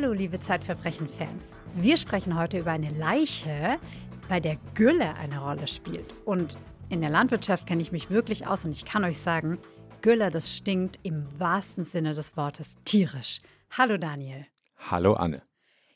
Hallo, 0.00 0.14
liebe 0.14 0.40
Zeitverbrechen-Fans. 0.40 1.62
Wir 1.74 1.98
sprechen 1.98 2.38
heute 2.38 2.58
über 2.58 2.70
eine 2.70 2.88
Leiche, 2.88 3.78
bei 4.30 4.40
der 4.40 4.56
Gülle 4.74 5.14
eine 5.16 5.42
Rolle 5.42 5.68
spielt. 5.68 6.14
Und 6.24 6.56
in 6.88 7.02
der 7.02 7.10
Landwirtschaft 7.10 7.66
kenne 7.66 7.82
ich 7.82 7.92
mich 7.92 8.08
wirklich 8.08 8.46
aus 8.46 8.64
und 8.64 8.70
ich 8.70 8.86
kann 8.86 9.04
euch 9.04 9.18
sagen, 9.18 9.58
Gülle, 10.00 10.30
das 10.30 10.56
stinkt 10.56 10.98
im 11.02 11.26
wahrsten 11.38 11.84
Sinne 11.84 12.14
des 12.14 12.34
Wortes 12.38 12.78
tierisch. 12.84 13.42
Hallo, 13.72 13.98
Daniel. 13.98 14.46
Hallo, 14.78 15.12
Anne. 15.12 15.42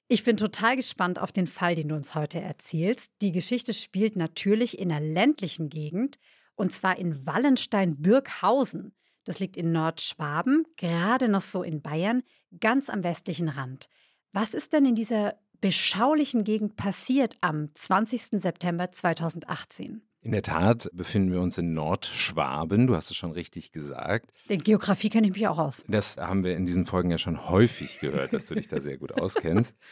Ich 0.08 0.22
bin 0.22 0.36
total 0.36 0.76
gespannt 0.76 1.18
auf 1.18 1.32
den 1.32 1.46
Fall, 1.46 1.74
den 1.74 1.88
du 1.88 1.94
uns 1.94 2.14
heute 2.14 2.42
erzählst. 2.42 3.10
Die 3.22 3.32
Geschichte 3.32 3.72
spielt 3.72 4.16
natürlich 4.16 4.78
in 4.78 4.92
einer 4.92 5.00
ländlichen 5.00 5.70
Gegend 5.70 6.18
und 6.56 6.72
zwar 6.72 6.98
in 6.98 7.24
Wallenstein-Birkhausen. 7.24 8.92
Das 9.24 9.38
liegt 9.38 9.56
in 9.56 9.72
Nordschwaben, 9.72 10.66
gerade 10.76 11.28
noch 11.28 11.40
so 11.40 11.62
in 11.62 11.80
Bayern, 11.80 12.22
ganz 12.60 12.88
am 12.88 13.04
westlichen 13.04 13.48
Rand. 13.48 13.88
Was 14.32 14.54
ist 14.54 14.72
denn 14.72 14.84
in 14.84 14.94
dieser 14.94 15.34
beschaulichen 15.60 16.44
Gegend 16.44 16.76
passiert 16.76 17.36
am 17.40 17.74
20. 17.74 18.40
September 18.40 18.92
2018? 18.92 20.02
In 20.22 20.32
der 20.32 20.42
Tat 20.42 20.88
befinden 20.94 21.32
wir 21.32 21.40
uns 21.40 21.58
in 21.58 21.74
Nordschwaben, 21.74 22.86
du 22.86 22.96
hast 22.96 23.10
es 23.10 23.16
schon 23.16 23.32
richtig 23.32 23.72
gesagt. 23.72 24.32
In 24.48 24.62
Geografie 24.62 25.10
kenne 25.10 25.26
ich 25.26 25.34
mich 25.34 25.46
auch 25.46 25.58
aus. 25.58 25.84
Das 25.86 26.16
haben 26.16 26.44
wir 26.44 26.56
in 26.56 26.64
diesen 26.64 26.86
Folgen 26.86 27.10
ja 27.10 27.18
schon 27.18 27.48
häufig 27.48 28.00
gehört, 28.00 28.32
dass 28.32 28.46
du 28.46 28.54
dich 28.54 28.66
da 28.66 28.80
sehr 28.80 28.96
gut 28.96 29.12
auskennst. 29.12 29.76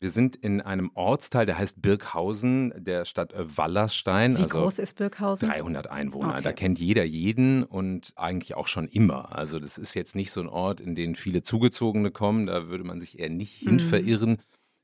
Wir 0.00 0.10
sind 0.10 0.36
in 0.36 0.60
einem 0.60 0.92
Ortsteil, 0.94 1.44
der 1.44 1.58
heißt 1.58 1.82
Birkhausen, 1.82 2.72
der 2.76 3.04
Stadt 3.04 3.32
Wallerstein. 3.36 4.38
Wie 4.38 4.42
also 4.42 4.58
groß 4.60 4.78
ist 4.78 4.94
Birkhausen? 4.94 5.48
300 5.48 5.90
Einwohner. 5.90 6.34
Okay. 6.34 6.42
Da 6.42 6.52
kennt 6.52 6.78
jeder 6.78 7.04
jeden 7.04 7.64
und 7.64 8.12
eigentlich 8.14 8.54
auch 8.54 8.68
schon 8.68 8.86
immer. 8.86 9.34
Also 9.36 9.58
das 9.58 9.76
ist 9.76 9.94
jetzt 9.94 10.14
nicht 10.14 10.30
so 10.30 10.40
ein 10.40 10.48
Ort, 10.48 10.80
in 10.80 10.94
den 10.94 11.16
viele 11.16 11.42
Zugezogene 11.42 12.12
kommen. 12.12 12.46
Da 12.46 12.68
würde 12.68 12.84
man 12.84 13.00
sich 13.00 13.18
eher 13.18 13.28
nicht 13.28 13.64
mhm. 13.64 13.70
hin 13.70 13.80
verirren. 13.80 14.38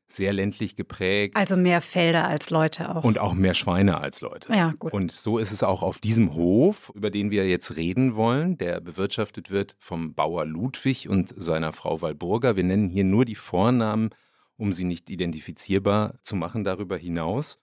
Sehr 0.08 0.32
ländlich 0.32 0.76
geprägt. 0.76 1.36
Also 1.36 1.56
mehr 1.56 1.80
Felder 1.80 2.26
als 2.26 2.50
Leute 2.50 2.94
auch. 2.94 3.04
Und 3.04 3.18
auch 3.18 3.34
mehr 3.34 3.54
Schweine 3.54 4.00
als 4.00 4.20
Leute. 4.20 4.52
Ja, 4.52 4.74
gut. 4.78 4.92
Und 4.92 5.12
so 5.12 5.38
ist 5.38 5.50
es 5.50 5.62
auch 5.62 5.82
auf 5.82 5.98
diesem 6.00 6.34
Hof, 6.34 6.92
über 6.94 7.10
den 7.10 7.30
wir 7.30 7.48
jetzt 7.48 7.76
reden 7.76 8.14
wollen, 8.16 8.58
der 8.58 8.80
bewirtschaftet 8.80 9.50
wird 9.50 9.76
vom 9.78 10.14
Bauer 10.14 10.44
Ludwig 10.44 11.08
und 11.08 11.32
seiner 11.36 11.72
Frau 11.72 12.02
Walburger. 12.02 12.56
Wir 12.56 12.64
nennen 12.64 12.90
hier 12.90 13.04
nur 13.04 13.24
die 13.24 13.34
Vornamen 13.34 14.10
um 14.56 14.72
sie 14.72 14.84
nicht 14.84 15.10
identifizierbar 15.10 16.18
zu 16.22 16.36
machen 16.36 16.64
darüber 16.64 16.96
hinaus. 16.96 17.58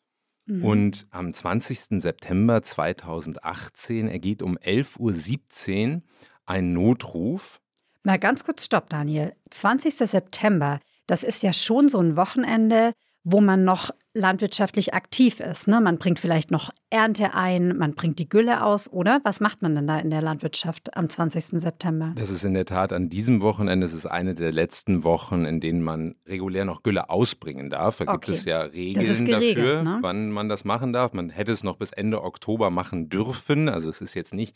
Mhm. 0.46 0.66
Und 0.66 1.08
am 1.12 1.34
20. 1.34 2.02
September 2.02 2.62
2018 2.62 4.08
ergeht 4.08 4.42
um 4.42 4.58
11.17 4.58 5.96
Uhr 5.96 6.02
ein 6.46 6.74
Notruf. 6.74 7.62
Mal 8.04 8.20
ganz 8.20 8.44
kurz 8.44 8.66
Stopp, 8.66 8.90
Daniel. 8.90 9.36
20. 9.52 9.96
September, 9.96 10.80
das 11.08 11.24
ist 11.24 11.44
ja 11.44 11.54
schon 11.54 11.88
so 11.88 12.00
ein 12.00 12.16
Wochenende, 12.16 12.94
wo 13.24 13.42
man 13.42 13.64
noch 13.64 13.92
landwirtschaftlich 14.14 14.94
aktiv 14.94 15.40
ist. 15.40 15.68
Ne? 15.68 15.80
Man 15.80 15.98
bringt 15.98 16.20
vielleicht 16.20 16.52
noch 16.52 16.70
Ernte 16.90 17.34
ein, 17.34 17.78
man 17.78 17.94
bringt 17.94 18.20
die 18.20 18.28
Gülle 18.28 18.64
aus, 18.64 18.92
oder? 18.92 19.22
Was 19.24 19.40
macht 19.40 19.62
man 19.62 19.76
denn 19.76 19.88
da 19.88 20.00
in 20.00 20.10
der 20.10 20.22
Landwirtschaft 20.22 20.96
am 20.98 21.10
20. 21.10 21.62
September? 21.62 22.14
Das 22.18 22.30
ist 22.30 22.44
in 22.44 22.54
der 22.54 22.66
Tat 22.66 22.92
an 22.92 23.10
diesem 23.10 23.42
Wochenende, 23.42 23.86
es 23.86 23.94
ist 23.94 24.06
eine 24.06 24.34
der 24.34 24.52
letzten 24.52 25.04
Wochen, 25.04 25.46
in 25.46 25.62
denen 25.62 25.82
man 25.82 26.16
regulär 26.28 26.66
noch 26.66 26.84
Gülle 26.84 27.10
ausbringen 27.10 27.70
darf. 27.70 28.00
Da 28.00 28.04
okay. 28.06 28.14
gibt 28.14 28.38
es 28.38 28.46
ja 28.46 28.62
Regeln 28.62 29.26
dafür, 29.26 29.84
ne? 29.84 30.00
wann 30.02 30.32
man 30.32 30.50
das 30.50 30.66
machen 30.66 30.92
darf. 30.92 31.14
Man 31.14 31.30
hätte 31.30 31.54
es 31.54 31.64
noch 31.64 31.78
bis 31.78 31.94
Ende 31.94 32.24
Oktober 32.24 32.70
machen 32.70 33.08
dürfen. 33.08 33.70
Also 33.70 33.90
es 33.90 34.02
ist 34.02 34.14
jetzt 34.14 34.34
nicht 34.34 34.56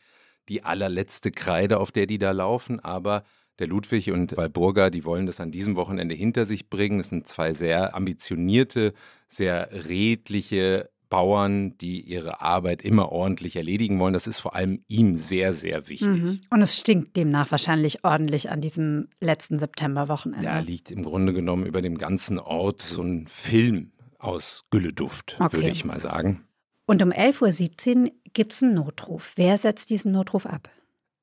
die 0.49 0.63
allerletzte 0.63 1.31
Kreide, 1.31 1.79
auf 1.79 1.91
der 1.91 2.05
die 2.05 2.17
da 2.17 2.31
laufen, 2.31 2.79
aber 2.79 3.23
der 3.59 3.67
Ludwig 3.67 4.11
und 4.11 4.35
Walburga, 4.37 4.89
die 4.89 5.05
wollen 5.05 5.25
das 5.25 5.39
an 5.39 5.51
diesem 5.51 5.75
Wochenende 5.75 6.15
hinter 6.15 6.45
sich 6.45 6.69
bringen. 6.69 6.99
Es 6.99 7.09
sind 7.09 7.27
zwei 7.27 7.53
sehr 7.53 7.95
ambitionierte, 7.95 8.93
sehr 9.27 9.69
redliche 9.71 10.89
Bauern, 11.09 11.77
die 11.77 12.01
ihre 12.01 12.41
Arbeit 12.41 12.81
immer 12.81 13.11
ordentlich 13.11 13.55
erledigen 13.55 13.99
wollen. 13.99 14.13
Das 14.13 14.27
ist 14.27 14.39
vor 14.39 14.55
allem 14.55 14.83
ihm 14.87 15.15
sehr, 15.15 15.53
sehr 15.53 15.87
wichtig. 15.87 16.21
Mhm. 16.21 16.39
Und 16.49 16.61
es 16.61 16.77
stinkt 16.77 17.15
demnach 17.15 17.51
wahrscheinlich 17.51 18.03
ordentlich 18.03 18.49
an 18.49 18.59
diesem 18.59 19.07
letzten 19.21 19.59
Septemberwochenende. 19.59 20.45
Da 20.45 20.59
liegt 20.59 20.91
im 20.91 21.03
Grunde 21.03 21.33
genommen 21.33 21.65
über 21.65 21.81
dem 21.81 21.97
ganzen 21.97 22.39
Ort 22.39 22.81
so 22.81 23.01
ein 23.01 23.27
Film 23.27 23.91
aus 24.19 24.65
Gülleduft, 24.71 25.37
okay. 25.39 25.57
würde 25.57 25.69
ich 25.69 25.85
mal 25.85 25.99
sagen. 25.99 26.45
Und 26.85 27.01
um 27.01 27.11
11.17 27.11 28.05
Uhr 28.05 28.11
gibt 28.33 28.53
es 28.53 28.63
einen 28.63 28.75
Notruf. 28.75 29.33
Wer 29.35 29.57
setzt 29.57 29.89
diesen 29.89 30.11
Notruf 30.11 30.45
ab? 30.45 30.69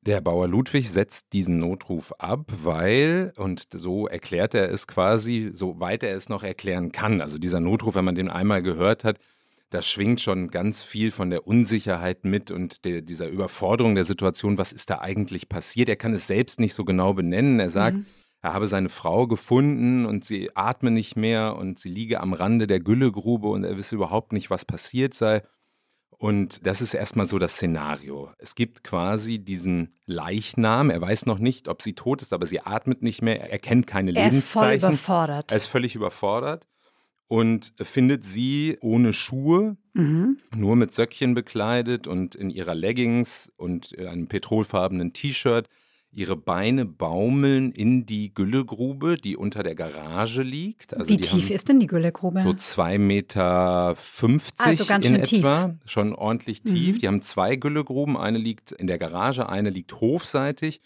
Der 0.04 0.20
Bauer 0.20 0.48
Ludwig 0.48 0.90
setzt 0.90 1.32
diesen 1.32 1.58
Notruf 1.60 2.12
ab, 2.18 2.50
weil, 2.62 3.32
und 3.36 3.68
so 3.72 4.08
erklärt 4.08 4.52
er 4.52 4.68
es 4.68 4.88
quasi, 4.88 5.50
soweit 5.52 6.02
er 6.02 6.16
es 6.16 6.28
noch 6.28 6.42
erklären 6.42 6.90
kann. 6.90 7.20
Also 7.20 7.38
dieser 7.38 7.60
Notruf, 7.60 7.94
wenn 7.94 8.04
man 8.04 8.16
den 8.16 8.28
einmal 8.28 8.62
gehört 8.62 9.04
hat, 9.04 9.18
da 9.70 9.80
schwingt 9.80 10.20
schon 10.20 10.48
ganz 10.48 10.82
viel 10.82 11.12
von 11.12 11.30
der 11.30 11.46
Unsicherheit 11.46 12.24
mit 12.24 12.50
und 12.50 12.84
der, 12.84 13.00
dieser 13.00 13.28
Überforderung 13.28 13.94
der 13.94 14.04
Situation. 14.04 14.58
Was 14.58 14.72
ist 14.72 14.90
da 14.90 15.00
eigentlich 15.00 15.48
passiert? 15.48 15.88
Er 15.88 15.96
kann 15.96 16.14
es 16.14 16.26
selbst 16.26 16.58
nicht 16.58 16.74
so 16.74 16.84
genau 16.84 17.14
benennen. 17.14 17.60
Er 17.60 17.70
sagt, 17.70 17.98
mhm. 17.98 18.06
er 18.42 18.54
habe 18.54 18.66
seine 18.66 18.88
Frau 18.88 19.28
gefunden 19.28 20.04
und 20.04 20.24
sie 20.24 20.50
atme 20.56 20.90
nicht 20.90 21.16
mehr 21.16 21.56
und 21.56 21.78
sie 21.78 21.88
liege 21.90 22.20
am 22.20 22.32
Rande 22.32 22.66
der 22.66 22.80
Güllegrube 22.80 23.46
und 23.46 23.62
er 23.62 23.78
wisse 23.78 23.94
überhaupt 23.94 24.32
nicht, 24.32 24.50
was 24.50 24.64
passiert 24.64 25.14
sei. 25.14 25.42
Und 26.22 26.64
das 26.68 26.80
ist 26.80 26.94
erstmal 26.94 27.26
so 27.26 27.40
das 27.40 27.54
Szenario. 27.54 28.30
Es 28.38 28.54
gibt 28.54 28.84
quasi 28.84 29.40
diesen 29.40 29.92
Leichnam. 30.06 30.88
Er 30.88 31.00
weiß 31.00 31.26
noch 31.26 31.40
nicht, 31.40 31.66
ob 31.66 31.82
sie 31.82 31.94
tot 31.94 32.22
ist, 32.22 32.32
aber 32.32 32.46
sie 32.46 32.60
atmet 32.60 33.02
nicht 33.02 33.22
mehr. 33.22 33.50
Er 33.50 33.58
kennt 33.58 33.88
keine 33.88 34.14
er 34.14 34.26
Lebenszeichen. 34.26 34.62
Er 34.62 34.74
ist 34.76 34.80
voll 34.80 34.90
überfordert. 34.90 35.50
Er 35.50 35.56
ist 35.56 35.66
völlig 35.66 35.96
überfordert 35.96 36.68
und 37.26 37.74
findet 37.82 38.24
sie 38.24 38.78
ohne 38.82 39.12
Schuhe, 39.12 39.76
mhm. 39.94 40.36
nur 40.54 40.76
mit 40.76 40.92
Söckchen 40.92 41.34
bekleidet 41.34 42.06
und 42.06 42.36
in 42.36 42.50
ihrer 42.50 42.76
Leggings 42.76 43.52
und 43.56 43.98
einem 43.98 44.28
petrolfarbenen 44.28 45.12
T-Shirt 45.12 45.68
Ihre 46.14 46.36
Beine 46.36 46.84
baumeln 46.84 47.72
in 47.72 48.04
die 48.04 48.34
Güllegrube, 48.34 49.14
die 49.14 49.34
unter 49.34 49.62
der 49.62 49.74
Garage 49.74 50.42
liegt. 50.42 50.92
Also 50.94 51.08
Wie 51.08 51.16
tief 51.16 51.50
ist 51.50 51.70
denn 51.70 51.80
die 51.80 51.86
Güllegrube? 51.86 52.42
So 52.42 52.50
2,50 52.50 52.98
Meter 52.98 53.96
also 54.58 54.84
ganz 54.84 55.06
in 55.06 55.24
schön 55.24 55.38
etwa. 55.40 55.68
Tief. 55.68 55.90
Schon 55.90 56.14
ordentlich 56.14 56.62
tief. 56.62 56.96
Mhm. 56.96 56.98
Die 56.98 57.08
haben 57.08 57.22
zwei 57.22 57.56
Güllegruben. 57.56 58.18
Eine 58.18 58.36
liegt 58.36 58.72
in 58.72 58.88
der 58.88 58.98
Garage, 58.98 59.48
eine 59.48 59.70
liegt 59.70 60.02
hofseitig. 60.02 60.82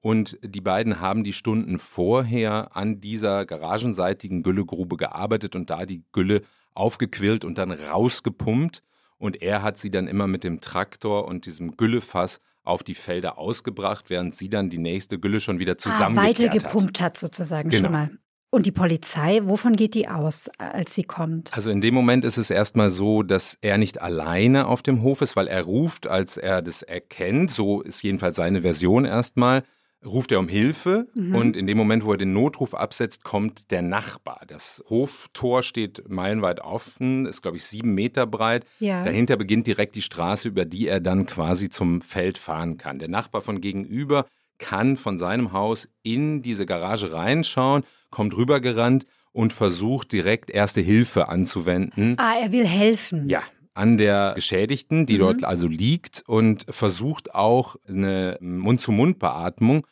Und 0.00 0.36
die 0.42 0.60
beiden 0.60 1.00
haben 1.00 1.22
die 1.22 1.32
Stunden 1.32 1.78
vorher 1.78 2.76
an 2.76 3.00
dieser 3.00 3.46
garagenseitigen 3.46 4.42
Güllegrube 4.42 4.96
gearbeitet 4.96 5.54
und 5.54 5.70
da 5.70 5.86
die 5.86 6.02
Gülle 6.10 6.42
aufgequillt 6.74 7.44
und 7.44 7.58
dann 7.58 7.70
rausgepumpt. 7.70 8.82
Und 9.18 9.42
er 9.42 9.62
hat 9.62 9.78
sie 9.78 9.90
dann 9.90 10.08
immer 10.08 10.26
mit 10.26 10.42
dem 10.42 10.60
Traktor 10.60 11.26
und 11.26 11.46
diesem 11.46 11.76
Güllefass 11.76 12.40
auf 12.66 12.82
die 12.82 12.94
Felder 12.94 13.38
ausgebracht, 13.38 14.10
während 14.10 14.34
sie 14.36 14.48
dann 14.48 14.70
die 14.70 14.78
nächste 14.78 15.18
Gülle 15.18 15.40
schon 15.40 15.58
wieder 15.58 15.78
zusammengekehrt 15.78 16.50
ah, 16.50 16.54
weitergepumpt 16.54 17.00
hat. 17.00 17.06
hat 17.06 17.18
sozusagen 17.18 17.70
genau. 17.70 17.84
schon 17.84 17.92
mal. 17.92 18.10
Und 18.50 18.64
die 18.64 18.72
Polizei, 18.72 19.40
wovon 19.42 19.74
geht 19.74 19.94
die 19.94 20.08
aus, 20.08 20.48
als 20.58 20.94
sie 20.94 21.02
kommt? 21.02 21.54
Also 21.54 21.70
in 21.70 21.80
dem 21.80 21.94
Moment 21.94 22.24
ist 22.24 22.38
es 22.38 22.50
erstmal 22.50 22.90
so, 22.90 23.22
dass 23.22 23.58
er 23.60 23.76
nicht 23.76 24.00
alleine 24.00 24.66
auf 24.66 24.82
dem 24.82 25.02
Hof 25.02 25.20
ist, 25.20 25.36
weil 25.36 25.48
er 25.48 25.62
ruft, 25.62 26.06
als 26.06 26.36
er 26.36 26.62
das 26.62 26.82
erkennt. 26.82 27.50
So 27.50 27.82
ist 27.82 28.02
jedenfalls 28.02 28.36
seine 28.36 28.62
Version 28.62 29.04
erstmal 29.04 29.62
ruft 30.06 30.32
er 30.32 30.38
um 30.38 30.48
Hilfe 30.48 31.08
mhm. 31.14 31.34
und 31.34 31.56
in 31.56 31.66
dem 31.66 31.76
Moment, 31.76 32.04
wo 32.04 32.12
er 32.12 32.18
den 32.18 32.32
Notruf 32.32 32.74
absetzt, 32.74 33.24
kommt 33.24 33.70
der 33.70 33.82
Nachbar. 33.82 34.42
Das 34.46 34.82
Hoftor 34.88 35.62
steht 35.62 36.08
meilenweit 36.08 36.60
offen, 36.60 37.26
ist 37.26 37.42
glaube 37.42 37.56
ich 37.56 37.64
sieben 37.64 37.94
Meter 37.94 38.26
breit. 38.26 38.64
Ja. 38.78 39.04
Dahinter 39.04 39.36
beginnt 39.36 39.66
direkt 39.66 39.94
die 39.94 40.02
Straße, 40.02 40.48
über 40.48 40.64
die 40.64 40.88
er 40.88 41.00
dann 41.00 41.26
quasi 41.26 41.68
zum 41.68 42.00
Feld 42.02 42.38
fahren 42.38 42.78
kann. 42.78 42.98
Der 42.98 43.08
Nachbar 43.08 43.42
von 43.42 43.60
gegenüber 43.60 44.26
kann 44.58 44.96
von 44.96 45.18
seinem 45.18 45.52
Haus 45.52 45.88
in 46.02 46.42
diese 46.42 46.66
Garage 46.66 47.12
reinschauen, 47.12 47.84
kommt 48.10 48.36
rübergerannt 48.36 49.06
und 49.32 49.52
versucht 49.52 50.12
direkt 50.12 50.48
erste 50.48 50.80
Hilfe 50.80 51.28
anzuwenden. 51.28 52.14
Ah, 52.18 52.34
er 52.40 52.52
will 52.52 52.66
helfen. 52.66 53.28
Ja, 53.28 53.42
an 53.74 53.98
der 53.98 54.32
Geschädigten, 54.34 55.04
die 55.04 55.16
mhm. 55.16 55.18
dort 55.18 55.44
also 55.44 55.66
liegt 55.66 56.24
und 56.26 56.64
versucht 56.70 57.34
auch 57.34 57.76
eine 57.86 58.38
Mund-zu-Mund-Beatmung, 58.40 59.86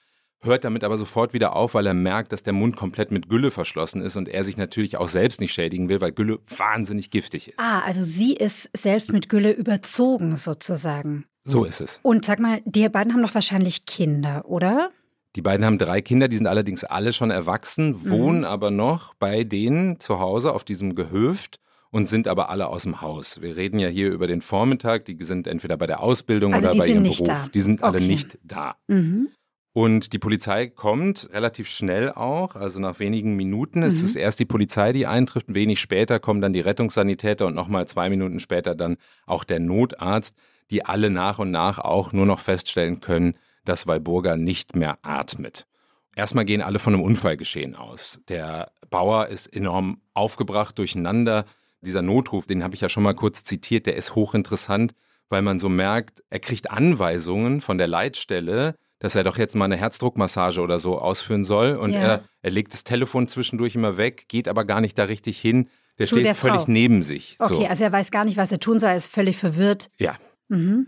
hört 0.45 0.65
damit 0.65 0.85
aber 0.85 0.99
sofort 0.99 1.33
wieder 1.33 1.57
auf, 1.57 1.75
weil 1.75 1.87
er 1.87 1.95
merkt, 1.95 2.33
dass 2.33 2.43
der 2.43 2.53
Mund 2.53 2.77
komplett 2.77 3.11
mit 3.11 3.29
Gülle 3.29 3.51
verschlossen 3.51 4.03
ist 4.03 4.17
und 4.17 4.29
er 4.29 4.45
sich 4.45 4.57
natürlich 4.57 4.97
auch 4.97 5.09
selbst 5.09 5.41
nicht 5.41 5.53
schädigen 5.53 5.89
will, 5.89 6.01
weil 6.01 6.13
Gülle 6.13 6.39
wahnsinnig 6.47 7.11
giftig 7.11 7.49
ist. 7.49 7.59
Ah, 7.59 7.81
also 7.81 8.03
sie 8.03 8.35
ist 8.35 8.71
selbst 8.77 9.13
mit 9.13 9.29
Gülle 9.29 9.53
überzogen 9.53 10.37
sozusagen. 10.37 11.25
So 11.45 11.65
ist 11.65 11.81
es. 11.81 12.01
Und 12.03 12.25
sag 12.25 12.39
mal, 12.39 12.63
die 12.65 12.89
beiden 12.89 13.13
haben 13.13 13.23
doch 13.23 13.35
wahrscheinlich 13.35 13.87
Kinder, 13.87 14.45
oder? 14.47 14.91
Die 15.37 15.43
beiden 15.43 15.67
haben 15.67 15.79
drei 15.79 16.01
Kinder, 16.01 16.29
die 16.29 16.37
sind 16.37 16.47
allerdings 16.47 16.85
alle 16.85 17.13
schon 17.13 17.31
erwachsen, 17.31 18.09
wohnen 18.09 18.41
mhm. 18.41 18.45
aber 18.45 18.71
noch 18.71 19.15
bei 19.15 19.45
denen 19.45 19.99
zu 20.01 20.21
Hause 20.21 20.53
auf 20.53 20.65
diesem 20.65 20.95
Gehöft 20.95 21.59
und 21.91 22.09
sind 22.09 22.29
aber 22.29 22.51
alle 22.51 22.69
aus 22.69 22.85
dem 22.85 23.01
Haus. 23.01 23.41
Wir 23.41 23.57
reden 23.57 23.79
ja 23.79 23.89
hier 23.89 24.11
über 24.11 24.27
den 24.27 24.43
Vormittag, 24.43 25.05
die 25.05 25.17
sind 25.21 25.47
entweder 25.47 25.77
bei 25.77 25.87
der 25.87 26.01
Ausbildung 26.01 26.55
also 26.55 26.69
oder 26.69 26.79
bei 26.79 26.89
ihrem 26.89 27.03
Beruf. 27.03 27.23
Da. 27.23 27.49
Die 27.53 27.61
sind 27.61 27.83
okay. 27.83 27.85
alle 27.85 28.01
nicht 28.01 28.39
da. 28.43 28.77
Mhm. 28.87 29.29
Und 29.75 30.13
die 30.13 30.21
Polizei 30.21 30.69
kommt 30.69 31.29
relativ 31.33 31.69
schnell 31.69 32.13
auch, 32.13 32.55
also 32.55 32.79
nach 32.79 33.01
wenigen 33.01 33.35
Minuten. 33.35 33.81
Mhm. 33.81 33.87
Es 33.87 34.05
ist 34.05 34.15
erst 34.15 34.39
die 34.39 34.45
Polizei, 34.45 34.93
die 34.93 35.09
eintrifft. 35.09 35.53
Wenig 35.53 35.81
später 35.81 36.21
kommen 36.21 36.41
dann 36.41 36.53
die 36.53 36.61
Rettungssanitäter 36.61 37.45
und 37.45 37.57
nochmal 37.57 37.89
zwei 37.89 38.09
Minuten 38.09 38.39
später 38.39 38.77
dann 38.77 38.97
auch 39.27 39.43
der 39.43 39.59
Notarzt, 39.59 40.37
die 40.71 40.85
alle 40.85 41.11
nach 41.11 41.41
und 41.41 41.51
nach 41.51 41.81
auch 41.81 42.13
nur 42.13 42.25
noch 42.25 42.39
feststellen 42.39 43.01
können, 43.01 43.35
dass 43.65 43.89
Walburga 43.89 44.37
nicht 44.37 44.77
mehr 44.77 44.99
atmet. 45.03 45.67
Erstmal 46.15 46.45
gehen 46.45 46.63
alle 46.63 46.79
von 46.79 46.95
einem 46.95 47.03
Unfallgeschehen 47.03 47.75
aus. 47.75 48.21
Der 48.29 48.71
Bauer 48.91 49.27
ist 49.27 49.49
enorm 49.49 50.01
aufgebracht, 50.15 50.79
durcheinander. 50.79 51.47
Dieser 51.81 52.03
Notruf, 52.03 52.47
den 52.47 52.63
habe 52.63 52.77
ich 52.77 52.81
ja 52.81 52.89
schon 52.89 53.03
mal 53.03 53.17
kurz 53.17 53.43
zitiert, 53.43 53.87
der 53.87 53.97
ist 53.97 54.15
hochinteressant, 54.15 54.95
weil 55.29 55.43
man 55.43 55.59
so 55.59 55.69
merkt, 55.69 56.23
er 56.31 56.39
kriegt 56.39 56.71
Anweisungen 56.71 57.61
von 57.61 57.77
der 57.77 57.89
Leitstelle, 57.89 58.77
dass 59.05 59.15
er 59.15 59.23
doch 59.23 59.37
jetzt 59.37 59.55
mal 59.55 59.67
eine 59.67 59.77
Herzdruckmassage 59.77 60.63
oder 60.63 60.79
so 60.79 60.99
ausführen 60.99 61.45
soll. 61.45 61.77
Und 61.77 61.93
ja. 61.93 62.01
er, 62.01 62.25
er 62.41 62.51
legt 62.51 62.73
das 62.73 62.85
Telefon 62.85 63.29
zwischendurch 63.29 63.75
immer 63.75 63.99
weg, 63.99 64.29
geht 64.29 64.49
aber 64.49 64.65
gar 64.65 64.81
nicht 64.81 64.99
da 64.99 65.05
richtig 65.05 65.39
hin. 65.39 65.69
Der 65.99 66.07
Zu 66.07 66.15
steht 66.15 66.25
der 66.25 66.35
völlig 66.35 66.69
neben 66.69 67.03
sich. 67.03 67.37
Okay, 67.39 67.55
so. 67.55 67.67
also 67.67 67.85
er 67.85 67.93
weiß 67.93 68.11
gar 68.11 68.25
nicht, 68.25 68.39
was 68.39 68.51
er 68.51 68.61
tun 68.61 68.79
soll, 68.79 68.89
er 68.89 68.97
ist 68.97 69.13
völlig 69.13 69.37
verwirrt. 69.37 69.91
Ja. 69.99 70.15
Mhm. 70.49 70.87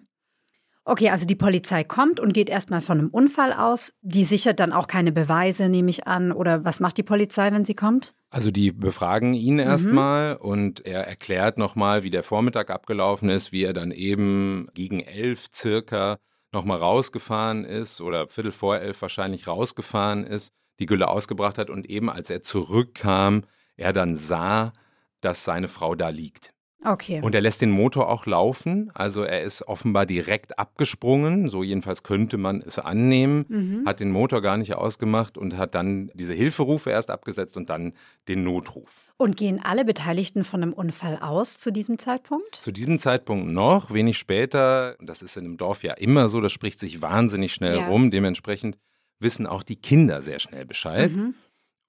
Okay, 0.87 1.11
also 1.11 1.27
die 1.27 1.35
Polizei 1.35 1.85
kommt 1.85 2.19
und 2.19 2.33
geht 2.33 2.49
erstmal 2.49 2.81
von 2.81 3.01
einem 3.01 3.09
Unfall 3.11 3.53
aus. 3.53 3.93
Die 4.01 4.25
sichert 4.25 4.61
dann 4.61 4.73
auch 4.73 4.87
keine 4.87 5.13
Beweise, 5.13 5.69
nehme 5.69 5.91
ich 5.91 6.07
an. 6.07 6.33
Oder 6.33 6.65
was 6.65 6.81
macht 6.81 6.97
die 6.97 7.03
Polizei, 7.03 7.53
wenn 7.53 7.67
sie 7.67 7.75
kommt? 7.75 8.15
Also 8.31 8.51
die 8.51 8.73
befragen 8.73 9.35
ihn 9.35 9.59
erstmal 9.59 10.37
mhm. 10.37 10.41
und 10.41 10.87
er 10.87 11.07
erklärt 11.07 11.59
nochmal, 11.59 12.03
wie 12.03 12.11
der 12.11 12.23
Vormittag 12.23 12.71
abgelaufen 12.71 13.29
ist, 13.29 13.53
wie 13.53 13.65
er 13.65 13.75
dann 13.75 13.91
eben 13.91 14.69
gegen 14.73 15.01
elf 15.01 15.49
circa 15.55 16.17
nochmal 16.53 16.79
rausgefahren 16.79 17.65
ist 17.65 18.01
oder 18.01 18.29
Viertel 18.29 18.53
vor 18.53 18.79
elf 18.79 19.01
wahrscheinlich 19.03 19.47
rausgefahren 19.47 20.25
ist, 20.25 20.53
die 20.79 20.87
Gülle 20.87 21.09
ausgebracht 21.09 21.59
hat 21.59 21.71
und 21.71 21.89
eben 21.89 22.11
als 22.11 22.31
er 22.31 22.43
zurückkam, 22.43 23.45
er 23.77 23.93
dann 23.93 24.17
sah, 24.17 24.73
dass 25.21 25.45
seine 25.45 25.69
Frau 25.69 25.95
da 25.95 26.09
liegt. 26.09 26.56
Okay. 26.85 27.21
Und 27.23 27.35
er 27.35 27.41
lässt 27.41 27.63
den 27.63 27.71
Motor 27.71 28.09
auch 28.09 28.27
laufen. 28.27 28.91
Also 28.95 29.23
er 29.23 29.43
ist 29.43 29.67
offenbar 29.67 30.07
direkt 30.07 30.59
abgesprungen. 30.59 31.49
So 31.49 31.63
jedenfalls 31.63 32.03
könnte 32.03 32.37
man 32.37 32.61
es 32.61 32.79
annehmen. 32.79 33.45
Mhm. 33.49 33.87
Hat 33.87 34.01
den 34.01 34.11
Motor 34.11 34.43
gar 34.43 34.57
nicht 34.57 34.75
ausgemacht 34.75 35.37
und 35.37 35.57
hat 35.57 35.75
dann 35.75 36.11
diese 36.15 36.35
Hilferufe 36.35 36.91
erst 36.91 37.11
abgesetzt 37.11 37.57
und 37.57 37.71
dann 37.71 37.95
den 38.29 38.45
Notruf. 38.45 39.01
Und 39.17 39.37
gehen 39.37 39.61
alle 39.63 39.85
Beteiligten 39.85 40.45
von 40.45 40.63
einem 40.63 40.73
Unfall 40.73 41.19
aus 41.21 41.59
zu 41.59 41.73
diesem 41.73 41.99
Zeitpunkt? 41.99 42.55
Zu 42.55 42.71
diesem 42.71 42.99
Zeitpunkt 42.99 43.49
noch. 43.49 43.93
Wenig 43.93 44.19
später, 44.19 44.97
das 45.01 45.23
ist 45.23 45.37
in 45.37 45.45
einem 45.45 45.57
Dorf 45.57 45.83
ja 45.83 45.95
immer 45.95 46.29
so, 46.29 46.41
das 46.41 46.53
spricht 46.53 46.79
sich 46.79 47.03
wahnsinnig 47.03 47.53
schnell 47.53 47.79
ja. 47.79 47.89
rum. 47.89 48.11
Dementsprechend 48.11 48.79
wissen 49.19 49.47
auch 49.47 49.63
die 49.63 49.77
Kinder 49.77 50.23
sehr 50.23 50.39
schnell 50.39 50.67
Bescheid 50.67 51.11
mhm. 51.13 51.35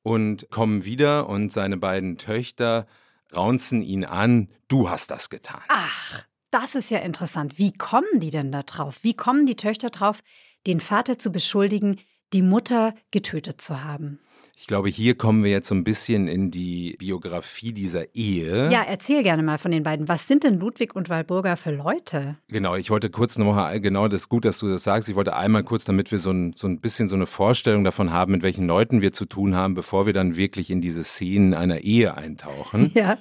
und 0.01 0.49
kommen 0.49 0.85
wieder 0.85 1.27
und 1.29 1.51
seine 1.51 1.77
beiden 1.77 2.17
Töchter 2.17 2.87
raunzen 3.35 3.81
ihn 3.81 4.05
an, 4.05 4.49
du 4.67 4.89
hast 4.89 5.11
das 5.11 5.29
getan. 5.29 5.61
Ach, 5.67 6.25
das 6.51 6.75
ist 6.75 6.91
ja 6.91 6.99
interessant. 6.99 7.57
Wie 7.57 7.73
kommen 7.73 8.19
die 8.19 8.29
denn 8.29 8.51
da 8.51 8.63
drauf? 8.63 8.99
Wie 9.03 9.13
kommen 9.13 9.45
die 9.45 9.55
Töchter 9.55 9.89
drauf, 9.89 10.21
den 10.65 10.79
Vater 10.79 11.17
zu 11.17 11.31
beschuldigen, 11.31 11.99
die 12.33 12.41
Mutter 12.41 12.93
getötet 13.11 13.61
zu 13.61 13.83
haben? 13.83 14.19
Ich 14.59 14.65
glaube, 14.65 14.89
hier 14.89 15.13
kommen 15.15 15.43
wir 15.43 15.51
jetzt 15.51 15.67
so 15.67 15.75
ein 15.75 15.83
bisschen 15.83 16.27
in 16.27 16.49
die 16.49 16.95
Biografie 16.97 17.73
dieser 17.73 18.15
Ehe. 18.15 18.71
Ja, 18.71 18.81
erzähl 18.81 19.21
gerne 19.21 19.43
mal 19.43 19.59
von 19.59 19.69
den 19.69 19.83
beiden. 19.83 20.09
Was 20.09 20.27
sind 20.27 20.43
denn 20.43 20.59
Ludwig 20.59 20.95
und 20.95 21.09
Walburga 21.09 21.55
für 21.55 21.69
Leute? 21.69 22.37
Genau, 22.47 22.75
ich 22.75 22.89
wollte 22.89 23.11
kurz 23.11 23.37
nochmal, 23.37 23.79
genau 23.79 24.07
das 24.07 24.21
ist 24.21 24.29
gut, 24.29 24.45
dass 24.45 24.57
du 24.57 24.67
das 24.67 24.83
sagst. 24.83 25.09
Ich 25.09 25.15
wollte 25.15 25.35
einmal 25.35 25.63
kurz, 25.63 25.85
damit 25.85 26.11
wir 26.11 26.17
so 26.17 26.31
ein, 26.31 26.53
so 26.57 26.67
ein 26.67 26.79
bisschen 26.79 27.07
so 27.07 27.15
eine 27.15 27.27
Vorstellung 27.27 27.83
davon 27.83 28.11
haben, 28.11 28.31
mit 28.31 28.41
welchen 28.41 28.65
Leuten 28.65 28.99
wir 28.99 29.13
zu 29.13 29.25
tun 29.25 29.55
haben, 29.55 29.75
bevor 29.75 30.07
wir 30.07 30.13
dann 30.13 30.35
wirklich 30.35 30.71
in 30.71 30.81
diese 30.81 31.03
Szenen 31.03 31.53
einer 31.53 31.81
Ehe 31.81 32.17
eintauchen. 32.17 32.91
Ja. 32.97 33.17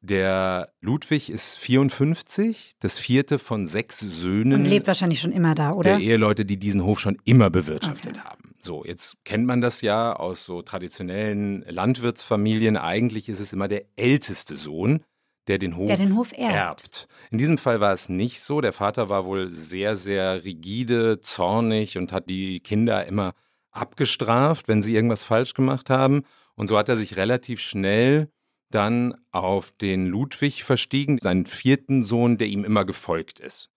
Der 0.00 0.72
Ludwig 0.80 1.30
ist 1.30 1.56
54, 1.58 2.74
das 2.80 2.98
vierte 2.98 3.38
von 3.38 3.68
sechs 3.68 4.00
Söhnen. 4.00 4.54
Und 4.54 4.64
lebt 4.64 4.88
wahrscheinlich 4.88 5.20
schon 5.20 5.30
immer 5.30 5.54
da, 5.54 5.74
oder? 5.74 5.90
Der 5.90 6.00
Eheleute, 6.00 6.44
die 6.44 6.56
diesen 6.56 6.82
Hof 6.82 6.98
schon 6.98 7.18
immer 7.24 7.50
bewirtschaftet 7.50 8.18
okay. 8.18 8.28
haben. 8.28 8.51
So, 8.64 8.84
jetzt 8.84 9.16
kennt 9.24 9.46
man 9.46 9.60
das 9.60 9.80
ja 9.80 10.14
aus 10.14 10.44
so 10.44 10.62
traditionellen 10.62 11.62
Landwirtsfamilien. 11.62 12.76
Eigentlich 12.76 13.28
ist 13.28 13.40
es 13.40 13.52
immer 13.52 13.66
der 13.66 13.86
älteste 13.96 14.56
Sohn, 14.56 15.02
der 15.48 15.58
den 15.58 15.76
Hof, 15.76 15.88
der 15.88 15.96
den 15.96 16.14
Hof 16.14 16.32
erbt. 16.32 16.54
erbt. 16.54 17.08
In 17.32 17.38
diesem 17.38 17.58
Fall 17.58 17.80
war 17.80 17.92
es 17.92 18.08
nicht 18.08 18.40
so. 18.40 18.60
Der 18.60 18.72
Vater 18.72 19.08
war 19.08 19.24
wohl 19.24 19.48
sehr, 19.48 19.96
sehr 19.96 20.44
rigide, 20.44 21.20
zornig 21.20 21.98
und 21.98 22.12
hat 22.12 22.30
die 22.30 22.60
Kinder 22.60 23.04
immer 23.04 23.34
abgestraft, 23.72 24.68
wenn 24.68 24.82
sie 24.82 24.94
irgendwas 24.94 25.24
falsch 25.24 25.54
gemacht 25.54 25.90
haben. 25.90 26.22
Und 26.54 26.68
so 26.68 26.78
hat 26.78 26.88
er 26.88 26.96
sich 26.96 27.16
relativ 27.16 27.60
schnell 27.60 28.30
dann 28.70 29.14
auf 29.32 29.72
den 29.72 30.06
Ludwig 30.06 30.62
verstiegen, 30.62 31.18
seinen 31.20 31.46
vierten 31.46 32.04
Sohn, 32.04 32.38
der 32.38 32.46
ihm 32.46 32.64
immer 32.64 32.84
gefolgt 32.84 33.40
ist. 33.40 33.71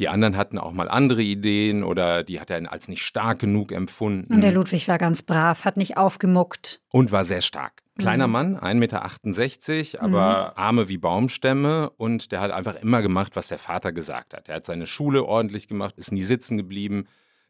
Die 0.00 0.08
anderen 0.08 0.38
hatten 0.38 0.56
auch 0.56 0.72
mal 0.72 0.88
andere 0.88 1.20
Ideen 1.20 1.84
oder 1.84 2.24
die 2.24 2.40
hat 2.40 2.48
er 2.48 2.72
als 2.72 2.88
nicht 2.88 3.02
stark 3.02 3.38
genug 3.38 3.70
empfunden. 3.70 4.32
Und 4.32 4.40
der 4.40 4.50
Ludwig 4.50 4.88
war 4.88 4.96
ganz 4.96 5.20
brav, 5.20 5.66
hat 5.66 5.76
nicht 5.76 5.98
aufgemuckt. 5.98 6.80
Und 6.90 7.12
war 7.12 7.26
sehr 7.26 7.42
stark. 7.42 7.82
Kleiner 7.98 8.26
mhm. 8.26 8.32
Mann, 8.32 8.56
1,68 8.56 9.76
Meter, 9.76 10.02
aber 10.02 10.54
mhm. 10.56 10.62
Arme 10.62 10.88
wie 10.88 10.96
Baumstämme 10.96 11.90
und 11.90 12.32
der 12.32 12.40
hat 12.40 12.50
einfach 12.50 12.76
immer 12.76 13.02
gemacht, 13.02 13.36
was 13.36 13.48
der 13.48 13.58
Vater 13.58 13.92
gesagt 13.92 14.32
hat. 14.32 14.48
Er 14.48 14.56
hat 14.56 14.64
seine 14.64 14.86
Schule 14.86 15.22
ordentlich 15.22 15.68
gemacht, 15.68 15.98
ist 15.98 16.12
nie 16.12 16.22
sitzen 16.22 16.56
geblieben, 16.56 17.04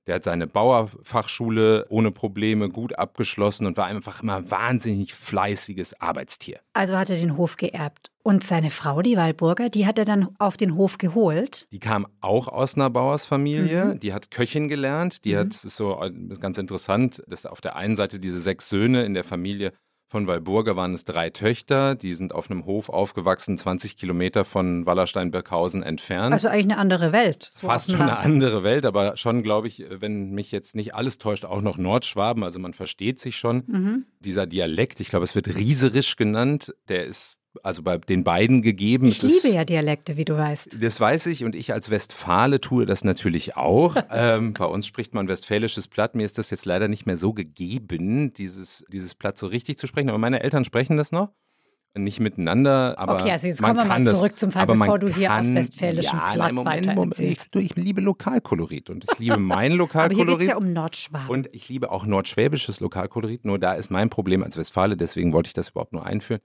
der 0.06 0.16
hat 0.16 0.24
seine 0.24 0.46
Bauerfachschule 0.46 1.86
ohne 1.88 2.10
Probleme 2.10 2.68
gut 2.68 2.98
abgeschlossen 2.98 3.66
und 3.66 3.76
war 3.76 3.86
einfach 3.86 4.22
immer 4.22 4.36
ein 4.36 4.50
wahnsinnig 4.50 5.14
fleißiges 5.14 6.00
Arbeitstier. 6.00 6.60
Also 6.72 6.96
hat 6.96 7.10
er 7.10 7.16
den 7.16 7.36
Hof 7.36 7.56
geerbt. 7.56 8.10
Und 8.22 8.44
seine 8.44 8.70
Frau, 8.70 9.02
die 9.02 9.16
Walburger, 9.16 9.70
die 9.70 9.86
hat 9.86 9.98
er 9.98 10.04
dann 10.04 10.28
auf 10.38 10.56
den 10.56 10.74
Hof 10.74 10.98
geholt. 10.98 11.66
Die 11.72 11.78
kam 11.78 12.06
auch 12.20 12.48
aus 12.48 12.76
einer 12.76 12.90
Bauersfamilie. 12.90 13.86
Mhm. 13.86 14.00
Die 14.00 14.12
hat 14.12 14.30
Köchin 14.30 14.68
gelernt. 14.68 15.24
Die 15.24 15.34
mhm. 15.34 15.38
hat, 15.38 15.54
das 15.54 15.64
ist 15.64 15.76
so 15.76 15.98
ganz 16.38 16.58
interessant, 16.58 17.22
dass 17.26 17.46
auf 17.46 17.60
der 17.60 17.76
einen 17.76 17.96
Seite 17.96 18.18
diese 18.20 18.40
sechs 18.40 18.68
Söhne 18.68 19.04
in 19.04 19.14
der 19.14 19.24
Familie 19.24 19.72
von 20.10 20.26
Walburga 20.26 20.74
waren 20.74 20.92
es 20.92 21.04
drei 21.04 21.30
Töchter, 21.30 21.94
die 21.94 22.14
sind 22.14 22.34
auf 22.34 22.50
einem 22.50 22.66
Hof 22.66 22.88
aufgewachsen, 22.88 23.56
20 23.56 23.96
Kilometer 23.96 24.44
von 24.44 24.84
Wallerstein-Birkhausen 24.84 25.84
entfernt. 25.84 26.32
Also 26.32 26.48
eigentlich 26.48 26.64
eine 26.64 26.78
andere 26.78 27.12
Welt. 27.12 27.48
So 27.52 27.68
Fast 27.68 27.92
schon 27.92 28.02
eine 28.02 28.18
andere 28.18 28.64
Welt, 28.64 28.86
aber 28.86 29.16
schon, 29.16 29.44
glaube 29.44 29.68
ich, 29.68 29.84
wenn 29.88 30.32
mich 30.32 30.50
jetzt 30.50 30.74
nicht 30.74 30.96
alles 30.96 31.18
täuscht, 31.18 31.44
auch 31.44 31.60
noch 31.60 31.78
Nordschwaben. 31.78 32.42
Also 32.42 32.58
man 32.58 32.74
versteht 32.74 33.20
sich 33.20 33.36
schon. 33.36 33.62
Mhm. 33.68 34.06
Dieser 34.18 34.48
Dialekt, 34.48 34.98
ich 34.98 35.10
glaube, 35.10 35.24
es 35.24 35.36
wird 35.36 35.46
rieserisch 35.46 36.16
genannt, 36.16 36.74
der 36.88 37.06
ist 37.06 37.39
also 37.62 37.82
bei 37.82 37.98
den 37.98 38.24
beiden 38.24 38.62
gegeben. 38.62 39.06
Ich 39.06 39.22
liebe 39.22 39.48
ja 39.48 39.64
Dialekte, 39.64 40.16
wie 40.16 40.24
du 40.24 40.36
weißt. 40.36 40.82
Das 40.82 41.00
weiß 41.00 41.26
ich 41.26 41.44
und 41.44 41.54
ich 41.54 41.72
als 41.72 41.90
Westfale 41.90 42.60
tue 42.60 42.86
das 42.86 43.04
natürlich 43.04 43.56
auch. 43.56 43.96
ähm, 44.10 44.54
bei 44.54 44.66
uns 44.66 44.86
spricht 44.86 45.14
man 45.14 45.28
westfälisches 45.28 45.88
Platt. 45.88 46.14
Mir 46.14 46.24
ist 46.24 46.38
das 46.38 46.50
jetzt 46.50 46.64
leider 46.64 46.88
nicht 46.88 47.06
mehr 47.06 47.16
so 47.16 47.32
gegeben, 47.32 48.32
dieses, 48.32 48.84
dieses 48.92 49.14
Platt 49.14 49.38
so 49.38 49.46
richtig 49.46 49.78
zu 49.78 49.86
sprechen. 49.86 50.08
Aber 50.08 50.18
meine 50.18 50.42
Eltern 50.42 50.64
sprechen 50.64 50.96
das 50.96 51.12
noch. 51.12 51.30
Nicht 51.96 52.20
miteinander, 52.20 52.96
aber. 52.98 53.14
Okay, 53.14 53.32
also 53.32 53.48
jetzt 53.48 53.60
kommen 53.60 53.74
wir 53.74 53.84
mal 53.84 54.04
zurück 54.04 54.38
zum 54.38 54.52
Fall, 54.52 54.64
bevor 54.64 55.00
du 55.00 55.08
hier 55.08 55.26
kann, 55.26 55.48
auf 55.48 55.54
westfälischem 55.56 56.20
ja, 56.20 56.32
Platt 56.34 56.52
Moment, 56.52 56.94
Moment, 56.94 57.18
ich, 57.18 57.38
ich, 57.52 57.74
liebe 57.74 58.00
Lokalkolorit 58.00 58.90
und 58.90 59.06
ich 59.10 59.18
liebe 59.18 59.36
mein 59.38 59.72
Lokalkolorit. 59.72 60.28
aber 60.28 60.38
hier 60.38 60.38
geht 60.38 60.48
ja 60.50 60.56
um 60.56 60.72
Nordschwaben. 60.72 61.28
Und 61.28 61.48
ich 61.50 61.68
liebe 61.68 61.90
auch 61.90 62.06
nordschwäbisches 62.06 62.78
Lokalkolorit. 62.78 63.44
Nur 63.44 63.58
da 63.58 63.72
ist 63.72 63.90
mein 63.90 64.08
Problem 64.08 64.44
als 64.44 64.56
Westfale, 64.56 64.96
deswegen 64.96 65.32
wollte 65.32 65.48
ich 65.48 65.54
das 65.54 65.70
überhaupt 65.70 65.92
nur 65.92 66.06
einführen 66.06 66.40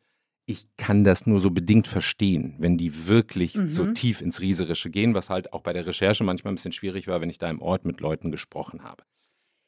ich 0.46 0.68
kann 0.78 1.04
das 1.04 1.26
nur 1.26 1.40
so 1.40 1.50
bedingt 1.50 1.88
verstehen, 1.88 2.56
wenn 2.60 2.78
die 2.78 3.08
wirklich 3.08 3.56
mhm. 3.56 3.70
so 3.70 3.86
tief 3.94 4.22
ins 4.22 4.42
Rieserische 4.42 4.90
gehen, 4.90 5.14
was 5.16 5.30
halt 5.30 5.54
auch 5.54 5.62
bei 5.62 5.74
der 5.74 5.88
Recherche 5.88 6.24
manchmal 6.24 6.54
ein 6.54 6.56
bisschen 6.56 6.72
schwierig 6.72 7.08
war, 7.08 7.22
wenn 7.22 7.30
ich 7.30 7.40
da 7.40 7.50
im 7.50 7.62
Ort 7.62 7.86
mit 7.86 8.00
Leuten 8.00 8.32
gesprochen 8.32 8.84
habe. 8.84 9.04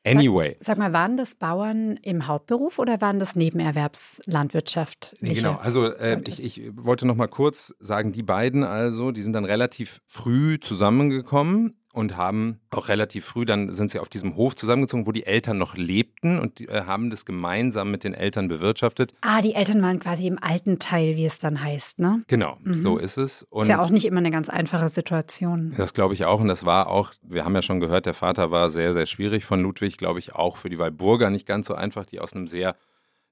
Anyway. 0.06 0.56
Sag, 0.60 0.66
sag 0.66 0.78
mal, 0.78 0.94
waren 0.94 1.18
das 1.18 1.36
Bauern 1.36 1.98
im 2.02 2.28
Hauptberuf 2.28 2.80
oder 2.80 3.02
waren 3.02 3.20
das 3.20 3.36
Nebenerwerbslandwirtschaft? 3.36 5.18
Nee, 5.20 5.34
genau, 5.34 5.56
also 5.56 5.88
äh, 5.88 6.22
ich, 6.28 6.42
ich 6.42 6.72
wollte 6.76 7.06
noch 7.06 7.16
mal 7.16 7.28
kurz 7.28 7.76
sagen, 7.80 8.14
die 8.14 8.24
beiden 8.24 8.64
also, 8.64 9.12
die 9.12 9.22
sind 9.22 9.34
dann 9.34 9.46
relativ 9.46 10.00
früh 10.06 10.60
zusammengekommen 10.60 11.76
und 11.98 12.16
haben 12.16 12.60
auch 12.70 12.90
relativ 12.90 13.26
früh, 13.26 13.44
dann 13.44 13.74
sind 13.74 13.90
sie 13.90 14.00
auf 14.00 14.08
diesem 14.08 14.36
Hof 14.36 14.56
zusammengezogen, 14.56 15.08
wo 15.08 15.12
die 15.12 15.26
Eltern 15.26 15.58
noch 15.58 15.76
lebten 15.76 16.38
und 16.38 16.60
die, 16.60 16.68
äh, 16.68 16.84
haben 16.84 17.10
das 17.10 17.26
gemeinsam 17.26 17.90
mit 17.90 18.04
den 18.04 18.14
Eltern 18.14 18.48
bewirtschaftet. 18.48 19.16
Ah, 19.22 19.42
die 19.42 19.56
Eltern 19.56 19.82
waren 19.82 20.00
quasi 20.00 20.28
im 20.28 20.38
alten 20.42 20.78
Teil, 20.78 21.16
wie 21.16 21.26
es 21.26 21.40
dann 21.40 21.62
heißt, 21.62 22.00
ne? 22.00 22.24
Genau, 22.28 22.58
mhm. 22.64 22.76
so 22.76 23.00
ist 23.00 23.18
es. 23.18 23.44
Und 23.50 23.64
ist 23.64 23.70
ja 23.70 23.82
auch 23.82 23.90
nicht 23.90 24.06
immer 24.06 24.20
eine 24.20 24.30
ganz 24.30 24.48
einfache 24.48 24.90
Situation. 24.90 25.74
Das 25.76 25.96
glaube 25.96 26.14
ich 26.14 26.26
auch 26.26 26.40
und 26.40 26.48
das 26.48 26.66
war 26.66 26.88
auch, 26.88 27.14
wir 27.24 27.44
haben 27.44 27.56
ja 27.56 27.64
schon 27.64 27.80
gehört, 27.80 28.06
der 28.06 28.14
Vater 28.14 28.52
war 28.52 28.70
sehr, 28.70 28.94
sehr 28.94 29.08
schwierig 29.08 29.44
von 29.44 29.62
Ludwig, 29.62 29.98
glaube 29.98 30.20
ich, 30.20 30.36
auch 30.36 30.58
für 30.58 30.70
die 30.70 30.78
Walburger 30.78 31.32
nicht 31.32 31.48
ganz 31.48 31.66
so 31.66 31.74
einfach, 31.74 32.06
die 32.06 32.20
aus 32.20 32.34
einem 32.34 32.48
sehr 32.48 32.76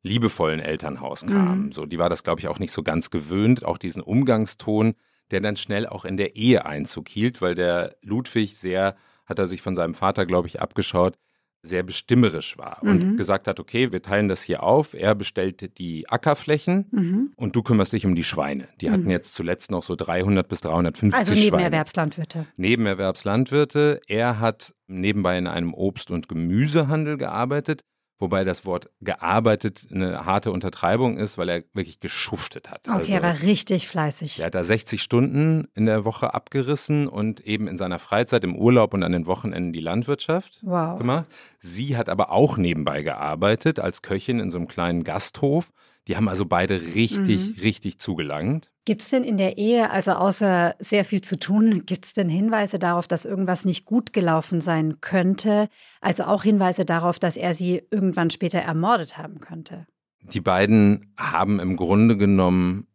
liebevollen 0.01 0.59
Elternhaus 0.59 1.25
kamen. 1.25 1.67
Mhm. 1.67 1.71
So, 1.71 1.85
die 1.85 1.99
war 1.99 2.09
das, 2.09 2.23
glaube 2.23 2.39
ich, 2.39 2.47
auch 2.47 2.59
nicht 2.59 2.71
so 2.71 2.81
ganz 2.81 3.11
gewöhnt, 3.11 3.63
auch 3.63 3.77
diesen 3.77 4.01
Umgangston 4.01 4.95
der 5.31 5.41
dann 5.41 5.55
schnell 5.57 5.87
auch 5.87 6.05
in 6.05 6.17
der 6.17 6.35
Ehe 6.35 6.65
Einzug 6.65 7.09
hielt, 7.09 7.41
weil 7.41 7.55
der 7.55 7.95
Ludwig 8.01 8.57
sehr, 8.57 8.95
hat 9.25 9.39
er 9.39 9.47
sich 9.47 9.61
von 9.61 9.75
seinem 9.75 9.93
Vater, 9.95 10.25
glaube 10.25 10.47
ich, 10.47 10.61
abgeschaut, 10.61 11.15
sehr 11.63 11.81
bestimmerisch 11.81 12.59
war 12.59 12.83
und 12.83 13.03
Mhm. 13.13 13.17
gesagt 13.17 13.47
hat, 13.47 13.59
okay, 13.59 13.91
wir 13.91 14.03
teilen 14.03 14.27
das 14.27 14.43
hier 14.43 14.61
auf. 14.61 14.93
Er 14.93 15.15
bestellt 15.15 15.79
die 15.79 16.07
Ackerflächen 16.07 16.85
Mhm. 16.91 17.31
und 17.37 17.55
du 17.55 17.63
kümmerst 17.63 17.91
dich 17.91 18.05
um 18.05 18.13
die 18.13 18.23
Schweine. 18.23 18.67
Die 18.81 18.91
hatten 18.91 19.09
jetzt 19.09 19.33
zuletzt 19.33 19.71
noch 19.71 19.81
so 19.81 19.95
300 19.95 20.47
bis 20.47 20.61
350 20.61 21.17
Also 21.19 21.33
Schweine. 21.35 21.45
Nebenerwerbslandwirte. 21.63 22.45
Nebenerwerbslandwirte. 22.57 24.01
Er 24.07 24.39
hat 24.39 24.73
nebenbei 24.87 25.37
in 25.37 25.47
einem 25.47 25.73
Obst- 25.73 26.11
und 26.11 26.27
Gemüsehandel 26.27 27.17
gearbeitet, 27.17 27.83
wobei 28.19 28.43
das 28.43 28.65
Wort 28.65 28.89
gearbeitet 29.01 29.87
eine 29.91 30.25
harte 30.25 30.51
Untertreibung 30.51 31.17
ist, 31.17 31.37
weil 31.37 31.49
er 31.49 31.63
wirklich 31.73 31.99
geschuftet 31.99 32.69
hat. 32.69 32.87
Okay, 32.87 32.97
also, 32.97 33.13
er 33.13 33.23
war 33.23 33.41
richtig 33.41 33.87
fleißig. 33.87 34.39
er 34.39 34.45
hat 34.47 34.55
da 34.55 34.63
60 34.63 35.01
Stunden 35.01 35.67
in 35.73 35.85
der 35.85 36.05
Woche 36.05 36.33
abgerissen 36.33 37.07
und 37.07 37.41
eben 37.41 37.67
in 37.67 37.77
seiner 37.77 37.99
Freizeit, 37.99 38.43
im 38.43 38.55
Urlaub 38.55 38.93
und 38.93 39.03
an 39.03 39.11
den 39.11 39.25
Wochenenden 39.25 39.73
die 39.73 39.79
Landwirtschaft 39.81 40.59
Wow. 40.61 40.97
gemacht. 40.97 41.25
Sie 41.59 41.97
hat 41.97 42.09
aber 42.09 42.31
auch 42.31 42.57
nebenbei 42.57 43.01
gearbeitet 43.01 43.79
als 43.79 44.01
Köchin 44.01 44.39
in 44.39 44.51
so 44.51 44.57
einem 44.57 44.67
kleinen 44.67 45.03
Gasthof. 45.03 45.71
Die 46.07 46.15
haben 46.15 46.27
also 46.27 46.45
beide 46.45 46.79
richtig, 46.93 47.61
richtig 47.63 47.99
zugelangt. 47.99 48.71
Gibt 48.85 49.01
es 49.01 49.09
denn 49.09 49.23
in 49.23 49.37
der 49.37 49.57
Ehe, 49.57 49.89
also 49.89 50.11
außer 50.11 50.75
sehr 50.79 51.03
viel 51.03 51.21
zu 51.21 51.39
tun, 51.39 51.87
gibt 51.87 52.05
es 52.05 52.13
denn 52.13 52.29
Hinweise 52.29 52.77
darauf, 52.77 53.07
dass 53.07 53.25
irgendwas 53.25 53.65
nicht 53.65 53.85
gut 53.85 54.13
gelaufen 54.13 54.61
sein 54.61 55.01
könnte? 55.01 55.69
Also 56.01 56.25
auch 56.25 56.43
Hinweise 56.43 56.85
darauf, 56.85 57.17
dass 57.17 57.37
er 57.37 57.55
sie 57.55 57.81
irgendwann 57.89 58.29
später 58.29 58.59
ermordet 58.59 59.17
haben 59.17 59.39
könnte? 59.39 59.87
Die 60.21 60.41
beiden 60.41 61.13
haben 61.17 61.59
im 61.59 61.75
Grunde 61.75 62.17
genommen 62.17 62.85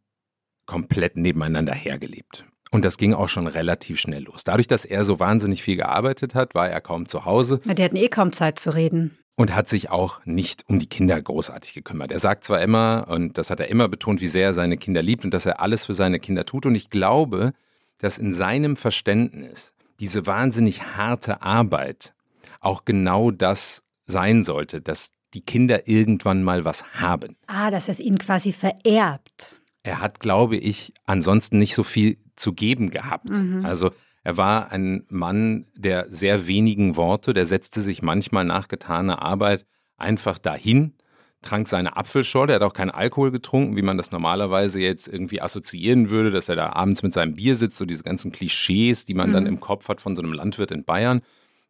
komplett 0.66 1.16
nebeneinander 1.16 1.74
hergelebt. 1.74 2.44
Und 2.70 2.84
das 2.84 2.96
ging 2.96 3.14
auch 3.14 3.28
schon 3.28 3.48
relativ 3.48 3.98
schnell 3.98 4.22
los. 4.22 4.44
Dadurch, 4.44 4.68
dass 4.68 4.84
er 4.84 5.04
so 5.04 5.18
wahnsinnig 5.18 5.64
viel 5.64 5.74
gearbeitet 5.74 6.36
hat, 6.36 6.54
war 6.54 6.68
er 6.68 6.80
kaum 6.80 7.08
zu 7.08 7.24
Hause 7.24 7.60
Ja, 7.66 7.74
Die 7.74 7.82
hatten 7.82 7.96
eh 7.96 8.08
kaum 8.08 8.32
Zeit 8.32 8.60
zu 8.60 8.72
reden. 8.72 9.18
Und 9.40 9.56
hat 9.56 9.70
sich 9.70 9.88
auch 9.88 10.20
nicht 10.26 10.64
um 10.68 10.78
die 10.78 10.86
Kinder 10.86 11.18
großartig 11.18 11.72
gekümmert. 11.72 12.12
Er 12.12 12.18
sagt 12.18 12.44
zwar 12.44 12.60
immer, 12.60 13.06
und 13.08 13.38
das 13.38 13.48
hat 13.48 13.58
er 13.58 13.68
immer 13.68 13.88
betont, 13.88 14.20
wie 14.20 14.28
sehr 14.28 14.48
er 14.48 14.52
seine 14.52 14.76
Kinder 14.76 15.00
liebt 15.00 15.24
und 15.24 15.32
dass 15.32 15.46
er 15.46 15.60
alles 15.60 15.86
für 15.86 15.94
seine 15.94 16.20
Kinder 16.20 16.44
tut. 16.44 16.66
Und 16.66 16.74
ich 16.74 16.90
glaube, 16.90 17.54
dass 17.96 18.18
in 18.18 18.34
seinem 18.34 18.76
Verständnis 18.76 19.72
diese 19.98 20.26
wahnsinnig 20.26 20.82
harte 20.94 21.40
Arbeit 21.40 22.12
auch 22.60 22.84
genau 22.84 23.30
das 23.30 23.82
sein 24.04 24.44
sollte, 24.44 24.82
dass 24.82 25.12
die 25.32 25.40
Kinder 25.40 25.88
irgendwann 25.88 26.42
mal 26.42 26.66
was 26.66 26.84
haben. 26.92 27.38
Ah, 27.46 27.70
dass 27.70 27.88
es 27.88 27.98
ihnen 27.98 28.18
quasi 28.18 28.52
vererbt. 28.52 29.56
Er 29.84 30.02
hat, 30.02 30.20
glaube 30.20 30.58
ich, 30.58 30.92
ansonsten 31.06 31.58
nicht 31.58 31.74
so 31.74 31.82
viel 31.82 32.18
zu 32.36 32.52
geben 32.52 32.90
gehabt. 32.90 33.30
Also 33.62 33.90
er 34.22 34.36
war 34.36 34.70
ein 34.70 35.06
Mann 35.08 35.66
der 35.74 36.06
sehr 36.10 36.46
wenigen 36.46 36.96
Worte, 36.96 37.32
der 37.34 37.46
setzte 37.46 37.80
sich 37.80 38.02
manchmal 38.02 38.44
nach 38.44 38.68
getaner 38.68 39.22
Arbeit 39.22 39.66
einfach 39.96 40.38
dahin, 40.38 40.94
trank 41.42 41.68
seine 41.68 41.96
Apfelschorle, 41.96 42.52
er 42.52 42.56
hat 42.56 42.62
auch 42.62 42.74
keinen 42.74 42.90
Alkohol 42.90 43.30
getrunken, 43.30 43.76
wie 43.76 43.82
man 43.82 43.96
das 43.96 44.12
normalerweise 44.12 44.80
jetzt 44.80 45.08
irgendwie 45.08 45.40
assoziieren 45.40 46.10
würde, 46.10 46.30
dass 46.30 46.48
er 46.50 46.56
da 46.56 46.72
abends 46.72 47.02
mit 47.02 47.14
seinem 47.14 47.34
Bier 47.34 47.56
sitzt, 47.56 47.78
so 47.78 47.86
diese 47.86 48.02
ganzen 48.02 48.30
Klischees, 48.30 49.06
die 49.06 49.14
man 49.14 49.32
dann 49.32 49.46
im 49.46 49.60
Kopf 49.60 49.88
hat 49.88 50.00
von 50.00 50.16
so 50.16 50.22
einem 50.22 50.34
Landwirt 50.34 50.70
in 50.70 50.84
Bayern. 50.84 51.22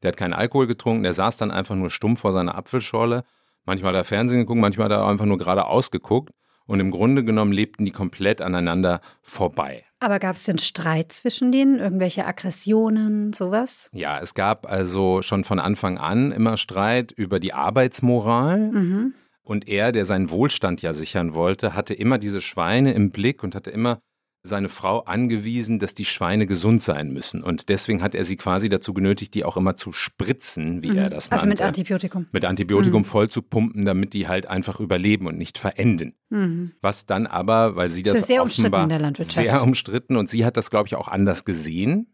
Der 0.02 0.08
hat 0.08 0.16
keinen 0.16 0.34
Alkohol 0.34 0.66
getrunken, 0.66 1.04
der 1.04 1.12
saß 1.12 1.36
dann 1.36 1.50
einfach 1.50 1.76
nur 1.76 1.90
stumm 1.90 2.16
vor 2.16 2.32
seiner 2.32 2.56
Apfelschorle. 2.56 3.24
Manchmal 3.64 3.92
hat 3.92 4.00
er 4.00 4.04
Fernsehen 4.04 4.40
geguckt, 4.40 4.60
manchmal 4.60 4.86
hat 4.86 4.92
er 4.92 5.06
einfach 5.06 5.26
nur 5.26 5.38
geradeaus 5.38 5.90
geguckt. 5.90 6.32
Und 6.70 6.78
im 6.78 6.92
Grunde 6.92 7.24
genommen 7.24 7.50
lebten 7.50 7.84
die 7.84 7.90
komplett 7.90 8.40
aneinander 8.40 9.00
vorbei. 9.22 9.82
Aber 9.98 10.20
gab 10.20 10.36
es 10.36 10.44
denn 10.44 10.58
Streit 10.58 11.10
zwischen 11.10 11.50
denen? 11.50 11.80
Irgendwelche 11.80 12.24
Aggressionen, 12.24 13.32
sowas? 13.32 13.90
Ja, 13.92 14.20
es 14.20 14.34
gab 14.34 14.70
also 14.70 15.20
schon 15.20 15.42
von 15.42 15.58
Anfang 15.58 15.98
an 15.98 16.30
immer 16.30 16.56
Streit 16.56 17.10
über 17.10 17.40
die 17.40 17.52
Arbeitsmoral. 17.52 18.70
Mhm. 18.70 19.14
Und 19.42 19.66
er, 19.66 19.90
der 19.90 20.04
seinen 20.04 20.30
Wohlstand 20.30 20.80
ja 20.80 20.94
sichern 20.94 21.34
wollte, 21.34 21.74
hatte 21.74 21.92
immer 21.92 22.18
diese 22.18 22.40
Schweine 22.40 22.92
im 22.92 23.10
Blick 23.10 23.42
und 23.42 23.56
hatte 23.56 23.72
immer 23.72 24.00
seine 24.42 24.70
Frau 24.70 25.00
angewiesen, 25.00 25.78
dass 25.78 25.92
die 25.92 26.06
Schweine 26.06 26.46
gesund 26.46 26.82
sein 26.82 27.12
müssen. 27.12 27.42
Und 27.42 27.68
deswegen 27.68 28.02
hat 28.02 28.14
er 28.14 28.24
sie 28.24 28.36
quasi 28.36 28.70
dazu 28.70 28.94
genötigt, 28.94 29.34
die 29.34 29.44
auch 29.44 29.56
immer 29.58 29.76
zu 29.76 29.92
spritzen, 29.92 30.82
wie 30.82 30.96
er 30.96 31.10
das 31.10 31.30
Also 31.30 31.46
mit. 31.46 31.60
Antibiotikum. 31.60 32.26
mit 32.32 32.44
Antibiotikum 32.46 33.04
voll 33.04 33.28
zu 33.28 33.42
pumpen, 33.42 33.84
damit 33.84 34.14
die 34.14 34.28
halt 34.28 34.46
einfach 34.46 34.80
überleben 34.80 35.26
und 35.26 35.36
nicht 35.36 35.58
verenden. 35.58 36.14
Mhm. 36.30 36.72
Was 36.80 37.04
dann 37.04 37.26
aber, 37.26 37.76
weil 37.76 37.90
sie 37.90 38.02
Das 38.02 38.14
das, 38.14 38.20
ist 38.22 38.26
sehr 38.28 38.42
umstritten 38.42 38.66
offenbar 38.66 38.82
in 38.84 38.88
der 38.88 38.98
Landwirtschaft. 39.00 39.46
sehr 39.46 39.62
umstritten 39.62 40.16
und 40.16 40.30
sie 40.30 40.44
hat 40.46 40.56
das, 40.56 40.70
glaube 40.70 40.86
ich, 40.86 40.96
auch 40.96 41.08
anders 41.08 41.44
gesehen 41.44 42.06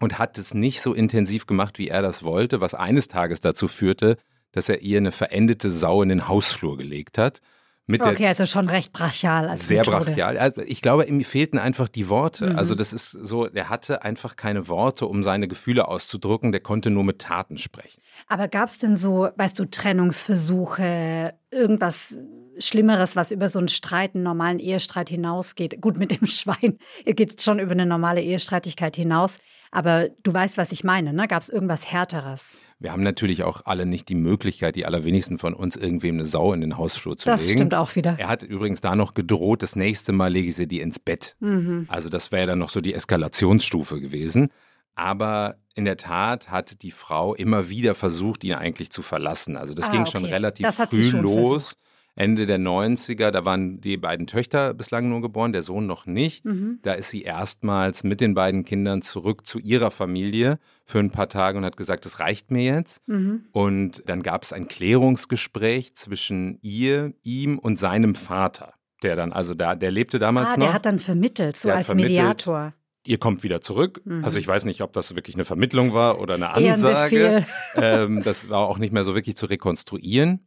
und 0.00 0.18
hat 0.18 0.38
es 0.38 0.52
nicht 0.52 0.80
so 0.80 0.94
intensiv 0.94 1.46
gemacht, 1.46 1.78
wie 1.78 1.88
er 1.88 2.02
das 2.02 2.24
wollte, 2.24 2.60
was 2.60 2.74
eines 2.74 3.06
Tages 3.08 3.40
dazu 3.40 3.68
führte, 3.68 4.16
dass 4.50 4.68
er 4.68 4.82
ihr 4.82 4.98
eine 4.98 5.12
verendete 5.12 5.70
Sau 5.70 6.02
in 6.02 6.08
den 6.08 6.26
Hausflur 6.28 6.76
gelegt 6.76 7.18
hat. 7.18 7.40
Mit 7.88 8.02
Okay, 8.02 8.26
also 8.26 8.46
schon 8.46 8.68
recht 8.68 8.92
brachial 8.92 9.48
als 9.48 9.68
sehr 9.68 9.78
Methode. 9.78 10.06
brachial. 10.06 10.38
Also 10.38 10.60
ich 10.62 10.82
glaube, 10.82 11.04
ihm 11.04 11.22
fehlten 11.22 11.58
einfach 11.58 11.88
die 11.88 12.08
Worte. 12.08 12.50
Mhm. 12.50 12.58
Also 12.58 12.74
das 12.74 12.92
ist 12.92 13.12
so, 13.12 13.46
er 13.46 13.68
hatte 13.68 14.02
einfach 14.02 14.34
keine 14.34 14.66
Worte, 14.66 15.06
um 15.06 15.22
seine 15.22 15.46
Gefühle 15.46 15.86
auszudrücken. 15.86 16.50
Der 16.50 16.60
konnte 16.60 16.90
nur 16.90 17.04
mit 17.04 17.20
Taten 17.20 17.58
sprechen. 17.58 18.02
Aber 18.26 18.48
gab 18.48 18.68
es 18.68 18.78
denn 18.78 18.96
so, 18.96 19.28
weißt 19.36 19.56
du, 19.60 19.66
Trennungsversuche, 19.66 21.34
irgendwas 21.52 22.18
Schlimmeres, 22.58 23.14
was 23.14 23.30
über 23.30 23.48
so 23.48 23.58
einen 23.60 23.68
Streit, 23.68 24.14
einen 24.14 24.24
normalen 24.24 24.58
Ehestreit 24.58 25.08
hinausgeht? 25.08 25.80
Gut, 25.80 25.96
mit 25.96 26.10
dem 26.10 26.26
Schwein 26.26 26.78
geht 27.04 27.40
schon 27.40 27.60
über 27.60 27.72
eine 27.72 27.86
normale 27.86 28.22
Ehestreitigkeit 28.22 28.96
hinaus. 28.96 29.38
Aber 29.70 30.08
du 30.24 30.32
weißt, 30.32 30.58
was 30.58 30.72
ich 30.72 30.82
meine, 30.82 31.12
ne? 31.12 31.28
Gab 31.28 31.42
es 31.42 31.50
irgendwas 31.50 31.90
Härteres? 31.90 32.60
Wir 32.78 32.92
haben 32.92 33.02
natürlich 33.02 33.42
auch 33.42 33.62
alle 33.64 33.86
nicht 33.86 34.08
die 34.10 34.14
Möglichkeit, 34.14 34.76
die 34.76 34.84
allerwenigsten 34.84 35.38
von 35.38 35.54
uns, 35.54 35.76
irgendwem 35.76 36.16
eine 36.16 36.26
Sau 36.26 36.52
in 36.52 36.60
den 36.60 36.76
Hausflur 36.76 37.16
zu 37.16 37.24
Das 37.24 37.46
legen. 37.46 37.58
stimmt 37.58 37.74
auch 37.74 37.96
wieder. 37.96 38.16
Er 38.18 38.28
hat 38.28 38.42
übrigens 38.42 38.82
da 38.82 38.94
noch 38.94 39.14
gedroht, 39.14 39.62
das 39.62 39.76
nächste 39.76 40.12
Mal 40.12 40.28
lege 40.30 40.48
ich 40.48 40.56
sie 40.56 40.68
die 40.68 40.80
ins 40.80 40.98
Bett. 40.98 41.36
Mhm. 41.40 41.86
Also 41.88 42.10
das 42.10 42.32
wäre 42.32 42.46
dann 42.48 42.58
noch 42.58 42.68
so 42.70 42.80
die 42.82 42.92
Eskalationsstufe 42.92 44.00
gewesen. 44.00 44.48
Aber 44.94 45.56
in 45.74 45.84
der 45.84 45.96
Tat 45.98 46.50
hat 46.50 46.82
die 46.82 46.90
Frau 46.90 47.34
immer 47.34 47.68
wieder 47.68 47.94
versucht, 47.94 48.44
ihn 48.44 48.54
eigentlich 48.54 48.90
zu 48.90 49.02
verlassen. 49.02 49.56
Also 49.56 49.74
das 49.74 49.88
Ah, 49.88 49.92
ging 49.92 50.06
schon 50.06 50.24
okay. 50.24 50.32
relativ 50.32 50.66
Das 50.66 50.76
früh 50.88 51.02
schon 51.02 51.20
los. 51.22 51.48
versucht. 51.48 51.76
Ende 52.18 52.46
der 52.46 52.58
90er, 52.58 53.30
da 53.30 53.44
waren 53.44 53.80
die 53.80 53.98
beiden 53.98 54.26
Töchter 54.26 54.72
bislang 54.74 55.08
nur 55.10 55.20
geboren, 55.20 55.52
der 55.52 55.60
Sohn 55.62 55.86
noch 55.86 56.06
nicht. 56.06 56.44
Mhm. 56.46 56.78
Da 56.82 56.94
ist 56.94 57.10
sie 57.10 57.22
erstmals 57.22 58.04
mit 58.04 58.22
den 58.22 58.32
beiden 58.34 58.64
Kindern 58.64 59.02
zurück 59.02 59.46
zu 59.46 59.58
ihrer 59.58 59.90
Familie 59.90 60.58
für 60.84 60.98
ein 60.98 61.10
paar 61.10 61.28
Tage 61.28 61.58
und 61.58 61.64
hat 61.66 61.76
gesagt, 61.76 62.06
das 62.06 62.18
reicht 62.18 62.50
mir 62.50 62.64
jetzt. 62.64 63.06
Mhm. 63.06 63.44
Und 63.52 64.02
dann 64.06 64.22
gab 64.22 64.44
es 64.44 64.52
ein 64.54 64.66
Klärungsgespräch 64.66 65.94
zwischen 65.94 66.58
ihr, 66.62 67.12
ihm 67.22 67.58
und 67.58 67.78
seinem 67.78 68.14
Vater. 68.14 68.72
Der 69.02 69.14
dann, 69.14 69.32
also 69.32 69.52
da, 69.54 69.74
der 69.74 69.90
lebte 69.90 70.18
damals 70.18 70.48
Ah, 70.48 70.56
noch. 70.56 70.66
der 70.66 70.72
hat 70.72 70.86
dann 70.86 70.98
vermittelt, 70.98 71.56
so 71.56 71.68
Der 71.68 71.76
als 71.76 71.86
vermittelt. 71.88 72.12
Mediator. 72.12 72.72
ihr 73.06 73.18
kommt 73.18 73.42
wieder 73.42 73.60
zurück. 73.60 74.00
Mhm. 74.06 74.24
Also 74.24 74.38
ich 74.38 74.48
weiß 74.48 74.64
nicht, 74.64 74.80
ob 74.80 74.92
das 74.94 75.14
wirklich 75.14 75.36
eine 75.36 75.44
Vermittlung 75.44 75.92
war 75.92 76.18
oder 76.18 76.34
eine 76.34 76.54
ein 76.54 76.72
Ansage. 76.72 77.44
Befehl. 77.74 77.84
ähm, 77.84 78.22
das 78.22 78.48
war 78.48 78.60
auch 78.60 78.78
nicht 78.78 78.92
mehr 78.94 79.04
so 79.04 79.14
wirklich 79.14 79.36
zu 79.36 79.46
rekonstruieren. 79.46 80.46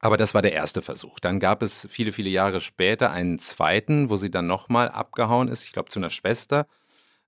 Aber 0.00 0.16
das 0.16 0.34
war 0.34 0.42
der 0.42 0.52
erste 0.52 0.82
Versuch. 0.82 1.18
Dann 1.20 1.40
gab 1.40 1.62
es 1.62 1.86
viele, 1.90 2.12
viele 2.12 2.30
Jahre 2.30 2.60
später 2.60 3.10
einen 3.10 3.38
zweiten, 3.38 4.10
wo 4.10 4.16
sie 4.16 4.30
dann 4.30 4.46
nochmal 4.46 4.88
abgehauen 4.88 5.48
ist, 5.48 5.64
ich 5.64 5.72
glaube 5.72 5.88
zu 5.88 5.98
einer 5.98 6.10
Schwester. 6.10 6.66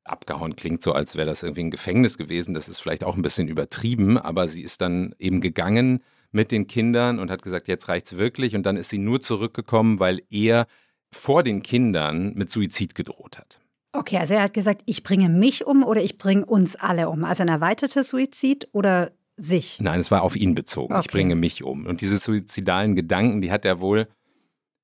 Abgehauen 0.04 0.56
klingt 0.56 0.82
so, 0.82 0.92
als 0.92 1.16
wäre 1.16 1.26
das 1.26 1.42
irgendwie 1.42 1.64
ein 1.64 1.70
Gefängnis 1.70 2.18
gewesen. 2.18 2.54
Das 2.54 2.68
ist 2.68 2.80
vielleicht 2.80 3.04
auch 3.04 3.16
ein 3.16 3.22
bisschen 3.22 3.48
übertrieben, 3.48 4.18
aber 4.18 4.48
sie 4.48 4.62
ist 4.62 4.80
dann 4.80 5.14
eben 5.18 5.40
gegangen 5.40 6.02
mit 6.30 6.50
den 6.50 6.66
Kindern 6.66 7.18
und 7.18 7.30
hat 7.30 7.42
gesagt, 7.42 7.68
jetzt 7.68 7.88
reicht's 7.88 8.16
wirklich. 8.16 8.54
Und 8.54 8.64
dann 8.64 8.76
ist 8.76 8.90
sie 8.90 8.98
nur 8.98 9.20
zurückgekommen, 9.20 10.00
weil 10.00 10.22
er 10.30 10.66
vor 11.10 11.42
den 11.42 11.62
Kindern 11.62 12.34
mit 12.34 12.50
Suizid 12.50 12.94
gedroht 12.94 13.38
hat. 13.38 13.60
Okay, 13.92 14.18
also 14.18 14.34
er 14.34 14.42
hat 14.42 14.54
gesagt, 14.54 14.82
ich 14.84 15.02
bringe 15.02 15.30
mich 15.30 15.66
um 15.66 15.82
oder 15.82 16.02
ich 16.02 16.18
bringe 16.18 16.44
uns 16.44 16.76
alle 16.76 17.08
um. 17.08 17.24
Also 17.24 17.42
ein 17.42 17.48
erweitertes 17.48 18.10
Suizid 18.10 18.68
oder 18.72 19.12
sich? 19.38 19.78
Nein, 19.80 20.00
es 20.00 20.10
war 20.10 20.22
auf 20.22 20.36
ihn 20.36 20.54
bezogen. 20.54 20.94
Ich 20.94 20.98
Okay. 21.06 21.08
bringe 21.12 21.34
mich 21.34 21.62
um. 21.64 21.86
Und 21.86 22.00
diese 22.00 22.18
suizidalen 22.18 22.94
Gedanken, 22.94 23.40
die 23.40 23.50
hat 23.50 23.64
er 23.64 23.80
wohl, 23.80 24.08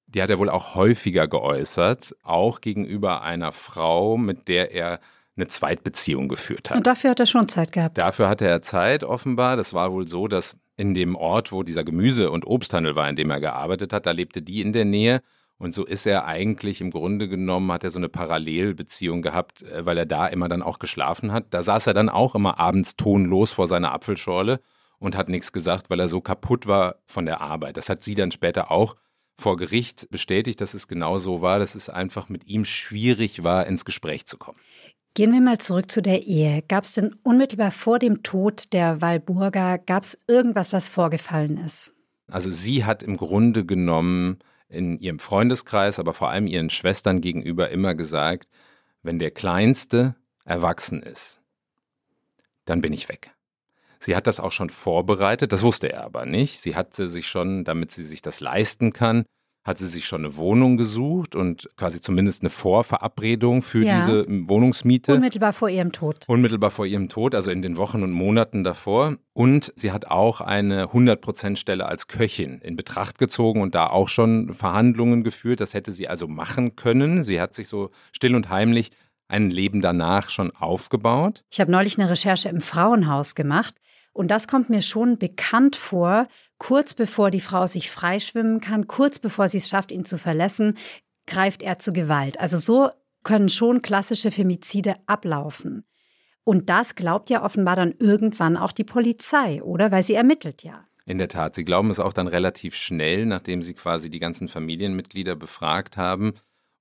die 0.06 0.22
hat 0.22 0.30
er 0.30 0.38
wohl 0.38 0.48
auch 0.48 0.74
häufiger 0.74 1.26
geäußert, 1.28 2.14
auch 2.22 2.60
gegenüber 2.60 3.22
einer 3.22 3.52
Frau, 3.52 4.16
mit 4.16 4.48
der 4.48 4.72
er 4.72 5.00
eine 5.36 5.48
Zweitbeziehung 5.48 6.28
geführt 6.28 6.70
hat. 6.70 6.76
Und 6.76 6.86
dafür 6.86 7.10
hat 7.10 7.20
er 7.20 7.26
schon 7.26 7.48
Zeit 7.48 7.72
gehabt. 7.72 7.98
Dafür 7.98 8.28
hatte 8.28 8.46
er 8.46 8.62
Zeit 8.62 9.02
offenbar. 9.02 9.56
Das 9.56 9.74
war 9.74 9.92
wohl 9.92 10.06
so, 10.06 10.28
dass 10.28 10.56
in 10.76 10.94
dem 10.94 11.16
Ort, 11.16 11.50
wo 11.50 11.62
dieser 11.64 11.82
Gemüse- 11.84 12.30
und 12.30 12.46
Obsthandel 12.46 12.94
war, 12.94 13.08
in 13.08 13.16
dem 13.16 13.30
er 13.30 13.40
gearbeitet 13.40 13.92
hat, 13.92 14.06
da 14.06 14.12
lebte 14.12 14.42
die 14.42 14.60
in 14.60 14.72
der 14.72 14.84
Nähe. 14.84 15.20
Und 15.64 15.72
so 15.72 15.86
ist 15.86 16.06
er 16.06 16.26
eigentlich 16.26 16.82
im 16.82 16.90
Grunde 16.90 17.26
genommen, 17.26 17.72
hat 17.72 17.84
er 17.84 17.90
so 17.90 17.98
eine 17.98 18.10
Parallelbeziehung 18.10 19.22
gehabt, 19.22 19.62
äh, 19.62 19.86
weil 19.86 19.96
er 19.96 20.04
da 20.04 20.26
immer 20.26 20.46
dann 20.50 20.62
auch 20.62 20.78
geschlafen 20.78 21.32
hat. 21.32 21.46
Da 21.54 21.62
saß 21.62 21.86
er 21.86 21.94
dann 21.94 22.10
auch 22.10 22.34
immer 22.34 22.60
abends 22.60 22.96
tonlos 22.96 23.50
vor 23.50 23.66
seiner 23.66 23.92
Apfelschorle 23.92 24.60
und 24.98 25.16
hat 25.16 25.30
nichts 25.30 25.52
gesagt, 25.52 25.88
weil 25.88 26.00
er 26.00 26.08
so 26.08 26.20
kaputt 26.20 26.66
war 26.66 26.96
von 27.06 27.24
der 27.24 27.40
Arbeit. 27.40 27.78
Das 27.78 27.88
hat 27.88 28.02
sie 28.02 28.14
dann 28.14 28.30
später 28.30 28.70
auch 28.70 28.94
vor 29.38 29.56
Gericht 29.56 30.06
bestätigt, 30.10 30.60
dass 30.60 30.74
es 30.74 30.86
genau 30.86 31.18
so 31.18 31.40
war, 31.40 31.58
dass 31.58 31.74
es 31.74 31.88
einfach 31.88 32.28
mit 32.28 32.46
ihm 32.46 32.66
schwierig 32.66 33.42
war, 33.42 33.66
ins 33.66 33.86
Gespräch 33.86 34.26
zu 34.26 34.36
kommen. 34.36 34.58
Gehen 35.14 35.32
wir 35.32 35.40
mal 35.40 35.56
zurück 35.56 35.90
zu 35.90 36.02
der 36.02 36.26
Ehe. 36.26 36.62
Gab 36.68 36.84
es 36.84 36.92
denn 36.92 37.14
unmittelbar 37.22 37.70
vor 37.70 37.98
dem 37.98 38.22
Tod 38.22 38.74
der 38.74 39.00
Walburga, 39.00 39.78
gab 39.78 40.02
es 40.02 40.18
irgendwas, 40.28 40.74
was 40.74 40.88
vorgefallen 40.88 41.56
ist? 41.56 41.94
Also 42.30 42.50
sie 42.50 42.84
hat 42.84 43.02
im 43.02 43.16
Grunde 43.16 43.64
genommen 43.64 44.40
in 44.68 44.98
ihrem 44.98 45.18
Freundeskreis, 45.18 45.98
aber 45.98 46.14
vor 46.14 46.30
allem 46.30 46.46
ihren 46.46 46.70
Schwestern 46.70 47.20
gegenüber 47.20 47.70
immer 47.70 47.94
gesagt, 47.94 48.48
wenn 49.02 49.18
der 49.18 49.30
Kleinste 49.30 50.16
erwachsen 50.44 51.02
ist, 51.02 51.40
dann 52.64 52.80
bin 52.80 52.92
ich 52.92 53.08
weg. 53.08 53.30
Sie 54.00 54.16
hat 54.16 54.26
das 54.26 54.40
auch 54.40 54.52
schon 54.52 54.70
vorbereitet, 54.70 55.52
das 55.52 55.62
wusste 55.62 55.90
er 55.92 56.04
aber 56.04 56.26
nicht. 56.26 56.60
Sie 56.60 56.76
hatte 56.76 57.08
sich 57.08 57.26
schon, 57.26 57.64
damit 57.64 57.90
sie 57.90 58.02
sich 58.02 58.20
das 58.20 58.40
leisten 58.40 58.92
kann, 58.92 59.24
hat 59.64 59.78
sie 59.78 59.86
sich 59.86 60.04
schon 60.04 60.24
eine 60.24 60.36
Wohnung 60.36 60.76
gesucht 60.76 61.34
und 61.34 61.70
quasi 61.76 62.00
zumindest 62.00 62.42
eine 62.42 62.50
Vorverabredung 62.50 63.62
für 63.62 63.82
ja. 63.82 63.96
diese 63.96 64.26
Wohnungsmiete. 64.48 65.14
Unmittelbar 65.14 65.54
vor 65.54 65.70
ihrem 65.70 65.90
Tod. 65.90 66.24
Unmittelbar 66.28 66.70
vor 66.70 66.84
ihrem 66.84 67.08
Tod, 67.08 67.34
also 67.34 67.50
in 67.50 67.62
den 67.62 67.78
Wochen 67.78 68.02
und 68.02 68.12
Monaten 68.12 68.62
davor. 68.62 69.16
Und 69.32 69.72
sie 69.74 69.90
hat 69.90 70.06
auch 70.06 70.42
eine 70.42 70.88
100%-Stelle 70.88 71.86
als 71.86 72.08
Köchin 72.08 72.60
in 72.60 72.76
Betracht 72.76 73.18
gezogen 73.18 73.62
und 73.62 73.74
da 73.74 73.86
auch 73.86 74.08
schon 74.08 74.52
Verhandlungen 74.52 75.24
geführt. 75.24 75.60
Das 75.60 75.72
hätte 75.72 75.92
sie 75.92 76.08
also 76.08 76.28
machen 76.28 76.76
können. 76.76 77.24
Sie 77.24 77.40
hat 77.40 77.54
sich 77.54 77.68
so 77.68 77.90
still 78.12 78.36
und 78.36 78.50
heimlich 78.50 78.90
ein 79.28 79.50
Leben 79.50 79.80
danach 79.80 80.28
schon 80.28 80.50
aufgebaut. 80.50 81.42
Ich 81.50 81.58
habe 81.58 81.72
neulich 81.72 81.98
eine 81.98 82.10
Recherche 82.10 82.50
im 82.50 82.60
Frauenhaus 82.60 83.34
gemacht. 83.34 83.76
Und 84.12 84.30
das 84.30 84.46
kommt 84.46 84.70
mir 84.70 84.80
schon 84.80 85.18
bekannt 85.18 85.74
vor, 85.74 86.28
kurz 86.64 86.94
bevor 86.94 87.30
die 87.30 87.42
Frau 87.42 87.66
sich 87.66 87.90
freischwimmen 87.90 88.58
kann, 88.58 88.86
kurz 88.86 89.18
bevor 89.18 89.48
sie 89.48 89.58
es 89.58 89.68
schafft, 89.68 89.92
ihn 89.92 90.06
zu 90.06 90.16
verlassen, 90.16 90.78
greift 91.26 91.62
er 91.62 91.78
zu 91.78 91.92
Gewalt. 91.92 92.40
Also 92.40 92.56
so 92.56 92.88
können 93.22 93.50
schon 93.50 93.82
klassische 93.82 94.30
Femizide 94.30 94.96
ablaufen. 95.06 95.84
Und 96.42 96.70
das 96.70 96.94
glaubt 96.94 97.28
ja 97.28 97.44
offenbar 97.44 97.76
dann 97.76 97.92
irgendwann 97.98 98.56
auch 98.56 98.72
die 98.72 98.84
Polizei, 98.84 99.62
oder? 99.62 99.90
Weil 99.90 100.02
sie 100.02 100.14
ermittelt 100.14 100.62
ja. 100.62 100.86
In 101.04 101.18
der 101.18 101.28
Tat, 101.28 101.54
sie 101.54 101.66
glauben 101.66 101.90
es 101.90 102.00
auch 102.00 102.14
dann 102.14 102.28
relativ 102.28 102.76
schnell, 102.76 103.26
nachdem 103.26 103.60
sie 103.60 103.74
quasi 103.74 104.08
die 104.08 104.18
ganzen 104.18 104.48
Familienmitglieder 104.48 105.36
befragt 105.36 105.98
haben. 105.98 106.32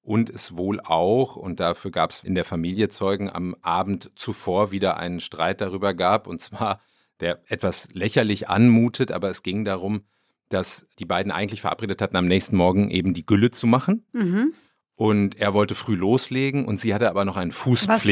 Und 0.02 0.30
es 0.30 0.56
wohl 0.56 0.80
auch, 0.80 1.36
und 1.36 1.60
dafür 1.60 1.92
gab 1.92 2.12
es 2.12 2.24
in 2.24 2.36
der 2.36 2.46
Familie 2.46 2.88
Zeugen, 2.88 3.30
am 3.30 3.54
Abend 3.62 4.12
zuvor 4.16 4.72
wieder 4.72 4.96
einen 4.96 5.20
Streit 5.20 5.60
darüber 5.60 5.94
gab. 5.94 6.26
Und 6.28 6.40
zwar 6.40 6.80
der 7.20 7.42
etwas 7.48 7.90
lächerlich 7.94 8.50
anmutet, 8.50 9.12
aber 9.12 9.30
es 9.30 9.44
ging 9.44 9.66
darum, 9.66 10.04
dass 10.50 10.88
die 11.00 11.06
beiden 11.06 11.32
eigentlich 11.32 11.62
verabredet 11.62 12.02
hatten, 12.02 12.16
am 12.16 12.28
nächsten 12.28 12.56
Morgen 12.56 12.90
eben 12.90 13.14
die 13.14 13.26
Gülle 13.26 13.52
zu 13.52 13.68
machen. 13.68 14.06
Mhm. 14.14 14.54
Und 14.96 15.40
er 15.40 15.56
wollte 15.56 15.74
früh 15.74 15.96
loslegen 15.96 16.66
und 16.66 16.80
sie 16.80 16.94
hatte 16.94 17.10
aber 17.10 17.26
noch 17.26 17.36
einen 17.36 17.52
Fußpflegetermin. 17.52 18.04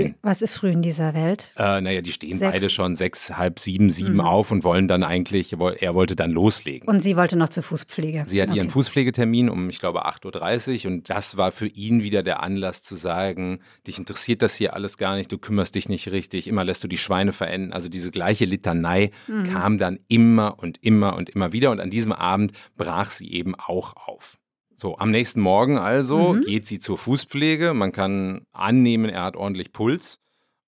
Was 0.00 0.02
ist 0.02 0.10
früh, 0.12 0.28
was 0.28 0.42
ist 0.42 0.54
früh 0.56 0.70
in 0.70 0.82
dieser 0.82 1.14
Welt? 1.14 1.52
Äh, 1.56 1.80
naja, 1.80 2.00
die 2.00 2.12
stehen 2.12 2.36
sechs. 2.36 2.52
beide 2.52 2.68
schon 2.68 2.96
sechs, 2.96 3.36
halb 3.36 3.60
sieben, 3.60 3.90
sieben 3.90 4.14
mhm. 4.14 4.20
auf 4.20 4.50
und 4.50 4.64
wollen 4.64 4.88
dann 4.88 5.04
eigentlich, 5.04 5.52
er 5.52 5.94
wollte 5.94 6.16
dann 6.16 6.32
loslegen. 6.32 6.88
Und 6.88 7.00
sie 7.00 7.16
wollte 7.16 7.36
noch 7.36 7.48
zur 7.50 7.62
Fußpflege. 7.62 8.24
Sie 8.26 8.42
hat 8.42 8.50
okay. 8.50 8.58
ihren 8.58 8.70
Fußpflegetermin 8.70 9.48
um, 9.48 9.68
ich 9.68 9.78
glaube, 9.78 10.04
8.30 10.04 10.84
Uhr 10.84 10.92
und 10.92 11.10
das 11.10 11.36
war 11.36 11.52
für 11.52 11.68
ihn 11.68 12.02
wieder 12.02 12.24
der 12.24 12.42
Anlass 12.42 12.82
zu 12.82 12.96
sagen, 12.96 13.60
dich 13.86 13.98
interessiert 13.98 14.42
das 14.42 14.56
hier 14.56 14.74
alles 14.74 14.96
gar 14.98 15.14
nicht, 15.14 15.30
du 15.30 15.38
kümmerst 15.38 15.76
dich 15.76 15.88
nicht 15.88 16.10
richtig, 16.10 16.48
immer 16.48 16.64
lässt 16.64 16.82
du 16.82 16.88
die 16.88 16.98
Schweine 16.98 17.32
verenden. 17.32 17.72
Also 17.72 17.88
diese 17.88 18.10
gleiche 18.10 18.46
Litanei 18.46 19.12
mhm. 19.28 19.44
kam 19.44 19.78
dann 19.78 20.00
immer 20.08 20.58
und 20.58 20.82
immer 20.82 21.14
und 21.14 21.30
immer 21.30 21.52
wieder 21.52 21.70
und 21.70 21.78
an 21.78 21.90
diesem 21.90 22.12
Abend 22.12 22.52
brach 22.76 23.12
sie 23.12 23.30
eben 23.30 23.54
auch 23.54 23.94
auf. 23.94 24.38
So, 24.76 24.98
am 24.98 25.10
nächsten 25.10 25.40
Morgen 25.40 25.78
also 25.78 26.34
mhm. 26.34 26.42
geht 26.42 26.66
sie 26.66 26.78
zur 26.78 26.98
Fußpflege. 26.98 27.72
Man 27.74 27.92
kann 27.92 28.46
annehmen, 28.52 29.08
er 29.08 29.24
hat 29.24 29.36
ordentlich 29.36 29.72
Puls 29.72 30.18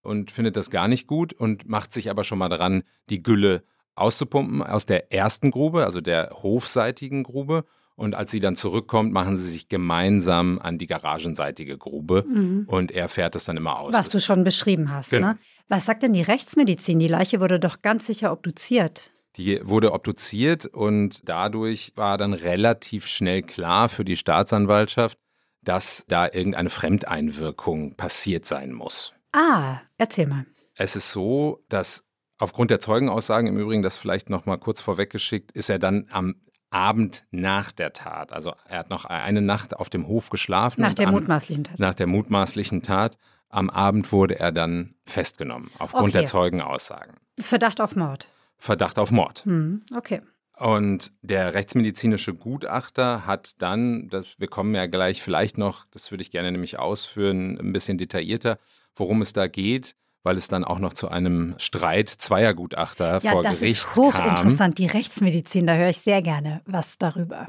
und 0.02 0.30
findet 0.30 0.56
das 0.56 0.70
gar 0.70 0.88
nicht 0.88 1.06
gut 1.06 1.32
und 1.34 1.68
macht 1.68 1.92
sich 1.92 2.10
aber 2.10 2.24
schon 2.24 2.38
mal 2.38 2.48
daran, 2.48 2.82
die 3.10 3.22
Gülle 3.22 3.62
auszupumpen 3.94 4.62
aus 4.62 4.86
der 4.86 5.12
ersten 5.12 5.50
Grube, 5.50 5.84
also 5.84 6.00
der 6.00 6.30
hofseitigen 6.42 7.22
Grube. 7.22 7.64
Und 7.96 8.14
als 8.14 8.30
sie 8.30 8.38
dann 8.38 8.54
zurückkommt, 8.54 9.12
machen 9.12 9.36
sie 9.36 9.50
sich 9.50 9.68
gemeinsam 9.68 10.60
an 10.60 10.78
die 10.78 10.86
garagenseitige 10.86 11.76
Grube 11.76 12.24
mhm. 12.28 12.64
und 12.68 12.92
er 12.92 13.08
fährt 13.08 13.34
es 13.34 13.44
dann 13.44 13.56
immer 13.56 13.80
aus. 13.80 13.92
Was 13.92 14.08
du 14.08 14.20
schon 14.20 14.44
beschrieben 14.44 14.92
hast. 14.92 15.10
Genau. 15.10 15.30
Ne? 15.30 15.38
Was 15.66 15.86
sagt 15.86 16.04
denn 16.04 16.12
die 16.12 16.22
Rechtsmedizin? 16.22 17.00
Die 17.00 17.08
Leiche 17.08 17.40
wurde 17.40 17.58
doch 17.58 17.82
ganz 17.82 18.06
sicher 18.06 18.30
obduziert. 18.30 19.10
Die 19.38 19.60
wurde 19.62 19.92
obduziert 19.92 20.66
und 20.66 21.28
dadurch 21.28 21.92
war 21.94 22.18
dann 22.18 22.34
relativ 22.34 23.06
schnell 23.06 23.42
klar 23.42 23.88
für 23.88 24.04
die 24.04 24.16
Staatsanwaltschaft, 24.16 25.16
dass 25.62 26.04
da 26.08 26.26
irgendeine 26.26 26.70
Fremdeinwirkung 26.70 27.94
passiert 27.94 28.46
sein 28.46 28.72
muss. 28.72 29.14
Ah, 29.32 29.78
erzähl 29.96 30.26
mal. 30.26 30.44
Es 30.74 30.96
ist 30.96 31.12
so, 31.12 31.64
dass 31.68 32.04
aufgrund 32.38 32.72
der 32.72 32.80
Zeugenaussagen, 32.80 33.48
im 33.48 33.58
Übrigen 33.58 33.82
das 33.82 33.96
vielleicht 33.96 34.28
noch 34.28 34.44
mal 34.44 34.56
kurz 34.56 34.80
vorweggeschickt, 34.80 35.52
ist 35.52 35.70
er 35.70 35.78
dann 35.78 36.06
am 36.10 36.34
Abend 36.70 37.24
nach 37.30 37.70
der 37.70 37.92
Tat. 37.92 38.32
Also 38.32 38.54
er 38.66 38.80
hat 38.80 38.90
noch 38.90 39.04
eine 39.04 39.40
Nacht 39.40 39.76
auf 39.76 39.88
dem 39.88 40.08
Hof 40.08 40.30
geschlafen. 40.30 40.80
Nach 40.80 40.94
der 40.94 41.08
am, 41.08 41.14
mutmaßlichen 41.14 41.64
Tat. 41.64 41.78
Nach 41.78 41.94
der 41.94 42.06
mutmaßlichen 42.08 42.82
Tat. 42.82 43.18
Am 43.50 43.70
Abend 43.70 44.12
wurde 44.12 44.38
er 44.38 44.52
dann 44.52 44.96
festgenommen, 45.06 45.70
aufgrund 45.78 46.10
okay. 46.10 46.18
der 46.18 46.26
Zeugenaussagen. 46.26 47.14
Verdacht 47.40 47.80
auf 47.80 47.96
Mord. 47.96 48.28
Verdacht 48.58 48.98
auf 48.98 49.10
Mord. 49.10 49.44
Hm, 49.44 49.82
okay. 49.96 50.20
Und 50.58 51.12
der 51.22 51.54
rechtsmedizinische 51.54 52.34
Gutachter 52.34 53.26
hat 53.26 53.62
dann, 53.62 54.08
das, 54.08 54.26
wir 54.38 54.48
kommen 54.48 54.74
ja 54.74 54.86
gleich 54.86 55.22
vielleicht 55.22 55.56
noch, 55.56 55.86
das 55.92 56.10
würde 56.10 56.22
ich 56.22 56.32
gerne 56.32 56.50
nämlich 56.50 56.78
ausführen, 56.78 57.58
ein 57.60 57.72
bisschen 57.72 57.96
detaillierter, 57.96 58.58
worum 58.96 59.22
es 59.22 59.32
da 59.32 59.46
geht, 59.46 59.94
weil 60.24 60.36
es 60.36 60.48
dann 60.48 60.64
auch 60.64 60.80
noch 60.80 60.94
zu 60.94 61.08
einem 61.08 61.54
Streit 61.58 62.08
zweier 62.08 62.54
Gutachter 62.54 63.20
ja, 63.22 63.30
vor 63.30 63.42
Gericht 63.42 63.44
kam. 63.44 63.44
Ja, 63.44 63.52
das 63.52 63.62
ist 63.62 63.96
hochinteressant, 63.96 64.78
die 64.78 64.86
Rechtsmedizin, 64.86 65.66
da 65.66 65.76
höre 65.76 65.90
ich 65.90 65.98
sehr 65.98 66.22
gerne 66.22 66.60
was 66.66 66.98
darüber. 66.98 67.48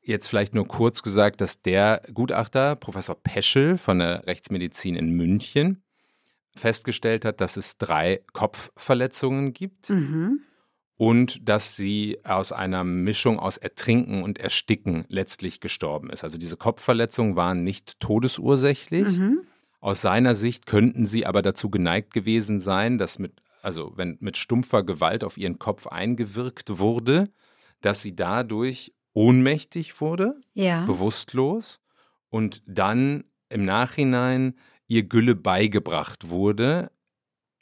Jetzt 0.00 0.28
vielleicht 0.28 0.54
nur 0.54 0.66
kurz 0.66 1.02
gesagt, 1.02 1.40
dass 1.40 1.60
der 1.60 2.00
Gutachter, 2.14 2.76
Professor 2.76 3.16
Peschel 3.22 3.76
von 3.76 3.98
der 3.98 4.26
Rechtsmedizin 4.26 4.94
in 4.94 5.10
München, 5.10 5.82
festgestellt 6.56 7.24
hat, 7.24 7.40
dass 7.40 7.56
es 7.56 7.78
drei 7.78 8.20
Kopfverletzungen 8.32 9.52
gibt 9.52 9.90
mhm. 9.90 10.40
und 10.96 11.48
dass 11.48 11.76
sie 11.76 12.18
aus 12.24 12.52
einer 12.52 12.84
Mischung 12.84 13.38
aus 13.38 13.56
Ertrinken 13.56 14.22
und 14.22 14.38
Ersticken 14.38 15.04
letztlich 15.08 15.60
gestorben 15.60 16.10
ist. 16.10 16.24
Also 16.24 16.38
diese 16.38 16.56
Kopfverletzungen 16.56 17.36
waren 17.36 17.64
nicht 17.64 18.00
todesursächlich. 18.00 19.18
Mhm. 19.18 19.40
Aus 19.80 20.00
seiner 20.00 20.34
Sicht 20.34 20.66
könnten 20.66 21.06
sie 21.06 21.26
aber 21.26 21.42
dazu 21.42 21.70
geneigt 21.70 22.12
gewesen 22.12 22.60
sein, 22.60 22.98
dass 22.98 23.18
mit, 23.18 23.40
also 23.62 23.92
wenn 23.96 24.16
mit 24.20 24.36
stumpfer 24.36 24.82
Gewalt 24.82 25.22
auf 25.22 25.38
ihren 25.38 25.58
Kopf 25.58 25.86
eingewirkt 25.86 26.78
wurde, 26.78 27.30
dass 27.82 28.02
sie 28.02 28.16
dadurch 28.16 28.94
ohnmächtig 29.12 30.00
wurde, 30.00 30.40
ja. 30.54 30.84
bewusstlos 30.84 31.80
und 32.28 32.62
dann 32.66 33.24
im 33.48 33.64
Nachhinein 33.64 34.56
ihr 34.88 35.04
Gülle 35.04 35.34
beigebracht 35.34 36.28
wurde. 36.28 36.90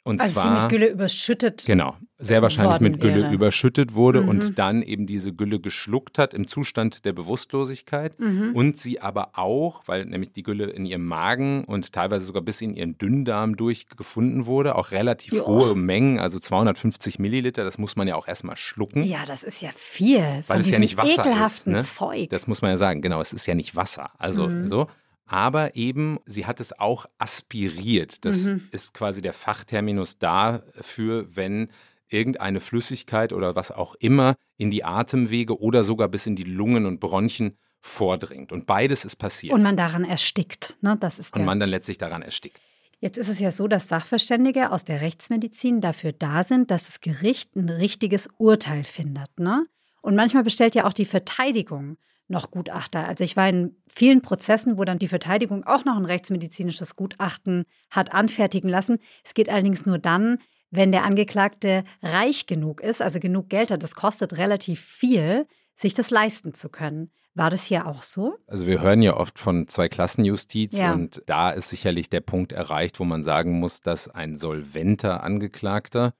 Und 0.07 0.21
also 0.21 0.33
zwar, 0.33 0.43
sie 0.43 0.61
mit 0.61 0.69
Gülle 0.69 0.87
überschüttet. 0.89 1.63
Genau, 1.65 1.95
sehr 2.19 2.43
wahrscheinlich 2.43 2.79
mit 2.79 3.01
Gülle 3.01 3.23
wäre. 3.23 3.33
überschüttet 3.33 3.95
wurde 3.95 4.21
mhm. 4.21 4.29
und 4.29 4.59
dann 4.59 4.83
eben 4.83 5.07
diese 5.07 5.33
Gülle 5.33 5.59
geschluckt 5.59 6.19
hat 6.19 6.35
im 6.35 6.47
Zustand 6.47 7.05
der 7.05 7.13
Bewusstlosigkeit 7.13 8.19
mhm. 8.19 8.51
und 8.53 8.77
sie 8.77 9.01
aber 9.01 9.31
auch, 9.33 9.81
weil 9.87 10.05
nämlich 10.05 10.31
die 10.31 10.43
Gülle 10.43 10.65
in 10.65 10.85
ihrem 10.85 11.07
Magen 11.07 11.63
und 11.63 11.91
teilweise 11.91 12.23
sogar 12.23 12.43
bis 12.43 12.61
in 12.61 12.75
ihren 12.75 12.99
Dünndarm 12.99 13.55
durchgefunden 13.55 14.45
wurde, 14.45 14.75
auch 14.75 14.91
relativ 14.91 15.33
jo. 15.33 15.47
hohe 15.47 15.75
Mengen, 15.75 16.19
also 16.19 16.37
250 16.37 17.17
Milliliter, 17.17 17.63
das 17.63 17.79
muss 17.79 17.95
man 17.95 18.07
ja 18.07 18.15
auch 18.15 18.27
erstmal 18.27 18.57
schlucken. 18.57 19.03
Ja, 19.05 19.25
das 19.25 19.41
ist 19.41 19.63
ja 19.63 19.71
viel. 19.75 20.43
Weil 20.45 20.61
es 20.61 20.69
ja 20.69 20.77
nicht 20.77 20.97
Wasser 20.97 21.45
ist. 21.47 21.65
Ne? 21.65 21.81
Zeug. 21.81 22.29
Das 22.29 22.45
muss 22.45 22.61
man 22.61 22.69
ja 22.69 22.77
sagen, 22.77 23.01
genau, 23.01 23.21
es 23.21 23.33
ist 23.33 23.47
ja 23.47 23.55
nicht 23.55 23.75
Wasser. 23.75 24.11
Also 24.19 24.47
mhm. 24.47 24.67
so 24.67 24.87
aber 25.25 25.75
eben, 25.75 26.19
sie 26.25 26.45
hat 26.45 26.59
es 26.59 26.77
auch 26.77 27.05
aspiriert. 27.17 28.25
Das 28.25 28.43
mhm. 28.43 28.67
ist 28.71 28.93
quasi 28.93 29.21
der 29.21 29.33
Fachterminus 29.33 30.19
dafür, 30.19 31.35
wenn 31.35 31.69
irgendeine 32.09 32.61
Flüssigkeit 32.61 33.33
oder 33.33 33.55
was 33.55 33.71
auch 33.71 33.95
immer 33.95 34.35
in 34.57 34.69
die 34.69 34.83
Atemwege 34.83 35.59
oder 35.59 35.83
sogar 35.83 36.07
bis 36.07 36.27
in 36.27 36.35
die 36.35 36.43
Lungen 36.43 36.85
und 36.85 36.99
Bronchien 36.99 37.57
vordringt. 37.81 38.51
Und 38.51 38.67
beides 38.67 39.05
ist 39.05 39.15
passiert. 39.15 39.53
Und 39.53 39.63
man 39.63 39.77
daran 39.77 40.03
erstickt. 40.03 40.77
Ne? 40.81 40.97
Das 40.99 41.19
ist 41.19 41.35
und 41.35 41.45
man 41.45 41.59
dann 41.59 41.69
letztlich 41.69 41.97
daran 41.97 42.21
erstickt. 42.21 42.61
Jetzt 42.99 43.17
ist 43.17 43.27
es 43.27 43.39
ja 43.39 43.51
so, 43.51 43.67
dass 43.67 43.87
Sachverständige 43.87 44.71
aus 44.71 44.85
der 44.85 45.01
Rechtsmedizin 45.01 45.81
dafür 45.81 46.13
da 46.13 46.43
sind, 46.43 46.71
dass 46.71 46.85
das 46.85 47.01
Gericht 47.01 47.55
ein 47.55 47.69
richtiges 47.69 48.29
Urteil 48.37 48.83
findet. 48.83 49.39
Ne? 49.39 49.65
Und 50.01 50.15
manchmal 50.15 50.43
bestellt 50.43 50.75
ja 50.75 50.85
auch 50.85 50.93
die 50.93 51.05
Verteidigung 51.05 51.97
noch 52.27 52.51
Gutachter. 52.51 53.07
Also 53.07 53.23
ich 53.23 53.35
war 53.37 53.47
in 53.49 53.75
vielen 53.87 54.21
Prozessen, 54.21 54.77
wo 54.77 54.83
dann 54.83 54.97
die 54.99 55.07
Verteidigung 55.07 55.63
auch 55.63 55.85
noch 55.85 55.95
ein 55.95 56.05
rechtsmedizinisches 56.05 56.95
Gutachten 56.95 57.65
hat 57.91 58.13
anfertigen 58.13 58.69
lassen. 58.69 58.97
Es 59.23 59.33
geht 59.33 59.49
allerdings 59.49 59.85
nur 59.85 59.99
dann, 59.99 60.39
wenn 60.71 60.91
der 60.91 61.03
Angeklagte 61.03 61.83
reich 62.01 62.47
genug 62.47 62.81
ist, 62.81 63.01
also 63.01 63.19
genug 63.19 63.49
Geld 63.49 63.71
hat. 63.71 63.83
Das 63.83 63.95
kostet 63.95 64.37
relativ 64.37 64.81
viel, 64.81 65.45
sich 65.75 65.93
das 65.93 66.09
leisten 66.09 66.53
zu 66.53 66.69
können. 66.69 67.11
War 67.35 67.49
das 67.49 67.65
hier 67.65 67.85
auch 67.85 68.01
so? 68.01 68.37
Also 68.47 68.65
wir 68.65 68.81
hören 68.81 69.01
ja 69.01 69.17
oft 69.17 69.37
von 69.39 69.67
Zweiklassenjustiz 69.67 70.73
Ja. 70.73 70.93
und 70.93 71.21
da 71.25 71.51
ist 71.51 71.69
sicherlich 71.69 72.09
der 72.09 72.21
Punkt 72.21 72.53
erreicht, 72.53 72.99
wo 72.99 73.03
man 73.03 73.23
sagen 73.23 73.59
muss, 73.59 73.81
dass 73.81 74.07
ein 74.07 74.37
solventer 74.37 75.21
Angeklagter 75.23 76.13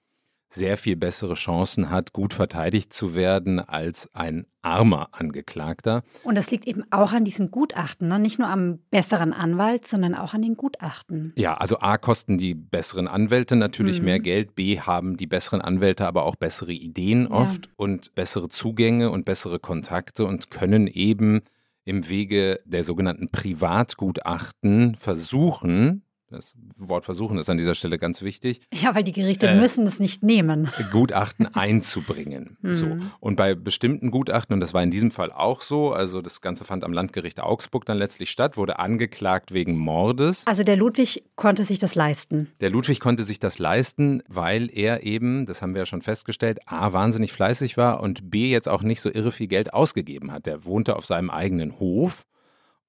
sehr 0.55 0.77
viel 0.77 0.95
bessere 0.95 1.35
Chancen 1.35 1.89
hat, 1.89 2.11
gut 2.13 2.33
verteidigt 2.33 2.91
zu 2.93 3.13
werden 3.13 3.59
als 3.59 4.09
ein 4.15 4.47
armer 4.61 5.09
Angeklagter. 5.11 6.01
Und 6.23 6.35
das 6.35 6.49
liegt 6.49 6.65
eben 6.65 6.83
auch 6.89 7.13
an 7.13 7.23
diesen 7.23 7.51
Gutachten, 7.51 8.07
ne? 8.07 8.17
nicht 8.17 8.39
nur 8.39 8.47
am 8.47 8.79
besseren 8.89 9.31
Anwalt, 9.33 9.85
sondern 9.85 10.15
auch 10.15 10.33
an 10.33 10.41
den 10.41 10.55
Gutachten. 10.57 11.33
Ja, 11.37 11.55
also 11.57 11.79
A 11.79 11.97
kosten 11.99 12.39
die 12.39 12.55
besseren 12.55 13.07
Anwälte 13.07 13.55
natürlich 13.55 13.99
Mhm. 13.99 14.05
mehr 14.05 14.19
Geld, 14.19 14.55
B 14.55 14.79
haben 14.79 15.17
die 15.17 15.27
besseren 15.27 15.61
Anwälte 15.61 16.07
aber 16.07 16.23
auch 16.23 16.35
bessere 16.35 16.73
Ideen 16.73 17.23
Ja. 17.29 17.29
oft 17.31 17.69
und 17.75 18.15
bessere 18.15 18.49
Zugänge 18.49 19.11
und 19.11 19.25
bessere 19.25 19.59
Kontakte 19.59 20.25
und 20.25 20.49
können 20.49 20.87
eben 20.87 21.41
im 21.83 22.09
Wege 22.09 22.59
der 22.65 22.83
sogenannten 22.83 23.27
Privatgutachten 23.29 24.95
versuchen, 24.95 26.03
das 26.35 26.53
Wort 26.77 27.05
versuchen 27.05 27.37
ist 27.37 27.49
an 27.49 27.57
dieser 27.57 27.75
Stelle 27.75 27.97
ganz 27.97 28.21
wichtig, 28.21 28.61
Ja, 28.73 28.93
weil 28.93 29.03
die 29.03 29.11
Gerichte 29.11 29.47
Äh. 29.47 29.59
müssen 29.59 29.85
es 29.87 29.99
nicht 29.99 30.21
nehmen. 30.23 30.69
Gutachten 30.91 31.47
einzubringen. 31.53 32.57
So. 32.75 32.87
Mhm. 32.87 33.11
Und 33.19 33.35
bei 33.35 33.55
bestimmten 33.55 34.11
Gutachten, 34.11 34.53
und 34.53 34.59
das 34.59 34.73
war 34.73 34.83
in 34.83 34.91
diesem 34.91 35.11
Fall 35.11 35.31
auch 35.31 35.61
so, 35.61 35.93
also 35.93 36.21
das 36.21 36.41
Ganze 36.41 36.65
fand 36.65 36.83
am 36.83 36.91
Landgericht 36.93 37.39
Augsburg 37.39 37.85
dann 37.85 37.97
letztlich 37.97 38.29
statt, 38.31 38.57
wurde 38.57 38.79
angeklagt 38.79 39.53
wegen 39.53 39.77
Mordes. 39.77 40.45
Also 40.47 40.63
der 40.63 40.75
Ludwig 40.75 41.23
konnte 41.35 41.63
sich 41.63 41.79
das 41.79 41.95
leisten. 41.95 42.49
Der 42.59 42.69
Ludwig 42.69 42.99
konnte 42.99 43.23
sich 43.23 43.39
das 43.39 43.59
leisten, 43.59 44.23
weil 44.27 44.69
er 44.73 45.03
eben, 45.03 45.45
das 45.45 45.61
haben 45.61 45.73
wir 45.73 45.83
ja 45.83 45.85
schon 45.85 46.01
festgestellt, 46.01 46.59
A, 46.65 46.91
wahnsinnig 46.91 47.31
fleißig 47.31 47.77
war 47.77 48.01
und 48.01 48.29
B, 48.29 48.49
jetzt 48.51 48.67
auch 48.67 48.81
nicht 48.81 48.99
so 49.01 49.09
irre 49.09 49.31
viel 49.31 49.47
Geld 49.47 49.73
ausgegeben 49.73 50.31
hat. 50.31 50.45
Der 50.45 50.65
wohnte 50.65 50.95
auf 50.95 51.05
seinem 51.05 51.29
eigenen 51.29 51.79
Hof 51.79 52.25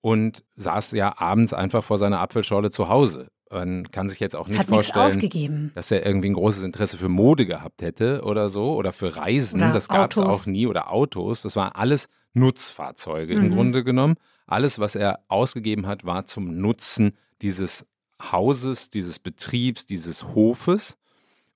und 0.01 0.43
saß 0.57 0.93
ja 0.93 1.19
abends 1.19 1.53
einfach 1.53 1.85
vor 1.85 1.99
seiner 1.99 2.21
Apfelschorle 2.21 2.71
zu 2.71 2.89
Hause. 2.89 3.29
Man 3.51 3.91
kann 3.93 4.09
sich 4.09 4.19
jetzt 4.19 4.35
auch 4.35 4.49
nicht 4.49 4.59
Hat 4.59 4.67
vorstellen, 4.67 5.07
ausgegeben. 5.07 5.71
dass 5.75 5.91
er 5.91 6.05
irgendwie 6.05 6.31
ein 6.31 6.35
großes 6.35 6.65
Interesse 6.65 6.97
für 6.97 7.09
Mode 7.09 7.47
gehabt 7.47 7.81
hätte 7.83 8.23
oder 8.25 8.49
so 8.49 8.75
oder 8.75 8.93
für 8.93 9.17
Reisen. 9.17 9.61
Oder 9.63 9.73
das 9.73 9.89
gab 9.89 10.11
es 10.13 10.19
auch 10.19 10.47
nie 10.47 10.67
oder 10.67 10.91
Autos. 10.93 11.43
Das 11.43 11.55
war 11.55 11.77
alles 11.77 12.09
Nutzfahrzeuge 12.35 13.35
im 13.35 13.49
Mhm. 13.49 13.55
Grunde 13.55 13.85
genommen. 13.85 14.15
Alles, 14.47 14.79
was 14.79 14.95
er 14.95 15.21
ausgegeben 15.29 15.87
hat, 15.87 16.05
war 16.05 16.27
zum 16.27 16.57
Nutzen 16.61 17.13
dieses 17.43 17.87
Hauses, 18.21 18.91
dieses 18.91 19.19
Betriebs, 19.19 19.87
dieses 19.87 20.25
Hofes. 20.35 20.97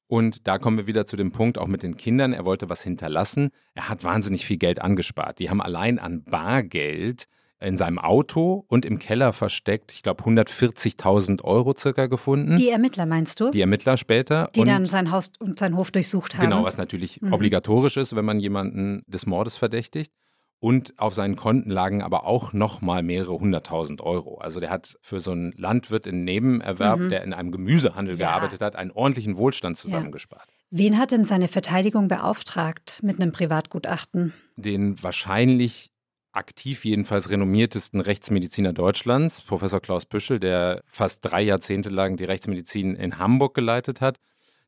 Und 0.07 0.46
da 0.48 0.59
kommen 0.59 0.76
wir 0.76 0.87
wieder 0.87 1.07
zu 1.07 1.16
dem 1.16 1.31
Punkt, 1.33 1.57
auch 1.57 1.68
mit 1.68 1.83
den 1.83 1.96
Kindern. 1.96 2.33
Er 2.33 2.44
wollte 2.44 2.68
was 2.68 2.83
hinterlassen. 2.83 3.50
Er 3.74 3.88
hat 3.88 4.03
wahnsinnig 4.05 4.44
viel 4.44 4.57
Geld 4.59 4.81
angespart. 4.83 5.38
Die 5.38 5.50
haben 5.50 5.61
allein 5.62 5.98
an 5.98 6.24
Bargeld 6.24 7.26
in 7.61 7.77
seinem 7.77 7.99
Auto 7.99 8.64
und 8.68 8.85
im 8.87 8.99
Keller 8.99 9.33
versteckt, 9.33 9.92
ich 9.92 10.03
glaube, 10.03 10.23
140.000 10.25 11.42
Euro 11.44 11.75
circa 11.77 12.07
gefunden. 12.07 12.57
Die 12.57 12.70
Ermittler 12.70 13.07
meinst 13.07 13.40
du? 13.40 13.51
Die 13.51 13.61
Ermittler 13.61 13.96
später. 13.96 14.51
die 14.55 14.64
dann 14.64 14.85
sein 14.87 15.11
Haus 15.11 15.33
und 15.38 15.59
seinen 15.59 15.77
Hof 15.77 15.90
durchsucht 15.90 16.35
haben. 16.38 16.44
Genau, 16.49 16.64
was 16.64 16.77
natürlich 16.79 17.20
Mhm. 17.20 17.33
obligatorisch 17.33 17.96
ist, 17.96 18.16
wenn 18.16 18.25
man 18.25 18.40
jemanden 18.40 19.03
des 19.07 19.27
Mordes 19.27 19.57
verdächtigt. 19.57 20.12
Und 20.62 20.92
auf 20.99 21.14
seinen 21.14 21.37
Konten 21.37 21.70
lagen 21.70 22.03
aber 22.03 22.27
auch 22.27 22.53
nochmal 22.53 23.03
mehrere 23.03 23.33
hunderttausend 23.40 24.03
Euro. 24.03 24.37
Also 24.38 24.61
der 24.61 24.68
hat 24.68 24.99
für 25.01 25.20
so 25.20 25.31
einen 25.31 25.53
Landwirt 25.57 26.07
in 26.07 26.23
Nebenerwerb, 26.25 26.99
Mhm. 27.01 27.09
der 27.09 27.25
in 27.25 27.33
einem 27.33 27.51
Gemüsehandel 27.51 28.16
Ja. 28.18 28.27
gearbeitet 28.29 28.61
hat, 28.61 28.77
einen 28.77 28.90
ordentlichen 28.90 29.38
Wohlstand 29.38 29.79
zusammengespart. 29.79 30.46
Wen 30.70 30.99
hat 30.99 31.12
denn 31.12 31.25
seine 31.25 31.49
Verteidigung 31.49 32.09
beauftragt 32.09 33.01
mit 33.03 33.18
einem 33.20 33.33
Privatgutachten? 33.33 34.35
Den 34.57 35.03
wahrscheinlich 35.03 35.89
aktiv 36.33 36.85
jedenfalls 36.85 37.31
renommiertesten 37.31 38.01
Rechtsmediziner 38.01 38.73
Deutschlands, 38.73 39.40
Professor 39.43 39.81
Klaus 39.81 40.07
Püschel, 40.07 40.38
der 40.40 40.83
fast 40.87 41.21
drei 41.23 41.43
Jahrzehnte 41.43 41.88
lang 41.88 42.16
die 42.16 42.25
Rechtsmedizin 42.25 42.95
in 42.95 43.19
Hamburg 43.19 43.55
geleitet 43.55 44.01
hat, 44.01 44.19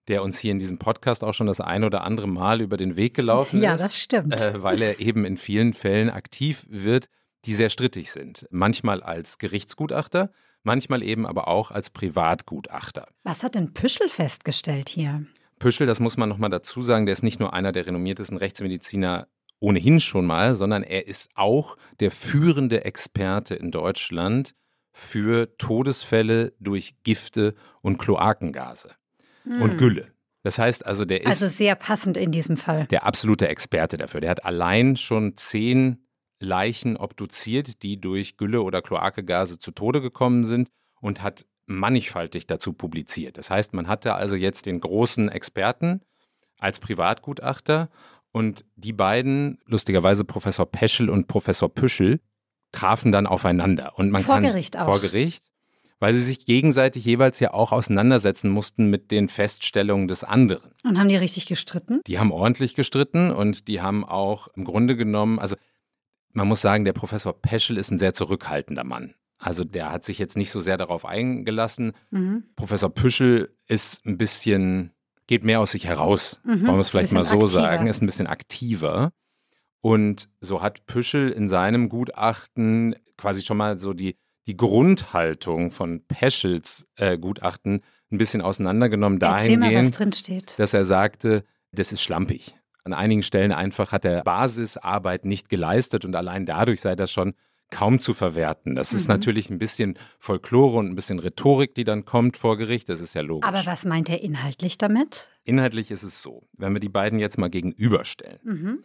der 0.09 0.23
uns 0.23 0.39
hier 0.39 0.51
in 0.51 0.59
diesem 0.59 0.79
Podcast 0.79 1.23
auch 1.23 1.33
schon 1.35 1.47
das 1.47 1.61
ein 1.61 1.85
oder 1.85 2.03
andere 2.03 2.27
Mal 2.27 2.61
über 2.61 2.77
den 2.77 2.97
Weg 2.97 3.15
gelaufen 3.15 3.61
Ja, 3.63 3.73
ist. 3.73 3.81
das 3.81 3.99
stimmt. 3.99 4.35
äh, 4.35 4.63
weil 4.63 4.83
er 4.83 4.99
eben 4.99 5.25
in 5.25 5.37
vielen 5.37 5.73
Fällen 5.75 6.11
aktiv 6.11 6.67
wird, 6.69 7.07
die 7.45 7.55
sehr 7.55 7.71
strittig 7.71 8.11
sind. 8.11 8.47
Manchmal 8.51 9.03
als 9.03 9.39
Gerichtsgutachter, 9.39 10.33
manchmal 10.65 11.03
eben 11.03 11.27
aber 11.27 11.47
auch 11.49 11.71
als 11.71 11.91
Privatgutachter. 11.91 13.07
Was 13.25 13.43
hat 13.45 13.55
denn 13.55 13.73
Püschel 13.73 14.09
festgestellt 14.09 14.89
hier? 14.89 15.25
Püschel, 15.59 15.87
das 15.87 16.01
muss 16.01 16.17
man 16.17 16.29
nochmal 16.29 16.51
dazu 16.51 16.83
sagen, 16.83 17.07
der 17.07 17.13
ist 17.13 17.23
nicht 17.23 17.39
nur 17.39 17.53
einer 17.53 17.71
der 17.71 17.87
renommiertesten 17.87 18.37
Rechtsmediziner 18.37 19.29
ohnehin 19.63 20.01
schon 20.01 20.27
mal, 20.27 20.55
sondern 20.55 20.83
er 20.83 21.07
ist 21.07 21.31
auch 21.35 21.77
der 22.01 22.11
führende 22.11 22.85
Experte 22.85 23.55
in 23.55 23.71
Deutschland 23.71 24.55
für 24.93 25.57
Todesfälle 25.57 26.53
durch 26.61 26.97
Gifte 27.03 27.55
und 27.81 27.99
Kloakengase 27.99 28.91
und 29.45 29.79
Gülle. 29.79 30.13
Das 30.43 30.59
heißt 30.59 30.85
also, 30.85 31.05
der 31.05 31.23
ist 31.23 31.29
Also 31.29 31.47
sehr 31.47 31.77
passend 31.77 32.17
in 32.17 32.33
diesem 32.33 32.57
Fall. 32.57 32.87
der 32.89 33.07
absolute 33.07 33.49
Experte 33.49 33.97
dafür. 33.97 34.21
Der 34.21 34.31
hat 34.31 34.45
allein 34.45 34.97
schon 34.97 35.37
zehn 35.37 36.05
Leichen 36.41 36.97
obduziert, 36.97 37.83
die 37.85 38.01
durch 38.01 38.37
Gülle 38.37 38.63
oder 38.63 38.83
Kloakegase 38.83 39.61
zu 39.61 39.71
Tode 39.71 40.01
gekommen 40.01 40.45
sind 40.45 40.69
und 41.01 41.23
hat 41.23 41.47
mannigfaltig 41.67 42.49
dazu 42.49 42.73
publiziert. 42.73 43.39
Das 43.39 43.51
heißt, 43.51 43.73
man 43.73 43.87
hatte 43.87 44.15
also 44.15 44.35
jetzt 44.35 44.67
den 44.67 44.81
großen 44.81 45.29
Experten 45.29 46.03
als 46.59 46.81
Privatgutachter 46.81 47.89
und 48.33 48.65
die 48.77 48.93
beiden, 48.93 49.59
lustigerweise 49.67 50.25
Professor 50.25 50.67
Peschel 50.67 51.09
und 51.11 51.29
Professor 51.29 51.73
Püschel, 51.73 52.21
trafen 52.73 53.13
dann 53.13 53.27
aufeinander. 53.27 53.93
Und 53.97 54.11
man 54.11 54.23
Vor 54.23 54.37
kann, 54.37 54.45
Gericht 54.45 54.79
auch. 54.79 54.87
Vor 54.87 55.01
Gericht, 55.01 55.45
weil 56.01 56.15
sie 56.15 56.23
sich 56.23 56.47
gegenseitig 56.47 57.05
jeweils 57.05 57.39
ja 57.39 57.53
auch 57.53 57.71
auseinandersetzen 57.71 58.51
mussten 58.51 58.87
mit 58.87 59.11
den 59.11 59.29
Feststellungen 59.29 60.09
des 60.09 60.25
anderen. 60.25 60.73
Und 60.83 60.99
haben 60.99 61.09
die 61.09 61.17
richtig 61.17 61.47
gestritten? 61.47 62.01
Die 62.07 62.19
haben 62.19 62.33
ordentlich 62.33 62.75
gestritten 62.75 63.31
und 63.31 63.69
die 63.69 63.83
haben 63.83 64.05
auch 64.05 64.49
im 64.57 64.65
Grunde 64.65 64.97
genommen, 64.97 65.39
also 65.39 65.57
man 66.33 66.49
muss 66.49 66.63
sagen, 66.63 66.85
der 66.85 66.95
Professor 66.95 67.39
Peschel 67.39 67.77
ist 67.77 67.91
ein 67.91 67.99
sehr 67.99 68.15
zurückhaltender 68.15 68.85
Mann. 68.85 69.15
Also 69.39 69.65
der 69.65 69.93
hat 69.93 70.05
sich 70.05 70.19
jetzt 70.19 70.37
nicht 70.37 70.51
so 70.51 70.61
sehr 70.61 70.79
darauf 70.79 71.05
eingelassen. 71.05 71.93
Mhm. 72.11 72.45
Professor 72.57 72.89
Püschel 72.89 73.55
ist 73.67 74.07
ein 74.07 74.17
bisschen, 74.17 74.93
geht 75.33 75.45
mehr 75.45 75.61
aus 75.61 75.71
sich 75.73 75.87
heraus, 75.87 76.39
Mhm, 76.45 76.67
wollen 76.67 76.77
wir 76.77 76.81
es 76.81 76.91
vielleicht 76.91 77.15
mal 77.15 77.25
so 77.25 77.31
aktiver. 77.41 77.49
sagen, 77.49 77.87
ist 77.87 78.03
ein 78.03 78.07
bisschen 78.07 78.27
aktiver. 78.27 79.13
Und 79.81 80.29
so 80.43 80.61
hat 80.61 80.85
Püschel 80.85 81.31
in 81.31 81.49
seinem 81.49 81.89
Gutachten 81.89 82.95
quasi 83.17 83.41
schon 83.43 83.57
mal 83.57 83.79
so 83.79 83.95
die, 83.95 84.17
die 84.47 84.57
Grundhaltung 84.59 85.71
von 85.71 86.05
Peschels 86.07 86.87
äh, 86.97 87.17
Gutachten 87.17 87.81
ein 88.11 88.19
bisschen 88.19 88.43
auseinandergenommen 88.43 89.19
mal, 89.19 89.63
dahingehend, 89.63 89.99
drin 89.99 90.13
steht. 90.13 90.59
dass 90.59 90.75
er 90.75 90.85
sagte, 90.85 91.45
das 91.73 91.93
ist 91.93 92.03
schlampig. 92.03 92.55
An 92.85 92.93
einigen 92.93 93.23
Stellen 93.23 93.53
einfach 93.53 93.91
hat 93.93 94.05
er 94.05 94.23
Basisarbeit 94.25 95.25
nicht 95.25 95.49
geleistet 95.49 96.05
und 96.05 96.15
allein 96.15 96.45
dadurch 96.45 96.81
sei 96.83 96.95
das 96.95 97.11
schon 97.11 97.33
kaum 97.73 97.99
zu 97.99 98.15
verwerten. 98.15 98.77
Das 98.77 98.93
ist 98.93 99.09
Mhm. 99.09 99.15
natürlich 99.15 99.51
ein 99.51 99.59
bisschen 99.59 99.99
Folklore 100.21 100.77
und 100.79 100.87
ein 100.89 100.95
bisschen 100.95 101.19
Rhetorik, 101.19 101.75
die 101.75 101.83
dann 101.85 102.05
kommt 102.05 102.37
vor 102.37 102.57
Gericht. 102.57 102.89
Das 102.89 103.01
ist 103.01 103.15
ja 103.15 103.23
logisch. 103.23 103.49
Aber 103.49 103.67
was 103.67 103.85
meint 103.85 104.09
er 104.09 104.23
inhaltlich 104.23 104.79
damit? 104.79 105.29
Inhaltlich 105.43 105.91
ist 105.91 106.05
es 106.05 106.23
so, 106.23 106.47
wenn 106.53 106.73
wir 106.75 106.81
die 106.81 106.89
beiden 106.89 107.19
jetzt 107.19 107.39
mal 107.39 107.51
gegenüberstellen. 107.51 108.39
Mhm. 108.45 108.85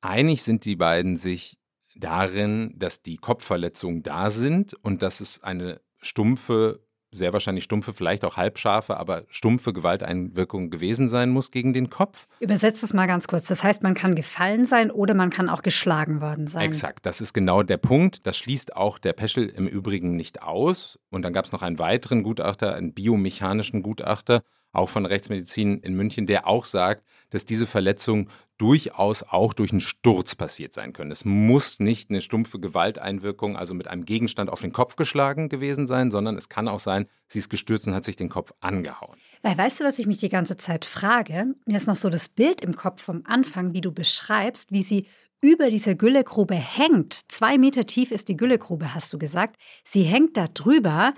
Einig 0.00 0.42
sind 0.42 0.64
die 0.64 0.76
beiden 0.76 1.16
sich 1.16 1.58
darin, 1.96 2.74
dass 2.78 3.02
die 3.02 3.16
Kopfverletzungen 3.16 4.02
da 4.02 4.30
sind 4.30 4.72
und 4.82 5.02
dass 5.02 5.20
es 5.20 5.42
eine 5.42 5.80
stumpfe, 6.00 6.80
sehr 7.10 7.32
wahrscheinlich 7.32 7.64
stumpfe, 7.64 7.92
vielleicht 7.92 8.24
auch 8.24 8.36
halbscharfe, 8.36 8.96
aber 8.96 9.24
stumpfe 9.28 9.72
Gewalteinwirkung 9.72 10.70
gewesen 10.70 11.08
sein 11.08 11.30
muss 11.30 11.50
gegen 11.50 11.72
den 11.72 11.90
Kopf. 11.90 12.26
Übersetzt 12.40 12.82
es 12.84 12.92
mal 12.92 13.06
ganz 13.06 13.28
kurz. 13.28 13.46
Das 13.46 13.62
heißt, 13.62 13.82
man 13.82 13.94
kann 13.94 14.14
gefallen 14.14 14.64
sein 14.64 14.90
oder 14.90 15.14
man 15.14 15.30
kann 15.30 15.48
auch 15.48 15.62
geschlagen 15.62 16.20
worden 16.20 16.46
sein. 16.46 16.62
Exakt, 16.62 17.06
das 17.06 17.20
ist 17.20 17.32
genau 17.32 17.62
der 17.62 17.78
Punkt. 17.78 18.26
Das 18.26 18.36
schließt 18.36 18.76
auch 18.76 18.98
der 18.98 19.12
Peschel 19.12 19.48
im 19.48 19.66
Übrigen 19.66 20.16
nicht 20.16 20.42
aus. 20.42 20.98
Und 21.10 21.22
dann 21.22 21.32
gab 21.32 21.44
es 21.44 21.52
noch 21.52 21.62
einen 21.62 21.78
weiteren 21.78 22.22
Gutachter, 22.22 22.74
einen 22.74 22.92
biomechanischen 22.92 23.82
Gutachter, 23.82 24.42
auch 24.72 24.90
von 24.90 25.06
Rechtsmedizin 25.06 25.78
in 25.78 25.94
München, 25.94 26.26
der 26.26 26.46
auch 26.46 26.64
sagt, 26.64 27.04
dass 27.30 27.44
diese 27.44 27.66
Verletzungen 27.66 28.28
durchaus 28.58 29.22
auch 29.22 29.54
durch 29.54 29.70
einen 29.70 29.80
Sturz 29.80 30.34
passiert 30.34 30.72
sein 30.72 30.92
können. 30.92 31.10
Es 31.10 31.24
muss 31.24 31.80
nicht 31.80 32.10
eine 32.10 32.20
stumpfe 32.20 32.60
Gewalteinwirkung, 32.60 33.56
also 33.56 33.72
mit 33.72 33.88
einem 33.88 34.04
Gegenstand 34.04 34.50
auf 34.50 34.60
den 34.60 34.72
Kopf 34.72 34.96
geschlagen 34.96 35.48
gewesen 35.48 35.86
sein, 35.86 36.10
sondern 36.10 36.36
es 36.36 36.48
kann 36.48 36.68
auch 36.68 36.80
sein, 36.80 37.06
sie 37.28 37.38
ist 37.38 37.48
gestürzt 37.48 37.86
und 37.86 37.94
hat 37.94 38.04
sich 38.04 38.16
den 38.16 38.28
Kopf 38.28 38.52
angehauen. 38.60 39.16
Weil 39.42 39.56
weißt 39.56 39.80
du, 39.80 39.84
was 39.84 39.98
ich 39.98 40.06
mich 40.06 40.18
die 40.18 40.28
ganze 40.28 40.56
Zeit 40.56 40.84
frage? 40.84 41.54
Mir 41.66 41.76
ist 41.76 41.86
noch 41.86 41.96
so 41.96 42.10
das 42.10 42.28
Bild 42.28 42.60
im 42.60 42.76
Kopf 42.76 43.02
vom 43.02 43.22
Anfang, 43.24 43.72
wie 43.72 43.80
du 43.80 43.92
beschreibst, 43.92 44.72
wie 44.72 44.82
sie 44.82 45.06
über 45.40 45.70
dieser 45.70 45.94
Güllegrube 45.94 46.54
hängt. 46.54 47.14
Zwei 47.30 47.58
Meter 47.58 47.86
tief 47.86 48.10
ist 48.10 48.28
die 48.28 48.36
Güllegrube, 48.36 48.94
hast 48.94 49.12
du 49.12 49.18
gesagt. 49.18 49.56
Sie 49.84 50.02
hängt 50.02 50.36
da 50.36 50.46
drüber. 50.48 51.14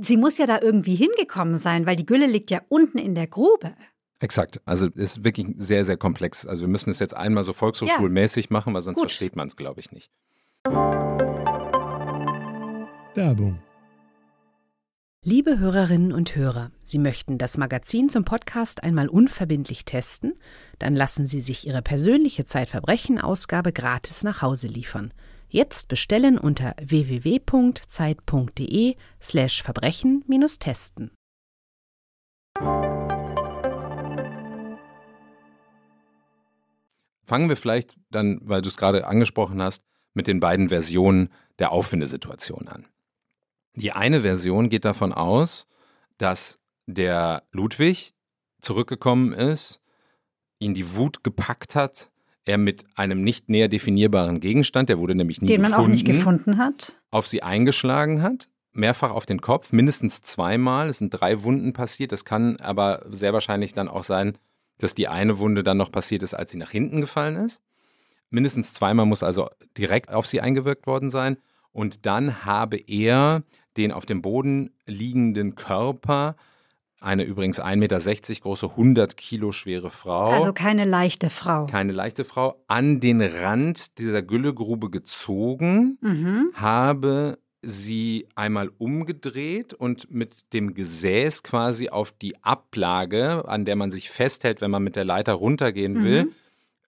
Sie 0.00 0.18
muss 0.18 0.36
ja 0.36 0.44
da 0.44 0.60
irgendwie 0.60 0.96
hingekommen 0.96 1.56
sein, 1.56 1.86
weil 1.86 1.96
die 1.96 2.04
Gülle 2.04 2.26
liegt 2.26 2.50
ja 2.50 2.60
unten 2.68 2.98
in 2.98 3.14
der 3.14 3.26
Grube. 3.26 3.74
Exakt. 4.20 4.60
Also 4.64 4.86
ist 4.86 5.24
wirklich 5.24 5.46
sehr, 5.56 5.84
sehr 5.84 5.96
komplex. 5.96 6.44
Also 6.44 6.62
wir 6.62 6.68
müssen 6.68 6.90
es 6.90 6.98
jetzt 6.98 7.14
einmal 7.16 7.44
so 7.44 7.52
volkshochschulmäßig 7.52 8.46
ja. 8.46 8.52
machen, 8.52 8.74
weil 8.74 8.80
sonst 8.82 8.96
Gut. 8.96 9.04
versteht 9.04 9.36
man 9.36 9.48
es, 9.48 9.56
glaube 9.56 9.80
ich, 9.80 9.92
nicht. 9.92 10.10
Werbung. 13.14 13.60
Liebe 15.24 15.58
Hörerinnen 15.58 16.12
und 16.12 16.36
Hörer, 16.36 16.70
Sie 16.82 16.98
möchten 16.98 17.38
das 17.38 17.58
Magazin 17.58 18.08
zum 18.08 18.24
Podcast 18.24 18.84
einmal 18.84 19.08
unverbindlich 19.08 19.84
testen? 19.84 20.34
Dann 20.78 20.94
lassen 20.94 21.26
Sie 21.26 21.40
sich 21.40 21.66
Ihre 21.66 21.82
persönliche 21.82 22.44
Zeitverbrechen-Ausgabe 22.44 23.72
gratis 23.72 24.22
nach 24.22 24.42
Hause 24.42 24.68
liefern. 24.68 25.12
Jetzt 25.48 25.88
bestellen 25.88 26.38
unter 26.38 26.76
www.zeit.de 26.80 27.84
Fangen 37.28 37.50
wir 37.50 37.56
vielleicht 37.56 37.94
dann, 38.10 38.40
weil 38.42 38.62
du 38.62 38.68
es 38.68 38.78
gerade 38.78 39.06
angesprochen 39.06 39.60
hast, 39.60 39.84
mit 40.14 40.26
den 40.26 40.40
beiden 40.40 40.70
Versionen 40.70 41.28
der 41.58 41.72
Auffindesituation 41.72 42.68
an. 42.68 42.86
Die 43.74 43.92
eine 43.92 44.22
Version 44.22 44.70
geht 44.70 44.86
davon 44.86 45.12
aus, 45.12 45.66
dass 46.16 46.58
der 46.86 47.42
Ludwig 47.52 48.14
zurückgekommen 48.62 49.34
ist, 49.34 49.78
ihn 50.58 50.72
die 50.72 50.96
Wut 50.96 51.22
gepackt 51.22 51.74
hat, 51.74 52.10
er 52.46 52.56
mit 52.56 52.86
einem 52.94 53.22
nicht 53.22 53.50
näher 53.50 53.68
definierbaren 53.68 54.40
Gegenstand, 54.40 54.88
der 54.88 54.98
wurde 54.98 55.14
nämlich 55.14 55.42
nie 55.42 55.48
Den 55.48 55.60
gefunden, 55.60 55.76
man 55.76 55.84
auch 55.84 55.88
nicht 55.88 56.06
gefunden 56.06 56.56
hat, 56.56 56.98
auf 57.10 57.28
sie 57.28 57.42
eingeschlagen 57.42 58.22
hat, 58.22 58.48
mehrfach 58.72 59.10
auf 59.10 59.26
den 59.26 59.42
Kopf, 59.42 59.70
mindestens 59.72 60.22
zweimal. 60.22 60.88
Es 60.88 60.96
sind 60.98 61.10
drei 61.10 61.42
Wunden 61.42 61.74
passiert. 61.74 62.10
Es 62.12 62.24
kann 62.24 62.56
aber 62.56 63.04
sehr 63.10 63.34
wahrscheinlich 63.34 63.74
dann 63.74 63.88
auch 63.88 64.04
sein, 64.04 64.38
dass 64.78 64.94
die 64.94 65.08
eine 65.08 65.38
Wunde 65.38 65.62
dann 65.62 65.76
noch 65.76 65.92
passiert 65.92 66.22
ist, 66.22 66.34
als 66.34 66.52
sie 66.52 66.58
nach 66.58 66.70
hinten 66.70 67.00
gefallen 67.00 67.36
ist. 67.36 67.60
Mindestens 68.30 68.74
zweimal 68.74 69.06
muss 69.06 69.22
also 69.22 69.48
direkt 69.76 70.12
auf 70.12 70.26
sie 70.26 70.40
eingewirkt 70.40 70.86
worden 70.86 71.10
sein. 71.10 71.38
Und 71.72 72.06
dann 72.06 72.44
habe 72.44 72.76
er 72.76 73.42
den 73.76 73.92
auf 73.92 74.06
dem 74.06 74.22
Boden 74.22 74.70
liegenden 74.86 75.54
Körper, 75.54 76.36
eine 77.00 77.22
übrigens 77.22 77.60
1,60 77.60 77.76
Meter 77.76 78.40
große, 78.40 78.70
100 78.70 79.16
Kilo 79.16 79.52
schwere 79.52 79.90
Frau. 79.90 80.30
Also 80.30 80.52
keine 80.52 80.84
leichte 80.84 81.30
Frau. 81.30 81.66
Keine 81.66 81.92
leichte 81.92 82.24
Frau, 82.24 82.62
an 82.66 82.98
den 82.98 83.22
Rand 83.22 83.98
dieser 83.98 84.22
Güllegrube 84.22 84.90
gezogen, 84.90 85.98
mhm. 86.00 86.50
habe 86.54 87.38
sie 87.62 88.28
einmal 88.34 88.70
umgedreht 88.78 89.74
und 89.74 90.10
mit 90.10 90.52
dem 90.52 90.74
Gesäß 90.74 91.42
quasi 91.42 91.88
auf 91.88 92.12
die 92.12 92.42
Ablage, 92.42 93.48
an 93.48 93.64
der 93.64 93.76
man 93.76 93.90
sich 93.90 94.10
festhält, 94.10 94.60
wenn 94.60 94.70
man 94.70 94.82
mit 94.82 94.96
der 94.96 95.04
Leiter 95.04 95.32
runtergehen 95.32 96.02
will, 96.02 96.24
mhm. 96.24 96.32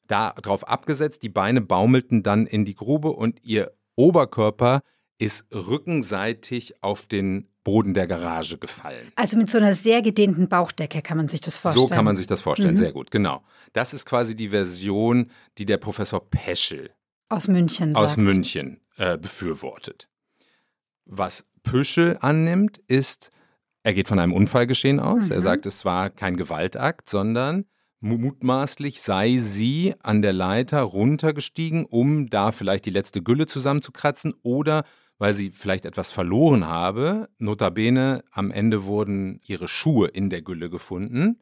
darauf 0.07 0.67
abgesetzt. 0.69 1.23
Die 1.23 1.29
Beine 1.29 1.61
baumelten 1.61 2.23
dann 2.23 2.47
in 2.47 2.65
die 2.65 2.75
Grube 2.75 3.11
und 3.11 3.41
ihr 3.43 3.73
Oberkörper 3.97 4.83
ist 5.19 5.47
rückenseitig 5.53 6.83
auf 6.83 7.07
den 7.07 7.49
Boden 7.63 7.93
der 7.93 8.07
Garage 8.07 8.57
gefallen. 8.57 9.13
Also 9.17 9.37
mit 9.37 9.51
so 9.51 9.59
einer 9.59 9.75
sehr 9.75 10.01
gedehnten 10.03 10.49
Bauchdecke 10.49 11.03
kann 11.03 11.17
man 11.17 11.29
sich 11.29 11.41
das 11.41 11.59
vorstellen. 11.59 11.89
So 11.89 11.95
kann 11.95 12.05
man 12.05 12.17
sich 12.17 12.27
das 12.27 12.41
vorstellen, 12.41 12.75
mhm. 12.75 12.79
sehr 12.79 12.93
gut, 12.93 13.11
genau. 13.11 13.43
Das 13.73 13.93
ist 13.93 14.07
quasi 14.07 14.35
die 14.35 14.49
Version, 14.49 15.31
die 15.59 15.67
der 15.67 15.77
Professor 15.77 16.29
Peschel 16.31 16.91
aus 17.29 17.49
München, 17.49 17.95
aus 17.95 18.17
München 18.17 18.81
äh, 18.97 19.19
befürwortet. 19.19 20.10
Was 21.13 21.45
Püschel 21.65 22.17
annimmt, 22.21 22.81
ist, 22.87 23.31
er 23.83 23.95
geht 23.95 24.07
von 24.07 24.21
einem 24.21 24.33
Unfallgeschehen 24.33 25.01
aus. 25.01 25.27
Mhm. 25.27 25.33
Er 25.33 25.41
sagt, 25.41 25.67
es 25.67 25.85
war 25.85 26.09
kein 26.09 26.37
Gewaltakt, 26.37 27.09
sondern 27.09 27.65
mutmaßlich 27.99 29.03
sei 29.03 29.39
sie 29.39 29.95
an 30.03 30.23
der 30.23 30.33
Leiter 30.33 30.81
runtergestiegen, 30.83 31.85
um 31.85 32.31
da 32.31 32.53
vielleicht 32.53 32.87
die 32.87 32.91
letzte 32.91 33.23
Gülle 33.23 33.47
zusammenzukratzen 33.47 34.35
oder 34.43 34.85
weil 35.19 35.35
sie 35.35 35.51
vielleicht 35.51 35.85
etwas 35.85 36.13
verloren 36.13 36.67
habe. 36.67 37.29
Notabene, 37.39 38.23
am 38.31 38.53
Ende 38.53 38.85
wurden 38.85 39.41
ihre 39.45 39.67
Schuhe 39.67 40.09
in 40.09 40.31
der 40.31 40.43
Gülle 40.43 40.71
gefunden. 40.71 41.41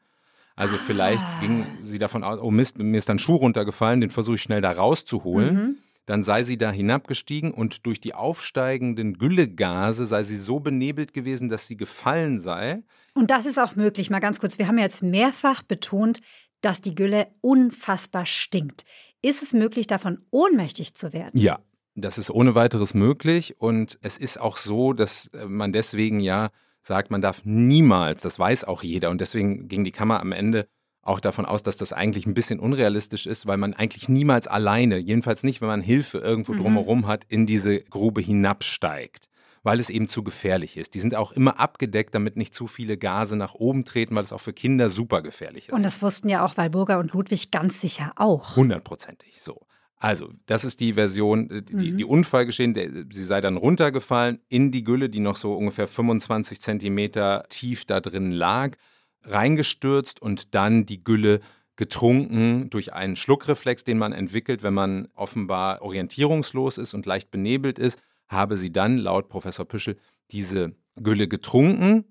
Also 0.57 0.77
ah. 0.77 0.81
vielleicht 0.85 1.41
ging 1.41 1.67
sie 1.83 1.99
davon 1.99 2.25
aus, 2.25 2.41
oh 2.41 2.51
Mist, 2.51 2.79
mir 2.79 2.97
ist 2.97 3.11
dann 3.11 3.21
Schuh 3.21 3.37
runtergefallen, 3.37 4.01
den 4.01 4.11
versuche 4.11 4.37
ich 4.37 4.43
schnell 4.43 4.63
da 4.63 4.73
rauszuholen. 4.73 5.55
Mhm 5.55 5.77
dann 6.09 6.23
sei 6.23 6.43
sie 6.43 6.57
da 6.57 6.71
hinabgestiegen 6.71 7.53
und 7.53 7.85
durch 7.85 8.01
die 8.01 8.15
aufsteigenden 8.15 9.19
Güllegase 9.19 10.07
sei 10.07 10.23
sie 10.23 10.39
so 10.39 10.59
benebelt 10.59 11.13
gewesen, 11.13 11.51
dass 11.51 11.67
sie 11.67 11.77
gefallen 11.77 12.41
sei. 12.41 12.83
Und 13.13 13.31
das 13.31 13.45
ist 13.45 13.59
auch 13.59 13.77
möglich. 13.77 14.09
Mal 14.09 14.21
ganz 14.21 14.41
kurz, 14.41 14.59
wir 14.59 14.69
haben 14.69 14.79
jetzt 14.79 15.03
mehrfach 15.03 15.63
betont, 15.63 16.23
dass 16.63 16.81
die 16.81 16.95
Gülle 16.95 17.27
unfassbar 17.43 18.25
stinkt. 18.25 18.87
Ist 19.21 19.43
es 19.43 19.53
möglich, 19.53 19.87
davon 19.87 20.25
ohnmächtig 20.31 20.95
zu 20.95 21.13
werden? 21.13 21.39
Ja, 21.39 21.59
das 21.95 22.17
ist 22.17 22.31
ohne 22.31 22.55
weiteres 22.55 22.95
möglich. 22.95 23.61
Und 23.61 23.99
es 24.01 24.17
ist 24.17 24.41
auch 24.41 24.57
so, 24.57 24.95
dass 24.95 25.27
äh, 25.35 25.45
man 25.45 25.75
deswegen 25.75 26.21
ja 26.21 26.49
sagt, 26.81 27.11
man 27.11 27.21
darf 27.21 27.43
niemals, 27.45 28.23
das 28.23 28.39
weiß 28.39 28.65
auch 28.65 28.83
jeder, 28.83 29.11
und 29.11 29.21
deswegen 29.21 29.69
ging 29.69 29.85
die 29.85 29.93
Kammer 29.93 30.21
am 30.21 30.33
Ende 30.33 30.69
auch 31.03 31.21
davon 31.21 31.47
aus, 31.47 31.63
dass 31.63 31.77
das 31.77 31.93
eigentlich 31.93 32.27
ein 32.27 32.35
bisschen 32.35 32.61
unrealistisch 32.61 33.27
ist, 33.27 33.47
weil 33.47 33.57
man 33.57 33.75
eigentlich 33.75 34.09
niemals 34.09 34.47
alleine, 34.47 34.99
jedenfalls 34.99 35.43
nicht, 35.43 35.61
wenn 35.61 35.69
man 35.69 35.81
Hilfe 35.81 36.19
irgendwo 36.19 36.53
mhm. 36.53 36.59
drumherum 36.59 37.07
hat, 37.07 37.25
in 37.29 37.47
diese 37.47 37.81
Grube 37.81 38.21
hinabsteigt, 38.21 39.29
weil 39.63 39.81
es 39.81 39.91
eben 39.91 40.09
zu 40.09 40.23
gefährlich 40.23 40.77
ist. 40.77 40.95
Die 40.95 41.01
sind 41.01 41.15
auch 41.15 41.33
immer 41.33 41.59
abgedeckt, 41.59 42.15
damit 42.15 42.37
nicht 42.37 42.55
zu 42.55 42.67
viele 42.67 42.99
Gase 42.99 43.37
nach 43.37 43.55
oben 43.55 43.85
treten, 43.85 44.15
weil 44.15 44.25
es 44.25 44.33
auch 44.33 44.41
für 44.41 44.53
Kinder 44.53 44.91
super 44.91 45.23
gefährlich 45.23 45.69
ist. 45.69 45.75
Und 45.75 45.83
das 45.83 46.03
wussten 46.03 46.29
ja 46.29 46.45
auch 46.45 46.57
Walburga 46.57 46.99
und 46.99 47.13
Ludwig 47.13 47.51
ganz 47.51 47.81
sicher 47.81 48.13
auch. 48.17 48.57
Hundertprozentig 48.57 49.41
so. 49.41 49.63
Also, 50.01 50.31
das 50.47 50.65
ist 50.65 50.79
die 50.79 50.93
Version, 50.93 51.51
äh, 51.51 51.63
die, 51.63 51.93
mhm. 51.93 51.97
die 51.97 52.05
Unfallgeschehen, 52.05 52.75
der, 52.75 52.91
sie 53.11 53.25
sei 53.25 53.41
dann 53.41 53.57
runtergefallen 53.57 54.41
in 54.49 54.71
die 54.71 54.85
Gülle, 54.85 55.09
die 55.09 55.21
noch 55.21 55.37
so 55.37 55.55
ungefähr 55.55 55.89
25 55.89 56.61
Zentimeter 56.61 57.45
tief 57.49 57.85
da 57.85 58.01
drin 58.01 58.31
lag 58.31 58.77
reingestürzt 59.23 60.21
und 60.21 60.55
dann 60.55 60.87
die 60.87 61.03
Gülle 61.03 61.41
getrunken 61.77 62.71
durch 62.71 62.93
einen 62.93 63.17
Schluckreflex, 63.17 63.85
den 63.85 63.99
man 63.99 64.13
entwickelt, 64.13 64.63
wenn 64.63 64.75
man 64.75 65.09
offenbar 65.15 65.83
orientierungslos 65.83 66.79
ist 66.79 66.95
und 66.95 67.07
leicht 67.07 67.31
benebelt 67.31 67.79
ist, 67.79 68.01
habe 68.29 68.57
sie 68.57 68.73
dann 68.73 68.99
laut 68.99 69.29
Professor 69.29 69.65
Püschel 69.65 69.97
diese 70.31 70.75
Gülle 70.97 71.29
getrunken 71.29 72.05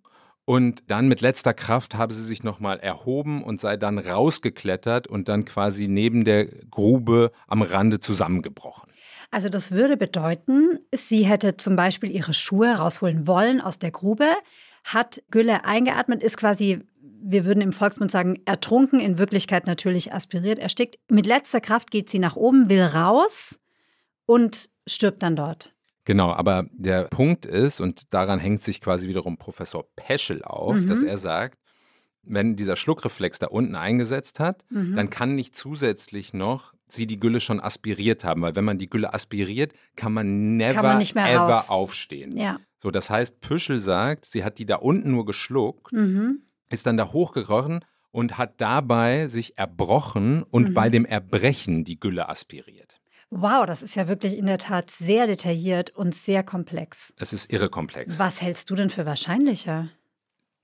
und 0.49 0.89
dann 0.89 1.09
mit 1.09 1.19
letzter 1.19 1.53
Kraft 1.53 1.95
habe 1.95 2.13
sie 2.13 2.23
sich 2.23 2.41
nochmal 2.41 2.79
erhoben 2.79 3.43
und 3.43 3.59
sei 3.59 3.75
dann 3.75 3.99
rausgeklettert 3.99 5.05
und 5.05 5.27
dann 5.27 5.43
quasi 5.43 5.89
neben 5.89 6.23
der 6.23 6.45
Grube 6.45 7.33
am 7.47 7.61
Rande 7.61 7.99
zusammengebrochen. 7.99 8.89
Also 9.29 9.49
das 9.49 9.73
würde 9.73 9.97
bedeuten, 9.97 10.79
sie 10.93 11.25
hätte 11.25 11.57
zum 11.57 11.75
Beispiel 11.75 12.09
ihre 12.09 12.31
Schuhe 12.31 12.77
rausholen 12.77 13.27
wollen 13.27 13.59
aus 13.59 13.77
der 13.77 13.91
Grube, 13.91 14.29
hat 14.85 15.21
Gülle 15.31 15.65
eingeatmet, 15.65 16.23
ist 16.23 16.37
quasi 16.37 16.79
wir 17.21 17.45
würden 17.45 17.62
im 17.62 17.73
Volksmund 17.73 18.12
sagen, 18.12 18.39
ertrunken, 18.45 18.99
in 18.99 19.17
Wirklichkeit 19.17 19.67
natürlich 19.67 20.13
aspiriert, 20.13 20.60
erstickt. 20.60 20.97
Mit 21.10 21.25
letzter 21.25 21.62
Kraft 21.62 21.91
geht 21.91 22.10
sie 22.10 22.19
nach 22.19 22.36
oben, 22.36 22.69
will 22.69 22.84
raus 22.84 23.60
und 24.25 24.69
stirbt 24.86 25.23
dann 25.23 25.36
dort. 25.36 25.73
Genau, 26.06 26.32
aber 26.32 26.67
der 26.71 27.03
Punkt 27.06 27.45
ist, 27.45 27.82
und 27.82 28.13
daran 28.13 28.39
hängt 28.39 28.62
sich 28.62 28.80
quasi 28.80 29.08
wiederum 29.08 29.38
Professor 29.38 29.86
Peschel 29.95 30.41
auf, 30.43 30.75
mhm. 30.75 30.88
dass 30.88 31.01
er 31.01 31.17
sagt, 31.17 31.60
wenn 32.23 32.56
dieser 32.56 32.75
Schluckreflex 32.75 33.39
da 33.39 33.47
unten 33.47 33.75
eingesetzt 33.75 34.39
hat, 34.39 34.63
mhm. 34.69 34.95
dann 34.95 35.10
kann 35.10 35.36
nicht 35.36 35.56
zusätzlich 35.56 36.34
noch 36.34 36.73
sie 36.89 37.06
die 37.06 37.19
Gülle 37.19 37.41
schon 37.41 37.60
aspiriert 37.60 38.23
haben, 38.23 38.41
weil 38.41 38.56
wenn 38.56 38.63
man 38.63 38.77
die 38.77 38.89
Gülle 38.89 39.13
aspiriert, 39.13 39.73
kann 39.97 40.13
man 40.13 40.56
never 40.56 40.75
kann 40.75 40.86
man 40.86 41.01
ever 41.01 41.49
raus. 41.49 41.69
aufstehen. 41.69 42.38
Ja. 42.38 42.60
So, 42.82 42.91
das 42.91 43.10
heißt, 43.10 43.41
Püschel 43.41 43.82
sagt, 43.82 44.25
sie 44.25 44.45
hat 44.45 44.58
die 44.60 44.65
da 44.65 44.77
unten 44.77 45.12
nur 45.12 45.25
geschluckt 45.25 45.91
mhm 45.91 46.43
ist 46.69 46.86
dann 46.86 46.97
da 46.97 47.12
hochgekrochen 47.12 47.84
und 48.12 48.38
hat 48.38 48.60
dabei 48.62 49.27
sich 49.27 49.58
erbrochen 49.58 50.43
und 50.43 50.69
mhm. 50.69 50.73
bei 50.73 50.89
dem 50.89 51.06
Erbrechen 51.06 51.84
die 51.84 51.99
Gülle 51.99 52.30
aspiriert. 52.30 52.95
Wow, 53.30 53.65
das 53.65 53.82
ist 53.82 53.95
ja 53.95 54.08
wirklich 54.08 54.38
in 54.38 54.45
der 54.45 54.58
Tat 54.58 54.89
sehr 54.89 55.27
detailliert 55.27 55.89
und 55.89 56.15
sehr 56.15 56.43
komplex. 56.43 57.13
Es 57.17 57.34
ist 57.34 57.51
irre 57.51 57.69
komplex. 57.69 58.19
Was 58.19 58.41
hältst 58.41 58.69
du 58.69 58.75
denn 58.75 58.89
für 58.89 59.06
wahrscheinlicher? 59.06 59.89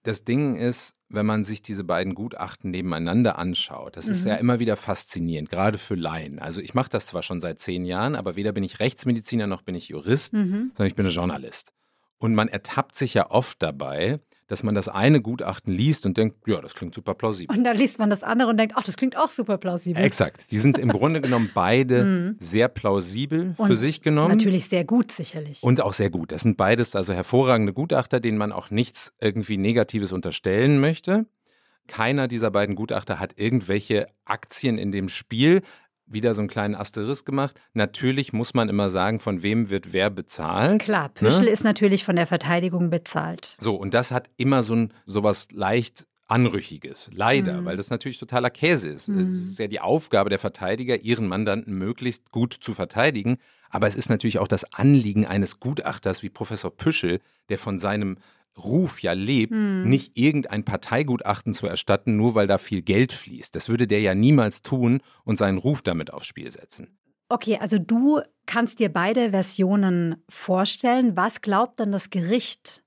Das 0.04 0.24
Ding 0.24 0.56
ist, 0.56 0.96
wenn 1.10 1.26
man 1.26 1.44
sich 1.44 1.62
diese 1.62 1.84
beiden 1.84 2.16
Gutachten 2.16 2.72
nebeneinander 2.72 3.38
anschaut, 3.38 3.98
das 3.98 4.08
mhm. 4.08 4.12
ist 4.12 4.26
ja 4.26 4.36
immer 4.36 4.60
wieder 4.60 4.78
faszinierend, 4.78 5.50
gerade 5.50 5.78
für 5.78 5.96
Laien. 5.96 6.40
Also 6.40 6.62
ich 6.62 6.74
mache 6.74 6.90
das 6.90 7.06
zwar 7.06 7.22
schon 7.22 7.42
seit 7.42 7.60
zehn 7.60 7.86
Jahren, 7.86 8.16
aber 8.16 8.36
weder 8.36 8.52
bin 8.52 8.64
ich 8.64 8.80
Rechtsmediziner 8.80 9.48
noch 9.48 9.62
bin 9.62 9.76
ich 9.76 9.90
Jurist, 9.90 10.34
mhm. 10.34 10.72
sondern 10.74 10.88
ich 10.88 10.96
bin 10.96 11.08
Journalist. 11.08 11.74
Und 12.18 12.34
man 12.34 12.48
ertappt 12.48 12.96
sich 12.96 13.14
ja 13.14 13.30
oft 13.30 13.62
dabei, 13.62 14.20
dass 14.48 14.64
man 14.64 14.76
das 14.76 14.88
eine 14.88 15.22
Gutachten 15.22 15.74
liest 15.74 16.06
und 16.06 16.18
denkt, 16.18 16.48
ja, 16.48 16.62
das 16.62 16.74
klingt 16.74 16.94
super 16.94 17.14
plausibel. 17.14 17.56
Und 17.56 17.64
dann 17.64 17.78
liest 17.78 18.00
man 18.00 18.10
das 18.10 18.24
andere 18.24 18.50
und 18.50 18.58
denkt, 18.58 18.76
ach, 18.78 18.84
das 18.84 18.98
klingt 18.98 19.18
auch 19.18 19.30
super 19.30 19.58
plausibel. 19.58 20.04
Exakt. 20.04 20.52
Die 20.52 20.60
sind 20.60 20.78
im 20.78 20.90
Grunde 20.90 21.22
genommen 21.22 21.52
beide 21.54 22.04
mhm. 22.04 22.36
sehr 22.40 22.68
plausibel 22.68 23.56
und 23.58 23.68
für 23.68 23.78
sich 23.78 24.02
genommen. 24.02 24.32
Natürlich 24.32 24.68
sehr 24.68 24.86
gut, 24.86 25.12
sicherlich. 25.12 25.64
Und 25.64 25.82
auch 25.82 25.94
sehr 25.94 26.10
gut. 26.10 26.32
Das 26.32 26.42
sind 26.42 26.58
beides 26.58 26.96
also 26.96 27.14
hervorragende 27.14 27.74
Gutachter, 27.74 28.20
denen 28.20 28.38
man 28.38 28.52
auch 28.52 28.70
nichts 28.70 29.14
irgendwie 29.20 29.58
Negatives 29.58 30.12
unterstellen 30.12 30.80
möchte. 30.80 31.26
keiner 31.88 32.28
dieser 32.28 32.52
beiden 32.52 32.76
Gutachter 32.76 33.20
hat 33.20 33.34
irgendwelche 33.38 34.08
Aktien 34.26 34.78
in 34.78 34.92
dem 34.92 35.10
Spiel. 35.10 35.62
Wieder 36.06 36.34
so 36.34 36.42
einen 36.42 36.50
kleinen 36.50 36.76
Asterisk 36.76 37.26
gemacht. 37.26 37.60
Natürlich 37.74 38.34
muss 38.34 38.54
man 38.54 38.70
immer 38.70 38.90
sagen, 38.90 39.20
von 39.20 39.42
wem 39.42 39.70
wird 39.70 39.94
wer 39.94 40.10
bezahlt. 40.10 40.82
Klar, 40.82 41.10
Püschel 41.10 41.46
ne? 41.46 41.50
ist 41.50 41.64
natürlich 41.64 42.04
von 42.04 42.16
der 42.16 42.28
Verteidigung 42.28 42.90
bezahlt. 42.90 43.58
So, 43.60 43.76
und 43.76 43.94
das 43.94 44.12
hat 44.12 44.30
immer 44.38 44.64
so 44.64 44.76
ein 44.76 44.94
sowas 45.06 45.48
leicht 45.52 46.06
Anrüchiges. 46.28 47.10
Leider, 47.14 47.62
mhm. 47.62 47.66
weil 47.66 47.78
das 47.78 47.90
natürlich 47.90 48.18
totaler 48.18 48.50
Käse 48.50 48.90
ist. 48.90 49.10
Mhm. 49.10 49.34
Es 49.34 49.44
ist 49.44 49.60
ja 49.60 49.68
die 49.68 49.80
Aufgabe 49.80 50.30
der 50.30 50.40
Verteidiger, 50.40 51.00
ihren 51.02 51.28
Mandanten 51.28 51.78
möglichst 51.78 52.32
gut 52.32 52.54
zu 52.54 52.74
verteidigen. 52.74 53.38
Aber 53.70 53.88
es 53.88 53.96
ist 53.96 54.10
natürlich 54.10 54.40
auch 54.40 54.48
das 54.48 54.74
Anliegen 54.74 55.26
eines 55.26 55.60
Gutachters 55.60 56.24
wie 56.24 56.30
Professor 56.30 56.76
Püschel, 56.76 57.20
der 57.50 57.58
von 57.58 57.80
seinem 57.80 58.18
Ruf 58.58 59.02
ja 59.02 59.14
lebt, 59.14 59.52
hm. 59.52 59.84
nicht 59.84 60.18
irgendein 60.18 60.64
Parteigutachten 60.64 61.54
zu 61.54 61.68
erstatten, 61.68 62.16
nur 62.18 62.36
weil 62.36 62.48
da 62.48 62.58
viel 62.58 62.82
Geld 62.82 63.12
fließt. 63.12 63.56
Das 63.56 63.70
würde 63.70 63.88
der 63.88 64.02
ja 64.02 64.14
niemals 64.14 64.62
tun 64.62 65.02
und 65.24 65.40
seinen 65.40 65.58
Ruf 65.58 65.82
damit 65.82 66.14
aufs 66.14 66.28
Spiel 66.28 66.50
setzen. 66.52 66.98
Okay, 67.30 67.58
also 67.60 67.80
du 67.80 68.22
kannst 68.46 68.80
dir 68.80 68.90
beide 68.90 69.32
Versionen 69.32 70.18
vorstellen. 70.30 71.18
Was 71.18 71.42
glaubt 71.42 71.80
dann 71.80 71.92
das 71.92 72.10
Gericht? 72.10 72.84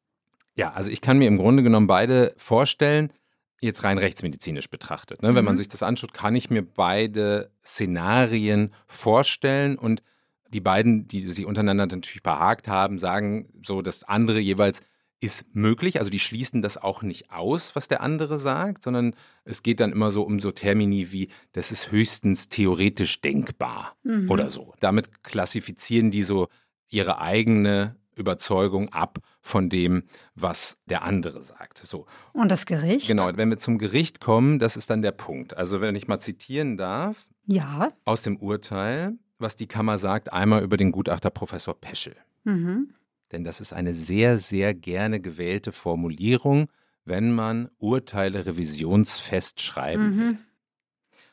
Ja, 0.54 0.72
also 0.72 0.90
ich 0.90 1.00
kann 1.00 1.18
mir 1.18 1.26
im 1.26 1.36
Grunde 1.36 1.62
genommen 1.62 1.86
beide 1.86 2.32
vorstellen, 2.36 3.12
jetzt 3.60 3.84
rein 3.84 3.98
rechtsmedizinisch 3.98 4.70
betrachtet. 4.70 5.22
Ne? 5.22 5.32
Mhm. 5.32 5.36
Wenn 5.36 5.44
man 5.44 5.54
mhm. 5.54 5.58
sich 5.58 5.68
das 5.68 5.82
anschaut, 5.82 6.14
kann 6.14 6.36
ich 6.36 6.50
mir 6.50 6.62
beide 6.62 7.50
Szenarien 7.64 8.72
vorstellen 8.86 9.76
und 9.76 10.02
die 10.48 10.60
beiden, 10.60 11.08
die 11.08 11.20
sich 11.26 11.44
untereinander 11.44 11.86
natürlich 11.86 12.22
behagt 12.22 12.68
haben, 12.68 12.98
sagen 12.98 13.48
so, 13.64 13.82
das 13.82 14.04
andere 14.04 14.38
jeweils 14.38 14.80
ist 15.20 15.54
möglich. 15.54 15.98
Also 15.98 16.10
die 16.10 16.18
schließen 16.18 16.62
das 16.62 16.76
auch 16.76 17.02
nicht 17.02 17.30
aus, 17.30 17.74
was 17.74 17.88
der 17.88 18.02
andere 18.02 18.38
sagt, 18.38 18.82
sondern 18.82 19.14
es 19.44 19.62
geht 19.62 19.80
dann 19.80 19.92
immer 19.92 20.10
so 20.10 20.22
um 20.22 20.40
so 20.40 20.50
Termini 20.52 21.10
wie, 21.10 21.28
das 21.52 21.72
ist 21.72 21.90
höchstens 21.90 22.48
theoretisch 22.48 23.20
denkbar 23.22 23.96
mhm. 24.02 24.30
oder 24.30 24.50
so. 24.50 24.74
Damit 24.80 25.22
klassifizieren 25.22 26.10
die 26.10 26.22
so 26.22 26.48
ihre 26.88 27.20
eigene 27.20 27.96
Überzeugung 28.14 28.92
ab 28.92 29.18
von 29.42 29.68
dem, 29.68 30.04
was 30.34 30.78
der 30.86 31.02
andere 31.02 31.42
sagt. 31.42 31.78
So. 31.78 32.06
Und 32.32 32.50
das 32.50 32.66
Gericht? 32.66 33.08
Genau, 33.08 33.30
wenn 33.34 33.50
wir 33.50 33.58
zum 33.58 33.78
Gericht 33.78 34.20
kommen, 34.20 34.58
das 34.58 34.76
ist 34.76 34.90
dann 34.90 35.02
der 35.02 35.12
Punkt. 35.12 35.56
Also 35.56 35.80
wenn 35.80 35.94
ich 35.96 36.08
mal 36.08 36.20
zitieren 36.20 36.76
darf. 36.76 37.28
Ja. 37.46 37.92
Aus 38.04 38.22
dem 38.22 38.38
Urteil, 38.38 39.12
was 39.38 39.56
die 39.56 39.66
Kammer 39.66 39.98
sagt, 39.98 40.32
einmal 40.32 40.62
über 40.62 40.76
den 40.76 40.92
Gutachter 40.92 41.30
Professor 41.30 41.78
Peschel. 41.78 42.16
Mhm 42.44 42.94
denn 43.32 43.44
das 43.44 43.60
ist 43.60 43.72
eine 43.72 43.94
sehr, 43.94 44.38
sehr 44.38 44.74
gerne 44.74 45.20
gewählte 45.20 45.72
Formulierung, 45.72 46.70
wenn 47.04 47.34
man 47.34 47.70
Urteile 47.78 48.46
revisionsfest 48.46 49.60
schreiben 49.60 50.10
mhm. 50.10 50.18
will. 50.18 50.38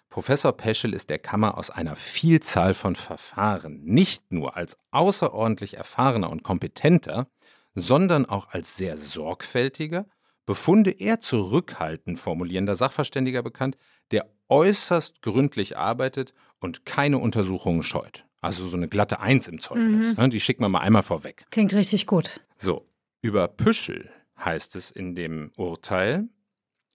Professor 0.10 0.52
Peschel 0.56 0.94
ist 0.94 1.10
der 1.10 1.18
Kammer 1.18 1.58
aus 1.58 1.72
einer 1.72 1.96
Vielzahl 1.96 2.76
von 2.76 2.96
Verfahren 2.96 3.84
nicht 3.84 4.32
nur 4.32 4.56
als 4.56 4.78
außerordentlich 4.92 5.78
erfahrener 5.78 6.30
und 6.30 6.44
kompetenter, 6.44 7.28
sondern 7.74 8.28
auch 8.28 8.50
als 8.50 8.78
sehr 8.78 8.98
sorgfältiger, 8.98 10.06
Befunde 10.46 10.92
eher 10.92 11.20
zurückhaltend 11.20 12.20
formulierender 12.20 12.76
Sachverständiger 12.76 13.42
bekannt, 13.42 13.78
der 14.12 14.30
äußerst 14.50 15.22
gründlich 15.22 15.78
arbeitet 15.78 16.34
und 16.60 16.86
keine 16.86 17.18
Untersuchungen 17.18 17.82
scheut. 17.82 18.28
Also 18.44 18.68
so 18.68 18.76
eine 18.76 18.90
glatte 18.90 19.22
Eins 19.22 19.48
im 19.48 19.60
Zeugnis. 19.60 20.18
Mhm. 20.18 20.24
Ne? 20.24 20.30
Die 20.30 20.40
schicken 20.40 20.64
wir 20.64 20.70
mal 20.70 20.80
einmal 20.80 21.04
vorweg. 21.04 21.46
Klingt 21.50 21.74
richtig 21.74 22.08
gut. 22.08 22.42
So, 22.58 22.86
über 23.22 23.48
Püschel 23.48 24.10
heißt 24.38 24.76
es 24.76 24.92
in 24.92 25.16
dem 25.16 25.52
Urteil, 25.56 26.28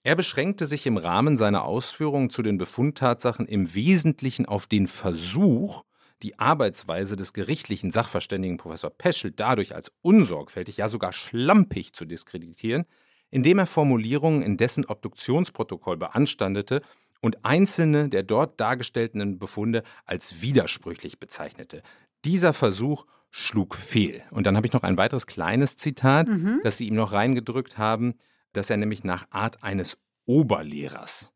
er 0.03 0.15
beschränkte 0.15 0.65
sich 0.65 0.85
im 0.85 0.97
Rahmen 0.97 1.37
seiner 1.37 1.63
Ausführungen 1.65 2.29
zu 2.29 2.41
den 2.41 2.57
Befundtatsachen 2.57 3.47
im 3.47 3.73
Wesentlichen 3.73 4.45
auf 4.45 4.65
den 4.65 4.87
Versuch, 4.87 5.83
die 6.21 6.37
Arbeitsweise 6.37 7.15
des 7.15 7.33
gerichtlichen 7.33 7.91
Sachverständigen 7.91 8.57
Professor 8.57 8.89
Peschel 8.91 9.31
dadurch 9.31 9.75
als 9.75 9.91
unsorgfältig, 10.01 10.77
ja 10.77 10.87
sogar 10.87 11.13
schlampig 11.13 11.93
zu 11.93 12.05
diskreditieren, 12.05 12.85
indem 13.29 13.59
er 13.59 13.65
Formulierungen 13.65 14.41
in 14.41 14.57
dessen 14.57 14.85
Obduktionsprotokoll 14.85 15.97
beanstandete, 15.97 16.81
und 17.21 17.45
einzelne 17.45 18.09
der 18.09 18.23
dort 18.23 18.59
dargestellten 18.59 19.39
Befunde 19.39 19.83
als 20.05 20.41
widersprüchlich 20.41 21.19
bezeichnete. 21.19 21.81
Dieser 22.25 22.53
Versuch 22.53 23.05
schlug 23.31 23.75
fehl. 23.75 24.23
Und 24.31 24.47
dann 24.47 24.55
habe 24.55 24.65
ich 24.65 24.73
noch 24.73 24.83
ein 24.83 24.97
weiteres 24.97 25.27
kleines 25.27 25.77
Zitat, 25.77 26.27
mhm. 26.27 26.61
das 26.63 26.77
Sie 26.77 26.87
ihm 26.87 26.95
noch 26.95 27.11
reingedrückt 27.11 27.77
haben, 27.77 28.15
dass 28.53 28.69
er 28.69 28.77
nämlich 28.77 29.03
nach 29.03 29.27
Art 29.29 29.63
eines 29.63 29.97
Oberlehrers 30.25 31.31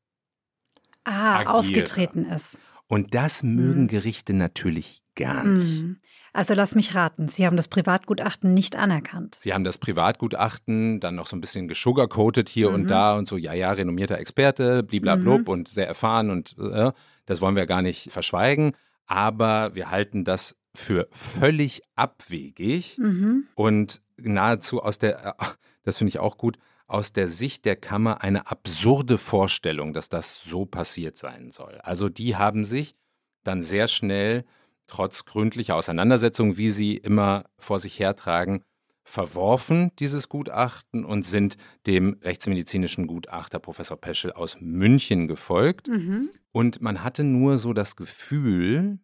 ah, 1.04 1.36
agiere. 1.36 1.54
aufgetreten 1.54 2.26
ist. 2.26 2.60
Und 2.88 3.14
das 3.14 3.44
mögen 3.44 3.84
mhm. 3.84 3.88
Gerichte 3.88 4.34
natürlich 4.34 5.03
gar 5.16 5.44
nicht. 5.44 5.82
Mhm. 5.82 5.98
Also 6.34 6.56
lass 6.56 6.74
mich 6.74 6.96
raten, 6.96 7.28
Sie 7.28 7.46
haben 7.46 7.58
das 7.58 7.68
Privatgutachten 7.68 8.54
nicht 8.54 8.76
anerkannt. 8.76 9.38
Sie 9.42 9.54
haben 9.54 9.64
das 9.64 9.78
Privatgutachten 9.78 11.00
dann 11.00 11.16
noch 11.16 11.28
so 11.28 11.36
ein 11.36 11.42
bisschen 11.42 11.68
geschuggercoatet 11.68 12.50
hier 12.50 12.70
mhm. 12.70 12.76
und 12.76 12.88
da 12.88 13.16
und 13.16 13.28
so, 13.28 13.38
ja, 13.38 13.54
ja, 13.54 13.72
renommierter 13.72 14.18
Experte, 14.18 14.82
bliblablub 14.82 15.42
mhm. 15.42 15.48
und 15.48 15.68
sehr 15.68 15.88
erfahren 15.88 16.32
und 16.32 16.56
äh, 16.58 16.92
das 17.26 17.40
wollen 17.42 17.56
wir 17.56 17.68
gar 17.68 17.84
nicht 17.84 18.12
verschweigen. 18.12 18.74
Aber 19.06 19.76
wir 19.76 19.92
halten 19.92 20.24
das 20.26 20.58
für 20.76 21.08
völlig 21.12 21.82
abwegig 21.96 22.98
mhm. 22.98 23.48
und 23.54 24.02
nahezu 24.18 24.82
aus 24.82 24.98
der, 24.98 25.36
äh, 25.40 25.46
das 25.84 26.00
finde 26.00 26.10
ich 26.10 26.20
auch 26.20 26.38
gut, 26.38 26.58
aus 26.88 27.14
der 27.14 27.28
Sicht 27.28 27.66
der 27.66 27.76
Kammer 27.76 28.24
eine 28.24 28.48
absurde 28.48 29.18
Vorstellung, 29.18 29.94
dass 29.94 30.10
das 30.10 30.44
so 30.44 30.66
passiert 30.66 31.18
sein 31.18 31.52
soll. 31.52 31.80
Also 31.84 32.10
die 32.10 32.36
haben 32.36 32.66
sich 32.66 32.96
dann 33.44 33.62
sehr 33.62 33.88
schnell 33.88 34.46
trotz 34.88 35.26
gründlicher 35.26 35.76
Auseinandersetzung, 35.76 36.58
wie 36.58 36.72
sie 36.72 36.98
immer 36.98 37.46
vor 37.58 37.80
sich 37.80 38.00
hertragen, 38.00 38.64
verworfen, 39.04 39.92
dieses 40.00 40.30
Gutachten, 40.30 41.04
und 41.06 41.24
sind 41.24 41.58
dem 41.88 42.18
rechtsmedizinischen 42.22 43.08
Gutachter 43.08 43.60
Professor 43.60 43.98
Peschel 43.98 44.32
aus 44.32 44.58
München 44.60 45.28
gefolgt. 45.28 45.88
Mhm. 45.88 46.30
Und 46.52 46.82
man 46.82 47.04
hatte 47.04 47.24
nur 47.24 47.58
so 47.58 47.74
das 47.74 47.96
Gefühl, 47.96 49.00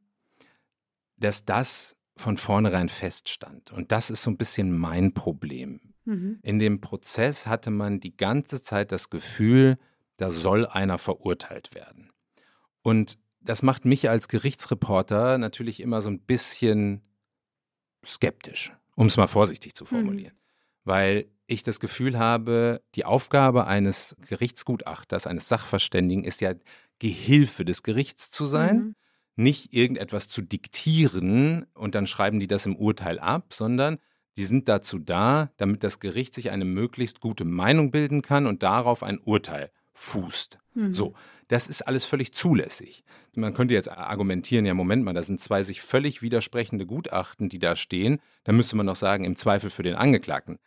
dass 1.18 1.46
das 1.46 1.98
von 2.16 2.38
vornherein 2.38 2.90
feststand. 2.90 3.72
Und 3.72 3.92
das 3.92 4.10
ist 4.10 4.24
so 4.24 4.32
ein 4.32 4.38
bisschen 4.38 4.78
mein 4.78 5.14
Problem. 5.14 5.94
Mhm. 6.06 6.40
In 6.44 6.60
dem 6.60 6.82
Prozess 6.82 7.48
hatte 7.48 7.72
man 7.72 8.00
die 8.00 8.16
ganze 8.16 8.62
Zeit 8.62 8.92
das 8.92 9.10
Gefühl, 9.10 9.78
da 10.18 10.30
soll 10.30 10.66
einer 10.66 10.98
verurteilt 10.98 11.74
werden. 11.74 12.12
Und 12.82 13.18
das 13.42 13.64
macht 13.64 13.86
mich 13.86 14.10
als 14.10 14.28
Gerichtsreporter 14.28 15.38
natürlich 15.38 15.80
immer 15.80 16.02
so 16.02 16.10
ein 16.10 16.20
bisschen 16.20 17.02
skeptisch, 18.06 18.74
um 18.96 19.08
es 19.08 19.18
mal 19.18 19.28
vorsichtig 19.28 19.76
zu 19.76 19.86
formulieren. 19.86 20.34
Mhm. 20.34 20.40
Weil 20.86 21.26
ich 21.48 21.64
das 21.64 21.80
Gefühl 21.80 22.18
habe, 22.20 22.82
die 22.96 23.06
Aufgabe 23.06 23.66
eines 23.68 24.16
Gerichtsgutachters, 24.28 25.28
eines 25.28 25.50
Sachverständigen 25.50 26.24
ist 26.24 26.42
ja, 26.42 26.54
Gehilfe 27.00 27.64
des 27.64 27.84
Gerichts 27.84 28.30
zu 28.30 28.48
sein, 28.48 28.78
mhm. 28.78 28.96
nicht 29.36 29.74
irgendetwas 29.74 30.28
zu 30.28 30.42
diktieren 30.42 31.66
und 31.74 31.96
dann 31.96 32.08
schreiben 32.08 32.40
die 32.40 32.48
das 32.48 32.66
im 32.66 32.76
Urteil 32.76 33.20
ab, 33.20 33.54
sondern 33.54 34.00
die 34.38 34.46
sind 34.46 34.68
dazu 34.68 35.00
da, 35.00 35.52
damit 35.58 35.84
das 35.84 36.00
Gericht 36.00 36.34
sich 36.34 36.52
eine 36.52 36.66
möglichst 36.66 37.20
gute 37.20 37.46
Meinung 37.46 37.92
bilden 37.92 38.22
kann 38.22 38.48
und 38.48 38.64
darauf 38.64 39.02
ein 39.02 39.20
Urteil 39.20 39.72
fußt. 40.00 40.58
Mhm. 40.76 40.94
So, 40.94 41.14
das 41.50 41.68
ist 41.68 41.82
alles 41.82 42.06
völlig 42.06 42.34
zulässig. 42.34 43.04
Man 43.36 43.54
könnte 43.54 43.74
jetzt 43.74 43.92
argumentieren, 43.92 44.66
ja, 44.66 44.74
Moment 44.74 45.04
mal, 45.04 45.14
da 45.14 45.24
sind 45.24 45.40
zwei 45.40 45.64
sich 45.64 45.82
völlig 45.82 46.22
widersprechende 46.22 46.86
Gutachten, 46.86 47.50
die 47.50 47.60
da 47.60 47.76
stehen. 47.76 48.20
Da 48.44 48.54
müsste 48.54 48.76
man 48.76 48.86
noch 48.86 48.96
sagen, 48.96 49.24
im 49.24 49.36
Zweifel 49.36 49.70
für 49.70 49.84
den 49.84 49.96
Angeklagten. 49.96 50.58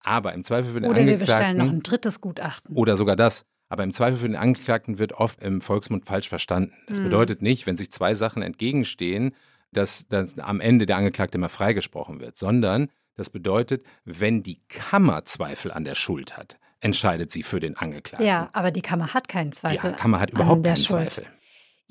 Aber 0.00 0.32
im 0.34 0.44
Zweifel 0.44 0.72
für 0.72 0.80
den 0.80 0.90
oder 0.90 1.00
Angeklagten. 1.00 1.22
Oder 1.22 1.30
wir 1.30 1.36
bestellen 1.36 1.56
noch 1.56 1.72
ein 1.72 1.82
drittes 1.82 2.20
Gutachten. 2.20 2.76
Oder 2.76 2.96
sogar 2.96 3.16
das. 3.16 3.44
Aber 3.68 3.82
im 3.82 3.92
Zweifel 3.92 4.18
für 4.18 4.28
den 4.28 4.36
Angeklagten 4.36 4.98
wird 4.98 5.12
oft 5.14 5.42
im 5.42 5.62
Volksmund 5.62 6.04
falsch 6.04 6.28
verstanden. 6.28 6.74
Das 6.88 7.00
mhm. 7.00 7.04
bedeutet 7.04 7.40
nicht, 7.40 7.66
wenn 7.66 7.76
sich 7.76 7.90
zwei 7.90 8.14
Sachen 8.14 8.42
entgegenstehen, 8.42 9.34
dass, 9.72 10.06
dass 10.08 10.38
am 10.38 10.60
Ende 10.60 10.84
der 10.84 10.98
Angeklagte 10.98 11.38
immer 11.38 11.48
freigesprochen 11.48 12.20
wird, 12.20 12.36
sondern 12.36 12.88
das 13.14 13.30
bedeutet, 13.30 13.84
wenn 14.04 14.42
die 14.42 14.60
Kammer 14.68 15.24
Zweifel 15.24 15.70
an 15.70 15.84
der 15.84 15.94
Schuld 15.94 16.36
hat, 16.36 16.58
entscheidet 16.82 17.30
sie 17.30 17.42
für 17.42 17.60
den 17.60 17.76
Angeklagten. 17.76 18.26
Ja, 18.26 18.50
aber 18.52 18.70
die 18.70 18.82
Kammer 18.82 19.14
hat 19.14 19.28
keinen 19.28 19.52
Zweifel. 19.52 19.92
Die 19.92 19.96
Kammer 19.96 20.20
hat 20.20 20.30
überhaupt 20.30 20.64
keinen 20.64 20.76
Schuld. 20.76 21.12
Zweifel. 21.12 21.26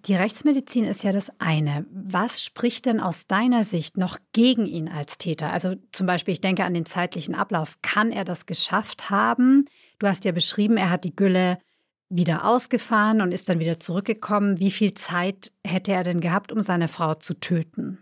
Die 0.05 0.15
Rechtsmedizin 0.15 0.85
ist 0.85 1.03
ja 1.03 1.11
das 1.11 1.31
eine. 1.39 1.85
Was 1.91 2.43
spricht 2.43 2.87
denn 2.87 2.99
aus 2.99 3.27
deiner 3.27 3.63
Sicht 3.63 3.97
noch 3.97 4.17
gegen 4.33 4.65
ihn 4.65 4.87
als 4.87 5.19
Täter? 5.19 5.51
Also 5.51 5.75
zum 5.91 6.07
Beispiel, 6.07 6.33
ich 6.33 6.41
denke 6.41 6.63
an 6.65 6.73
den 6.73 6.87
zeitlichen 6.87 7.35
Ablauf. 7.35 7.77
Kann 7.83 8.11
er 8.11 8.25
das 8.25 8.47
geschafft 8.47 9.11
haben? 9.11 9.65
Du 9.99 10.07
hast 10.07 10.25
ja 10.25 10.31
beschrieben, 10.31 10.77
er 10.77 10.89
hat 10.89 11.03
die 11.03 11.15
Gülle 11.15 11.59
wieder 12.09 12.45
ausgefahren 12.45 13.21
und 13.21 13.31
ist 13.31 13.47
dann 13.47 13.59
wieder 13.59 13.79
zurückgekommen. 13.79 14.59
Wie 14.59 14.71
viel 14.71 14.95
Zeit 14.95 15.53
hätte 15.65 15.91
er 15.91 16.03
denn 16.03 16.19
gehabt, 16.19 16.51
um 16.51 16.61
seine 16.61 16.87
Frau 16.87 17.13
zu 17.13 17.39
töten? 17.39 17.99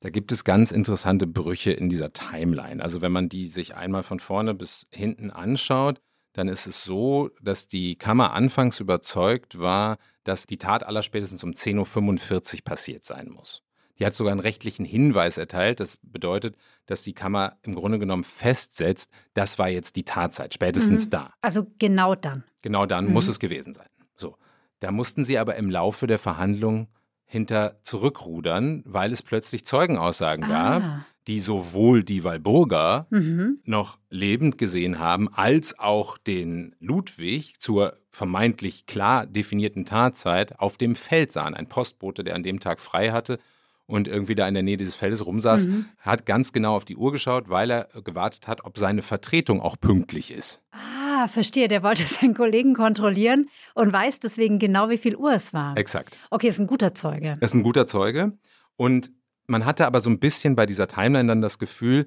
Da 0.00 0.10
gibt 0.10 0.30
es 0.30 0.44
ganz 0.44 0.70
interessante 0.70 1.26
Brüche 1.26 1.72
in 1.72 1.88
dieser 1.88 2.12
Timeline. 2.12 2.82
Also 2.82 3.00
wenn 3.00 3.10
man 3.10 3.28
die 3.28 3.46
sich 3.46 3.74
einmal 3.74 4.02
von 4.02 4.20
vorne 4.20 4.54
bis 4.54 4.86
hinten 4.92 5.30
anschaut, 5.30 6.00
dann 6.38 6.48
ist 6.48 6.66
es 6.66 6.84
so, 6.84 7.30
dass 7.42 7.66
die 7.68 7.96
Kammer 7.96 8.32
anfangs 8.32 8.80
überzeugt 8.80 9.58
war, 9.58 9.98
dass 10.24 10.46
die 10.46 10.56
Tat 10.58 10.84
allerspätestens 10.84 11.42
um 11.44 11.50
10.45 11.52 12.54
Uhr 12.58 12.60
passiert 12.64 13.04
sein 13.04 13.28
muss. 13.30 13.62
Die 13.98 14.06
hat 14.06 14.14
sogar 14.14 14.30
einen 14.30 14.40
rechtlichen 14.40 14.84
Hinweis 14.84 15.38
erteilt. 15.38 15.80
Das 15.80 15.98
bedeutet, 16.02 16.56
dass 16.86 17.02
die 17.02 17.14
Kammer 17.14 17.56
im 17.62 17.74
Grunde 17.74 17.98
genommen 17.98 18.22
festsetzt, 18.24 19.10
das 19.34 19.58
war 19.58 19.68
jetzt 19.68 19.96
die 19.96 20.04
Tatzeit, 20.04 20.54
spätestens 20.54 21.06
Mhm. 21.06 21.10
da. 21.10 21.32
Also 21.40 21.66
genau 21.80 22.14
dann. 22.14 22.44
Genau 22.62 22.86
dann 22.86 23.06
Mhm. 23.06 23.12
muss 23.12 23.26
es 23.28 23.40
gewesen 23.40 23.74
sein. 23.74 23.88
So. 24.14 24.36
Da 24.80 24.92
mussten 24.92 25.24
sie 25.24 25.36
aber 25.38 25.56
im 25.56 25.68
Laufe 25.70 26.06
der 26.06 26.20
Verhandlung 26.20 26.86
hinter 27.26 27.80
zurückrudern, 27.82 28.82
weil 28.86 29.12
es 29.12 29.22
plötzlich 29.22 29.66
Zeugenaussagen 29.66 30.46
gab, 30.48 30.82
Ah. 30.82 31.06
Die 31.28 31.38
sowohl 31.40 32.02
die 32.02 32.24
Walburga 32.24 33.06
Mhm. 33.10 33.60
noch 33.64 33.98
lebend 34.10 34.58
gesehen 34.58 34.98
haben, 34.98 35.28
als 35.32 35.78
auch 35.78 36.18
den 36.18 36.74
Ludwig 36.80 37.60
zur 37.60 37.96
vermeintlich 38.10 38.86
klar 38.86 39.26
definierten 39.26 39.84
Tatzeit 39.84 40.58
auf 40.58 40.76
dem 40.76 40.96
Feld 40.96 41.30
sahen. 41.30 41.54
Ein 41.54 41.68
Postbote, 41.68 42.24
der 42.24 42.34
an 42.34 42.42
dem 42.42 42.58
Tag 42.58 42.80
frei 42.80 43.10
hatte 43.10 43.38
und 43.86 44.08
irgendwie 44.08 44.34
da 44.34 44.48
in 44.48 44.54
der 44.54 44.62
Nähe 44.62 44.76
dieses 44.76 44.94
Feldes 44.94 45.24
rumsaß, 45.24 45.66
Mhm. 45.66 45.84
hat 45.98 46.26
ganz 46.26 46.52
genau 46.52 46.74
auf 46.74 46.84
die 46.84 46.96
Uhr 46.96 47.12
geschaut, 47.12 47.48
weil 47.48 47.70
er 47.70 47.88
gewartet 48.04 48.48
hat, 48.48 48.64
ob 48.64 48.76
seine 48.78 49.02
Vertretung 49.02 49.60
auch 49.60 49.76
pünktlich 49.80 50.30
ist. 50.32 50.60
Ah, 50.72 51.28
verstehe. 51.28 51.68
Der 51.68 51.82
wollte 51.82 52.02
seinen 52.22 52.34
Kollegen 52.34 52.74
kontrollieren 52.74 53.48
und 53.74 53.92
weiß 53.92 54.20
deswegen 54.20 54.58
genau, 54.58 54.88
wie 54.90 54.98
viel 54.98 55.14
Uhr 55.16 55.32
es 55.34 55.52
war. 55.54 55.76
Exakt. 55.76 56.16
Okay, 56.30 56.48
ist 56.48 56.58
ein 56.58 56.66
guter 56.66 56.94
Zeuge. 56.94 57.36
Ist 57.40 57.54
ein 57.54 57.62
guter 57.62 57.86
Zeuge. 57.86 58.32
Und 58.76 59.10
man 59.48 59.64
hatte 59.64 59.86
aber 59.86 60.00
so 60.00 60.10
ein 60.10 60.20
bisschen 60.20 60.54
bei 60.54 60.66
dieser 60.66 60.86
Timeline 60.86 61.26
dann 61.26 61.40
das 61.40 61.58
Gefühl, 61.58 62.06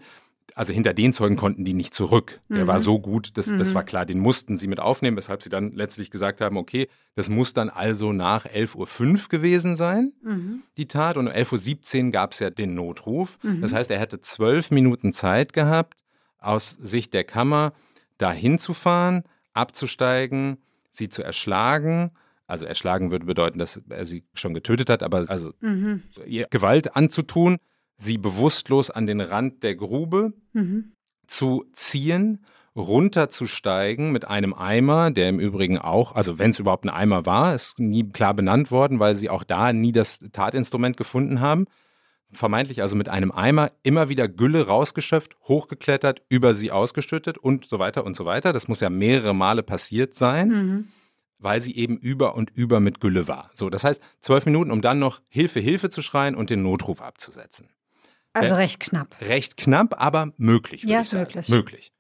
also 0.54 0.74
hinter 0.74 0.94
den 0.94 1.14
Zeugen 1.14 1.38
konnten 1.38 1.64
die 1.64 1.74
nicht 1.74 1.94
zurück. 1.94 2.42
Der 2.50 2.64
Mhm. 2.64 2.68
war 2.68 2.80
so 2.82 3.00
gut, 3.00 3.38
das, 3.38 3.46
das 3.56 3.70
Mhm. 3.72 3.76
war 3.76 3.84
klar, 3.84 4.06
den 4.06 4.20
mussten 4.20 4.58
sie 4.58 4.68
mit 4.68 4.80
aufnehmen, 4.82 5.16
weshalb 5.16 5.42
sie 5.42 5.50
dann 5.50 5.72
letztlich 5.72 6.12
gesagt 6.12 6.42
haben, 6.42 6.58
okay, 6.58 6.88
das 7.16 7.30
muss 7.30 7.54
dann 7.54 7.70
also 7.70 8.12
nach 8.12 8.46
11.05 8.46 9.24
Uhr 9.26 9.30
gewesen 9.30 9.76
sein, 9.78 10.12
Mhm. 10.22 10.64
die 10.78 10.88
Tat. 10.88 11.16
Und 11.18 11.28
um 11.28 11.34
11.17 11.34 12.08
Uhr 12.08 12.12
gab 12.12 12.34
es 12.34 12.40
ja 12.40 12.50
den 12.50 12.74
Notruf. 12.76 13.40
Mhm. 13.44 13.62
Das 13.62 13.72
heißt, 13.74 13.90
er 13.92 14.00
hätte 14.00 14.20
zwölf 14.22 14.72
Minuten 14.72 15.14
Zeit 15.14 15.54
gehabt, 15.54 15.98
aus 16.38 16.72
Sicht 16.72 17.14
der 17.14 17.24
Kammer 17.24 17.72
da 18.18 18.32
hinzufahren, 18.34 19.24
abzusteigen, 19.54 20.58
sie 20.92 21.08
zu 21.10 21.24
erschlagen. 21.24 22.12
Also 22.52 22.66
erschlagen 22.66 23.10
würde 23.12 23.26
bedeuten, 23.26 23.58
dass 23.60 23.82
er 23.90 24.06
sie 24.06 24.26
schon 24.34 24.54
getötet 24.54 24.90
hat, 24.90 25.02
aber 25.04 25.26
also 25.30 25.54
Mhm. 25.62 26.04
ihr 26.26 26.48
Gewalt 26.50 26.96
anzutun, 26.96 27.58
sie 27.98 28.18
bewusstlos 28.18 28.90
an 28.92 29.08
den 29.08 29.22
Rand 29.22 29.64
der 29.64 29.76
Grube 29.76 30.34
Mhm. 30.54 30.92
zu 31.28 31.66
ziehen, 31.74 32.46
runterzusteigen 32.76 34.12
mit 34.12 34.28
einem 34.28 34.54
Eimer, 34.54 35.12
der 35.12 35.30
im 35.30 35.40
Übrigen 35.40 35.78
auch, 35.78 36.16
also 36.16 36.40
wenn 36.40 36.52
es 36.52 36.60
überhaupt 36.60 36.86
ein 36.86 36.90
Eimer 36.90 37.26
war, 37.26 37.54
ist 37.56 37.80
nie 37.80 38.08
klar 38.08 38.34
benannt 38.34 38.72
worden, 38.72 39.00
weil 39.00 39.16
sie 39.16 39.30
auch 39.30 39.44
da 39.44 39.74
nie 39.74 39.92
das 39.92 40.20
Tatinstrument 40.32 40.98
gefunden 40.98 41.40
haben. 41.40 41.66
Vermeintlich 42.34 42.82
also 42.82 42.96
mit 42.96 43.10
einem 43.10 43.32
Eimer 43.32 43.72
immer 43.84 44.08
wieder 44.08 44.30
Gülle 44.30 44.68
rausgeschöpft, 44.68 45.36
hochgeklettert, 45.50 46.22
über 46.30 46.54
sie 46.54 46.72
ausgestüttet 46.72 47.38
und 47.38 47.66
so 47.66 47.78
weiter 47.78 48.06
und 48.06 48.16
so 48.16 48.24
weiter. 48.24 48.54
Das 48.54 48.70
muss 48.70 48.80
ja 48.80 48.90
mehrere 48.90 49.36
Male 49.36 49.64
passiert 49.64 50.14
sein 50.14 50.48
Mhm. 50.50 50.88
Weil 51.42 51.62
sie 51.62 51.76
eben 51.76 51.98
über 51.98 52.36
und 52.36 52.50
über 52.52 52.80
mit 52.80 53.00
Gülle 53.02 53.28
war. 53.28 53.50
So, 53.54 53.70
das 53.70 53.84
heißt, 53.84 54.02
zwölf 54.22 54.46
Minuten, 54.46 54.72
um 54.72 54.82
dann 54.82 55.00
noch 55.00 55.22
Hilfe, 55.28 55.60
Hilfe 55.60 55.90
zu 55.90 56.02
schreien 56.02 56.36
und 56.36 56.50
den 56.50 56.62
Notruf 56.62 57.02
abzusetzen. 57.02 57.70
Also 58.34 58.54
Äh, 58.54 58.58
recht 58.58 58.80
knapp. 58.80 59.16
Recht 59.20 59.58
knapp, 59.58 60.02
aber 60.02 60.32
möglich, 60.38 60.84
Ja, 60.84 61.04
möglich. 61.12 61.50
Möglich. 61.50 61.92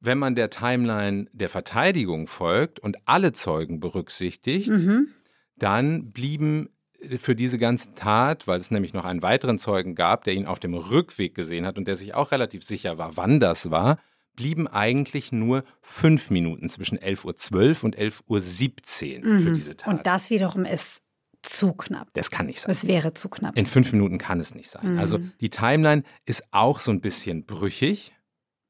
Wenn 0.00 0.18
man 0.18 0.34
der 0.34 0.50
Timeline 0.50 1.26
der 1.32 1.48
Verteidigung 1.48 2.26
folgt 2.26 2.80
und 2.80 2.96
alle 3.06 3.32
Zeugen 3.32 3.80
berücksichtigt, 3.80 4.68
Mhm. 4.70 5.08
dann 5.56 6.10
blieben 6.12 6.70
für 7.16 7.34
diese 7.34 7.58
ganze 7.58 7.94
Tat, 7.94 8.46
weil 8.46 8.60
es 8.60 8.70
nämlich 8.70 8.92
noch 8.92 9.04
einen 9.06 9.22
weiteren 9.22 9.58
Zeugen 9.58 9.94
gab, 9.94 10.24
der 10.24 10.34
ihn 10.34 10.46
auf 10.46 10.58
dem 10.58 10.74
Rückweg 10.74 11.34
gesehen 11.34 11.64
hat 11.64 11.78
und 11.78 11.88
der 11.88 11.96
sich 11.96 12.12
auch 12.14 12.30
relativ 12.30 12.62
sicher 12.62 12.98
war, 12.98 13.16
wann 13.16 13.40
das 13.40 13.70
war, 13.70 13.98
blieben 14.40 14.66
eigentlich 14.68 15.32
nur 15.32 15.64
fünf 15.82 16.30
Minuten 16.30 16.70
zwischen 16.70 16.96
11.12 16.98 17.78
Uhr 17.80 17.84
und 17.84 17.96
11.17 17.98 19.18
Uhr 19.18 19.38
für 19.40 19.50
Mhm. 19.50 19.54
diese 19.54 19.76
Tat. 19.76 19.92
Und 19.94 20.06
das 20.06 20.30
wiederum 20.30 20.64
ist 20.64 21.02
zu 21.42 21.72
knapp. 21.74 22.08
das 22.14 22.30
kann 22.30 22.46
nicht 22.46 22.60
sein. 22.60 22.70
Das 22.70 22.86
wäre 22.86 23.12
zu 23.14 23.28
knapp. 23.28 23.56
In 23.56 23.66
fünf 23.66 23.92
Minuten 23.92 24.16
kann 24.18 24.40
es 24.40 24.54
nicht 24.54 24.68
sein. 24.70 24.92
Mhm. 24.94 24.98
Also 24.98 25.18
die 25.40 25.50
Timeline 25.50 26.02
ist 26.26 26.42
auch 26.52 26.80
so 26.80 26.90
ein 26.90 27.00
bisschen 27.02 27.44
brüchig. 27.44 28.12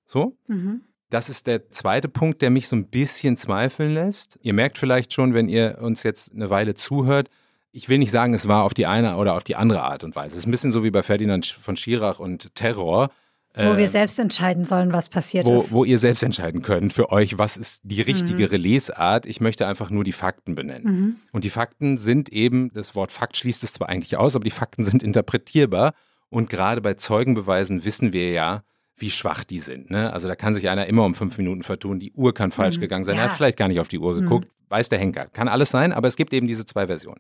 So. 0.07 0.37
Mhm. 0.49 0.83
Das 1.09 1.29
ist 1.29 1.47
der 1.49 1.71
zweite 1.71 2.09
Punkt, 2.09 2.43
der 2.43 2.51
mich 2.51 2.69
so 2.69 2.77
ein 2.77 2.89
bisschen 2.89 3.37
zweifeln 3.37 3.95
lässt. 3.95 4.39
Ihr 4.43 4.55
merkt 4.55 4.79
vielleicht 4.79 5.13
schon, 5.13 5.35
wenn 5.35 5.49
ihr 5.49 5.79
uns 5.81 6.03
jetzt 6.05 6.33
eine 6.33 6.51
Weile 6.51 6.75
zuhört, 6.75 7.29
ich 7.73 7.89
will 7.89 7.99
nicht 7.99 8.11
sagen, 8.13 8.35
es 8.35 8.47
war 8.49 8.65
auf 8.65 8.75
die 8.75 8.87
eine 8.87 9.17
oder 9.17 9.35
auf 9.35 9.45
die 9.45 9.55
andere 9.57 9.83
Art 9.83 10.03
und 10.05 10.15
Weise. 10.17 10.35
Es 10.35 10.41
ist 10.41 10.47
ein 10.47 10.51
bisschen 10.53 10.73
so 10.73 10.83
wie 10.85 10.91
bei 10.91 11.03
Ferdinand 11.05 11.47
von 11.47 11.77
Schirach 11.77 12.19
und 12.19 12.55
Terror. 12.57 13.11
Wo 13.55 13.63
äh, 13.63 13.77
wir 13.79 13.89
selbst 13.89 14.19
entscheiden 14.19 14.65
sollen, 14.65 14.93
was 14.93 15.09
passiert 15.09 15.45
wo, 15.45 15.57
ist. 15.61 15.73
wo 15.73 15.85
ihr 15.85 15.99
selbst 15.99 16.23
entscheiden 16.23 16.63
könnt 16.63 16.93
für 16.93 17.11
euch, 17.11 17.37
was 17.39 17.57
ist 17.57 17.81
die 17.83 18.01
richtigere 18.01 18.57
Mhm. 18.57 18.63
Lesart. 18.63 19.27
Ich 19.27 19.41
möchte 19.41 19.67
einfach 19.67 19.91
nur 19.91 20.05
die 20.05 20.13
Fakten 20.13 20.55
benennen. 20.55 20.85
Mhm. 21.01 21.17
Und 21.33 21.43
die 21.45 21.51
Fakten 21.51 21.99
sind 21.99 22.29
eben, 22.29 22.73
das 22.73 22.95
Wort 22.95 23.11
Fakt 23.11 23.37
schließt 23.37 23.65
es 23.65 23.73
zwar 23.73 23.89
eigentlich 23.89 24.17
aus, 24.17 24.37
aber 24.37 24.45
die 24.45 24.51
Fakten 24.53 24.85
sind 24.85 25.03
interpretierbar. 25.03 25.95
Und 26.29 26.49
gerade 26.49 26.81
bei 26.81 26.95
Zeugenbeweisen 26.95 27.85
wissen 27.85 28.13
wir 28.13 28.31
ja, 28.31 28.63
wie 28.97 29.11
schwach 29.11 29.43
die 29.45 29.61
sind. 29.61 29.91
Ne? 29.91 30.13
Also 30.13 30.29
da 30.29 30.37
kann 30.37 30.55
sich 30.55 30.69
einer 30.69 30.87
immer 30.87 31.05
um 31.05 31.15
fünf 31.15 31.37
Minuten 31.39 31.63
vertun, 31.63 31.99
die 31.99 32.13
Uhr 32.13 32.35
kann 32.35 32.53
falsch 32.53 32.77
Mhm. 32.77 32.81
gegangen 32.83 33.05
sein, 33.05 33.17
Ja. 33.17 33.23
er 33.23 33.29
hat 33.31 33.37
vielleicht 33.37 33.59
gar 33.59 33.67
nicht 33.67 33.81
auf 33.81 33.89
die 33.89 33.99
Uhr 33.99 34.15
Mhm. 34.15 34.21
geguckt, 34.21 34.49
weiß 34.69 34.91
der 34.91 34.99
Henker. 35.01 35.27
Kann 35.27 35.49
alles 35.49 35.71
sein, 35.71 35.93
aber 35.93 36.07
es 36.07 36.17
gibt 36.17 36.33
eben 36.33 36.47
diese 36.47 36.65
zwei 36.67 36.87
Versionen. 36.87 37.19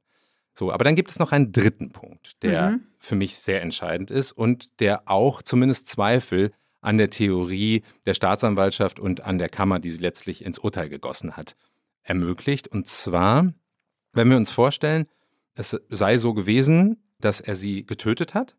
So, 0.60 0.70
aber 0.70 0.84
dann 0.84 0.94
gibt 0.94 1.10
es 1.10 1.18
noch 1.18 1.32
einen 1.32 1.52
dritten 1.52 1.88
Punkt, 1.90 2.42
der 2.42 2.72
Mhm. 2.72 2.80
für 2.98 3.14
mich 3.14 3.36
sehr 3.36 3.62
entscheidend 3.62 4.10
ist 4.10 4.30
und 4.32 4.78
der 4.78 5.08
auch 5.08 5.40
zumindest 5.40 5.86
Zweifel 5.86 6.52
an 6.82 6.98
der 6.98 7.08
Theorie 7.08 7.82
der 8.04 8.12
Staatsanwaltschaft 8.12 9.00
und 9.00 9.22
an 9.22 9.38
der 9.38 9.48
Kammer, 9.48 9.78
die 9.80 9.90
sie 9.90 10.00
letztlich 10.02 10.44
ins 10.44 10.58
Urteil 10.58 10.90
gegossen 10.90 11.34
hat, 11.38 11.56
ermöglicht. 12.02 12.68
Und 12.68 12.86
zwar, 12.88 13.54
wenn 14.12 14.28
wir 14.28 14.36
uns 14.36 14.50
vorstellen, 14.50 15.06
es 15.54 15.74
sei 15.88 16.18
so 16.18 16.34
gewesen, 16.34 17.02
dass 17.20 17.40
er 17.40 17.54
sie 17.54 17.86
getötet 17.86 18.34
hat 18.34 18.54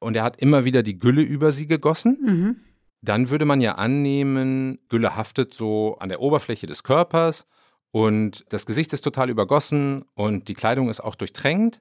und 0.00 0.16
er 0.16 0.24
hat 0.24 0.36
immer 0.42 0.64
wieder 0.64 0.82
die 0.82 0.98
Gülle 0.98 1.22
über 1.22 1.52
sie 1.52 1.68
gegossen, 1.68 2.18
Mhm. 2.20 2.56
dann 3.02 3.30
würde 3.30 3.44
man 3.44 3.60
ja 3.60 3.76
annehmen, 3.76 4.80
Gülle 4.88 5.14
haftet 5.14 5.54
so 5.54 5.96
an 5.98 6.08
der 6.08 6.20
Oberfläche 6.22 6.66
des 6.66 6.82
Körpers 6.82 7.46
und 7.90 8.44
das 8.50 8.66
Gesicht 8.66 8.92
ist 8.92 9.02
total 9.02 9.30
übergossen 9.30 10.04
und 10.14 10.48
die 10.48 10.54
Kleidung 10.54 10.88
ist 10.88 11.00
auch 11.00 11.14
durchtränkt. 11.14 11.80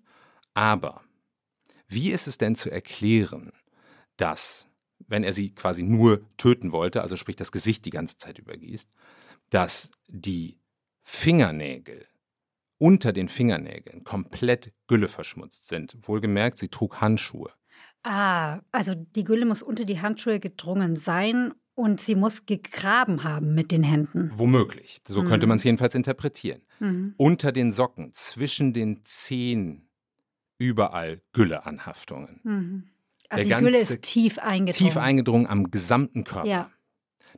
Aber 0.53 1.01
wie 1.87 2.11
ist 2.11 2.27
es 2.27 2.37
denn 2.37 2.55
zu 2.55 2.71
erklären, 2.71 3.51
dass, 4.17 4.67
wenn 5.07 5.23
er 5.23 5.33
sie 5.33 5.53
quasi 5.53 5.83
nur 5.83 6.21
töten 6.37 6.71
wollte, 6.71 7.01
also 7.01 7.15
sprich 7.15 7.35
das 7.35 7.51
Gesicht 7.51 7.85
die 7.85 7.91
ganze 7.91 8.17
Zeit 8.17 8.39
übergießt, 8.39 8.89
dass 9.49 9.91
die 10.07 10.59
Fingernägel 11.03 12.07
unter 12.77 13.11
den 13.11 13.29
Fingernägeln 13.29 14.03
komplett 14.03 14.73
Gülle 14.87 15.07
verschmutzt 15.07 15.67
sind? 15.67 15.97
Wohlgemerkt, 16.01 16.57
sie 16.57 16.69
trug 16.69 17.01
Handschuhe. 17.01 17.51
Ah, 18.03 18.61
also 18.71 18.95
die 18.95 19.23
Gülle 19.23 19.45
muss 19.45 19.61
unter 19.61 19.83
die 19.85 20.01
Handschuhe 20.01 20.39
gedrungen 20.39 20.95
sein 20.95 21.53
und 21.79 22.01
sie 22.01 22.15
muss 22.15 22.45
gegraben 22.45 23.23
haben 23.23 23.55
mit 23.55 23.71
den 23.71 23.83
Händen. 23.83 24.31
Womöglich. 24.35 25.01
So 25.07 25.23
könnte 25.23 25.45
Mhm. 25.45 25.49
man 25.49 25.57
es 25.57 25.63
jedenfalls 25.63 25.95
interpretieren. 25.95 26.61
Mhm. 26.79 27.13
Unter 27.17 27.51
den 27.53 27.71
Socken, 27.71 28.11
zwischen 28.13 28.73
den 28.73 28.99
Zehen, 29.05 29.87
überall 30.57 31.21
Gülleanhaftungen. 31.31 32.41
Mhm. 32.43 32.83
Also 33.29 33.47
Der 33.47 33.59
die 33.59 33.63
Gülle 33.63 33.77
ist 33.79 34.01
tief 34.01 34.39
eingedrungen. 34.39 34.89
Tief 34.89 34.97
eingedrungen 34.97 35.47
am 35.47 35.71
gesamten 35.71 36.23
Körper. 36.25 36.49
Ja. 36.49 36.69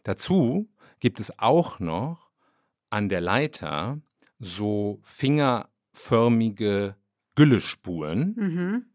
Dazu 0.03 0.69
gibt 0.99 1.19
es 1.19 1.37
auch 1.37 1.79
noch 1.79 2.31
an 2.89 3.09
der 3.09 3.21
Leiter 3.21 4.01
so 4.39 4.99
fingerförmige 5.03 6.95
Güllespuren, 7.35 8.35
Mhm. 8.37 8.85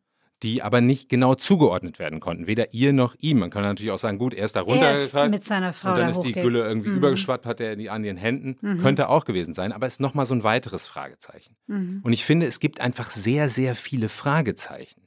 Die 0.43 0.63
aber 0.63 0.81
nicht 0.83 1.09
genau 1.09 1.35
zugeordnet 1.35 1.99
werden 1.99 2.21
konnten. 2.21 2.47
Weder 2.47 2.75
ihr 2.75 2.93
noch 2.93 3.15
ihm. 3.21 3.39
Man 3.39 3.51
kann 3.51 3.63
natürlich 3.63 3.91
auch 3.91 3.99
sagen, 3.99 4.19
gut, 4.19 4.35
er 4.35 4.45
ist 4.45 4.55
da 4.55 4.61
Er 4.61 4.65
ist 4.67 4.71
runtergetragen. 4.71 5.31
mit 5.31 5.45
seiner 5.45 5.73
Frau 5.73 5.91
Und 5.91 5.97
dann 5.99 6.11
da 6.13 6.19
ist 6.19 6.21
die 6.21 6.33
Gülle 6.33 6.63
irgendwie 6.67 6.91
Mhm. 6.91 6.97
übergeschwappt, 6.99 7.47
hat 7.47 7.59
er 7.61 7.75
die 7.77 7.89
an 7.89 8.03
den 8.03 8.17
Händen. 8.19 8.57
Mhm. 8.61 8.79
Könnte 8.83 9.09
auch 9.09 9.25
gewesen 9.25 9.55
sein, 9.55 9.73
aber 9.73 9.87
ist 9.87 9.99
nochmal 10.01 10.27
so 10.27 10.35
ein 10.35 10.45
weiteres 10.45 10.87
Fragezeichen. 10.87 11.57
Mhm. 11.69 12.01
Und 12.05 12.13
ich 12.13 12.25
finde, 12.25 12.45
es 12.47 12.61
gibt 12.61 12.81
einfach 12.81 13.11
sehr, 13.11 13.49
sehr 13.49 13.75
viele 13.75 14.09
Fragezeichen, 14.11 15.01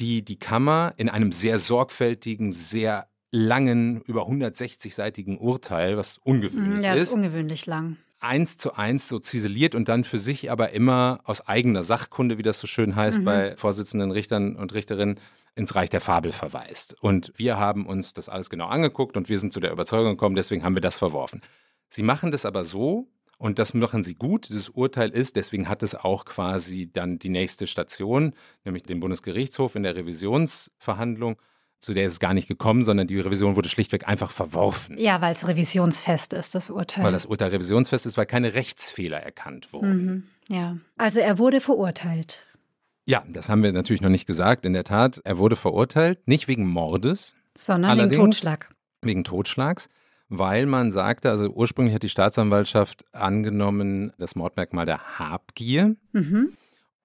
die 0.00 0.24
die 0.24 0.38
Kammer 0.38 0.94
in 0.96 1.08
einem 1.08 1.30
sehr 1.30 1.58
sorgfältigen, 1.60 2.50
sehr 2.50 3.06
langen, 3.30 4.00
über 4.02 4.26
160-seitigen 4.26 5.38
Urteil, 5.38 5.96
was 5.96 6.18
ungewöhnlich 6.24 6.78
Mhm, 6.78 6.84
Ja, 6.84 6.94
ist 6.94 7.02
ist, 7.04 7.12
ungewöhnlich 7.12 7.66
lang. 7.66 7.98
Eins 8.26 8.56
zu 8.56 8.74
eins 8.74 9.08
so 9.08 9.18
ziseliert 9.18 9.74
und 9.74 9.88
dann 9.88 10.04
für 10.04 10.18
sich 10.18 10.50
aber 10.50 10.70
immer 10.70 11.20
aus 11.24 11.46
eigener 11.46 11.82
Sachkunde, 11.82 12.38
wie 12.38 12.42
das 12.42 12.60
so 12.60 12.66
schön 12.66 12.96
heißt, 12.96 13.20
Mhm. 13.20 13.24
bei 13.24 13.56
Vorsitzenden 13.56 14.10
Richtern 14.10 14.56
und 14.56 14.74
Richterinnen, 14.74 15.20
ins 15.54 15.74
Reich 15.74 15.88
der 15.88 16.02
Fabel 16.02 16.32
verweist. 16.32 16.96
Und 17.00 17.32
wir 17.36 17.56
haben 17.58 17.86
uns 17.86 18.12
das 18.12 18.28
alles 18.28 18.50
genau 18.50 18.66
angeguckt 18.66 19.16
und 19.16 19.30
wir 19.30 19.38
sind 19.38 19.54
zu 19.54 19.60
der 19.60 19.72
Überzeugung 19.72 20.12
gekommen, 20.12 20.36
deswegen 20.36 20.62
haben 20.64 20.74
wir 20.76 20.82
das 20.82 20.98
verworfen. 20.98 21.40
Sie 21.88 22.02
machen 22.02 22.30
das 22.30 22.44
aber 22.44 22.64
so, 22.64 23.08
und 23.38 23.58
das 23.58 23.74
machen 23.74 24.02
sie 24.02 24.14
gut. 24.14 24.48
Dieses 24.48 24.70
Urteil 24.70 25.10
ist, 25.10 25.36
deswegen 25.36 25.68
hat 25.68 25.82
es 25.82 25.94
auch 25.94 26.24
quasi 26.24 26.90
dann 26.90 27.18
die 27.18 27.28
nächste 27.28 27.66
Station, 27.66 28.34
nämlich 28.64 28.82
den 28.82 29.00
Bundesgerichtshof 29.00 29.74
in 29.76 29.82
der 29.82 29.94
Revisionsverhandlung. 29.96 31.36
Zu 31.78 31.94
der 31.94 32.06
ist 32.06 32.14
es 32.14 32.20
gar 32.20 32.34
nicht 32.34 32.48
gekommen, 32.48 32.84
sondern 32.84 33.06
die 33.06 33.20
Revision 33.20 33.54
wurde 33.54 33.68
schlichtweg 33.68 34.08
einfach 34.08 34.30
verworfen. 34.30 34.96
Ja, 34.98 35.20
weil 35.20 35.34
es 35.34 35.46
revisionsfest 35.46 36.32
ist, 36.32 36.54
das 36.54 36.70
Urteil. 36.70 37.04
Weil 37.04 37.12
das 37.12 37.26
Urteil 37.26 37.50
revisionsfest 37.50 38.06
ist, 38.06 38.16
weil 38.16 38.26
keine 38.26 38.54
Rechtsfehler 38.54 39.18
erkannt 39.18 39.72
wurden. 39.72 40.04
Mhm. 40.04 40.22
Ja, 40.48 40.76
also 40.96 41.20
er 41.20 41.38
wurde 41.38 41.60
verurteilt. 41.60 42.44
Ja, 43.04 43.24
das 43.28 43.48
haben 43.48 43.62
wir 43.62 43.72
natürlich 43.72 44.02
noch 44.02 44.10
nicht 44.10 44.26
gesagt. 44.26 44.66
In 44.66 44.72
der 44.72 44.84
Tat, 44.84 45.20
er 45.24 45.38
wurde 45.38 45.56
verurteilt, 45.56 46.26
nicht 46.26 46.48
wegen 46.48 46.66
Mordes, 46.66 47.36
sondern 47.56 47.98
wegen 47.98 48.10
Totschlag. 48.10 48.74
Wegen 49.02 49.22
Totschlags 49.22 49.88
weil 50.28 50.66
man 50.66 50.92
sagte, 50.92 51.30
also 51.30 51.48
ursprünglich 51.48 51.94
hat 51.94 52.02
die 52.02 52.08
Staatsanwaltschaft 52.08 53.04
angenommen, 53.12 54.12
das 54.18 54.34
Mordmerkmal 54.34 54.86
der 54.86 55.18
Habgier, 55.18 55.96
mhm. 56.12 56.52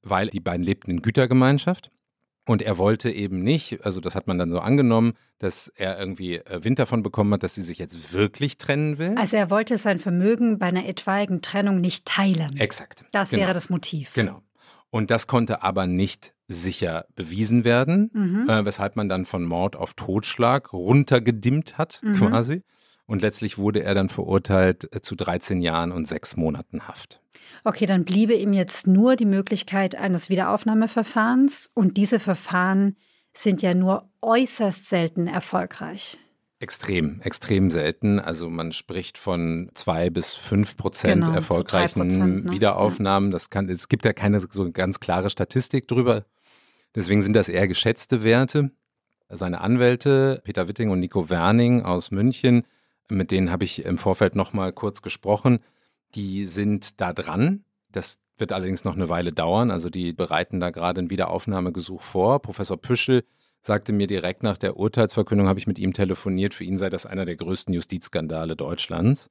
weil 0.01 0.29
die 0.29 0.39
beiden 0.39 0.63
lebten 0.63 0.91
in 0.91 1.01
Gütergemeinschaft. 1.01 1.91
Und 2.47 2.61
er 2.61 2.77
wollte 2.77 3.11
eben 3.11 3.43
nicht, 3.43 3.85
also 3.85 4.01
das 4.01 4.15
hat 4.15 4.27
man 4.27 4.39
dann 4.39 4.51
so 4.51 4.59
angenommen, 4.59 5.13
dass 5.37 5.67
er 5.75 5.99
irgendwie 5.99 6.37
äh, 6.37 6.63
Wind 6.63 6.79
davon 6.79 7.03
bekommen 7.03 7.33
hat, 7.33 7.43
dass 7.43 7.55
sie 7.55 7.61
sich 7.61 7.77
jetzt 7.77 8.13
wirklich 8.13 8.57
trennen 8.57 8.97
will. 8.97 9.15
Also 9.15 9.37
er 9.37 9.49
wollte 9.49 9.77
sein 9.77 9.99
Vermögen 9.99 10.57
bei 10.57 10.67
einer 10.67 10.87
etwaigen 10.87 11.41
Trennung 11.41 11.81
nicht 11.81 12.05
teilen. 12.05 12.57
Exakt. 12.57 13.05
Das 13.11 13.29
genau. 13.29 13.43
wäre 13.43 13.53
das 13.53 13.69
Motiv. 13.69 14.13
Genau. 14.13 14.41
Und 14.89 15.11
das 15.11 15.27
konnte 15.27 15.63
aber 15.63 15.85
nicht 15.87 16.33
sicher 16.47 17.05
bewiesen 17.15 17.63
werden, 17.63 18.09
mhm. 18.13 18.49
äh, 18.49 18.65
weshalb 18.65 18.95
man 18.95 19.07
dann 19.07 19.25
von 19.25 19.45
Mord 19.45 19.75
auf 19.75 19.93
Totschlag 19.93 20.73
runtergedimmt 20.73 21.77
hat, 21.77 22.01
mhm. 22.03 22.13
quasi. 22.13 22.63
Und 23.11 23.21
letztlich 23.21 23.57
wurde 23.57 23.83
er 23.83 23.93
dann 23.93 24.07
verurteilt 24.07 24.87
äh, 24.95 25.01
zu 25.01 25.15
13 25.15 25.61
Jahren 25.61 25.91
und 25.91 26.07
sechs 26.07 26.37
Monaten 26.37 26.87
Haft. 26.87 27.19
Okay, 27.65 27.85
dann 27.85 28.05
bliebe 28.05 28.33
ihm 28.33 28.53
jetzt 28.53 28.87
nur 28.87 29.17
die 29.17 29.25
Möglichkeit 29.25 29.95
eines 29.95 30.29
Wiederaufnahmeverfahrens. 30.29 31.71
Und 31.73 31.97
diese 31.97 32.19
Verfahren 32.19 32.95
sind 33.33 33.61
ja 33.61 33.73
nur 33.73 34.09
äußerst 34.21 34.87
selten 34.87 35.27
erfolgreich. 35.27 36.19
Extrem, 36.59 37.19
extrem 37.19 37.69
selten. 37.69 38.17
Also 38.17 38.49
man 38.49 38.71
spricht 38.71 39.17
von 39.17 39.69
zwei 39.73 40.09
bis 40.09 40.33
fünf 40.33 40.77
Prozent 40.77 41.25
genau, 41.25 41.35
erfolgreichen 41.35 41.99
Prozent, 41.99 42.45
ne? 42.45 42.51
Wiederaufnahmen. 42.53 43.29
Das 43.31 43.49
kann, 43.49 43.67
es 43.67 43.89
gibt 43.89 44.05
ja 44.05 44.13
keine 44.13 44.39
so 44.39 44.71
ganz 44.71 45.01
klare 45.01 45.29
Statistik 45.29 45.85
drüber. 45.89 46.23
Deswegen 46.95 47.21
sind 47.21 47.33
das 47.33 47.49
eher 47.49 47.67
geschätzte 47.67 48.23
Werte. 48.23 48.71
Seine 49.27 49.59
Anwälte, 49.59 50.39
Peter 50.45 50.69
Witting 50.69 50.91
und 50.91 51.01
Nico 51.01 51.29
Werning 51.29 51.81
aus 51.81 52.11
München, 52.11 52.63
mit 53.11 53.31
denen 53.31 53.51
habe 53.51 53.65
ich 53.65 53.85
im 53.85 53.97
Vorfeld 53.97 54.35
noch 54.35 54.53
mal 54.53 54.73
kurz 54.73 55.01
gesprochen. 55.01 55.59
Die 56.15 56.45
sind 56.45 56.99
da 56.99 57.13
dran. 57.13 57.63
Das 57.91 58.19
wird 58.37 58.51
allerdings 58.51 58.83
noch 58.83 58.95
eine 58.95 59.09
Weile 59.09 59.31
dauern. 59.31 59.71
Also 59.71 59.89
die 59.89 60.13
bereiten 60.13 60.59
da 60.59 60.71
gerade 60.71 61.01
ein 61.01 61.09
Wiederaufnahmegesuch 61.09 62.01
vor. 62.01 62.41
Professor 62.41 62.77
Püschel 62.77 63.23
sagte 63.61 63.93
mir 63.93 64.07
direkt 64.07 64.43
nach 64.43 64.57
der 64.57 64.77
Urteilsverkündung, 64.77 65.47
habe 65.47 65.59
ich 65.59 65.67
mit 65.67 65.77
ihm 65.77 65.93
telefoniert, 65.93 66.53
für 66.53 66.63
ihn 66.63 66.77
sei 66.77 66.89
das 66.89 67.05
einer 67.05 67.25
der 67.25 67.35
größten 67.35 67.73
Justizskandale 67.73 68.55
Deutschlands. 68.55 69.29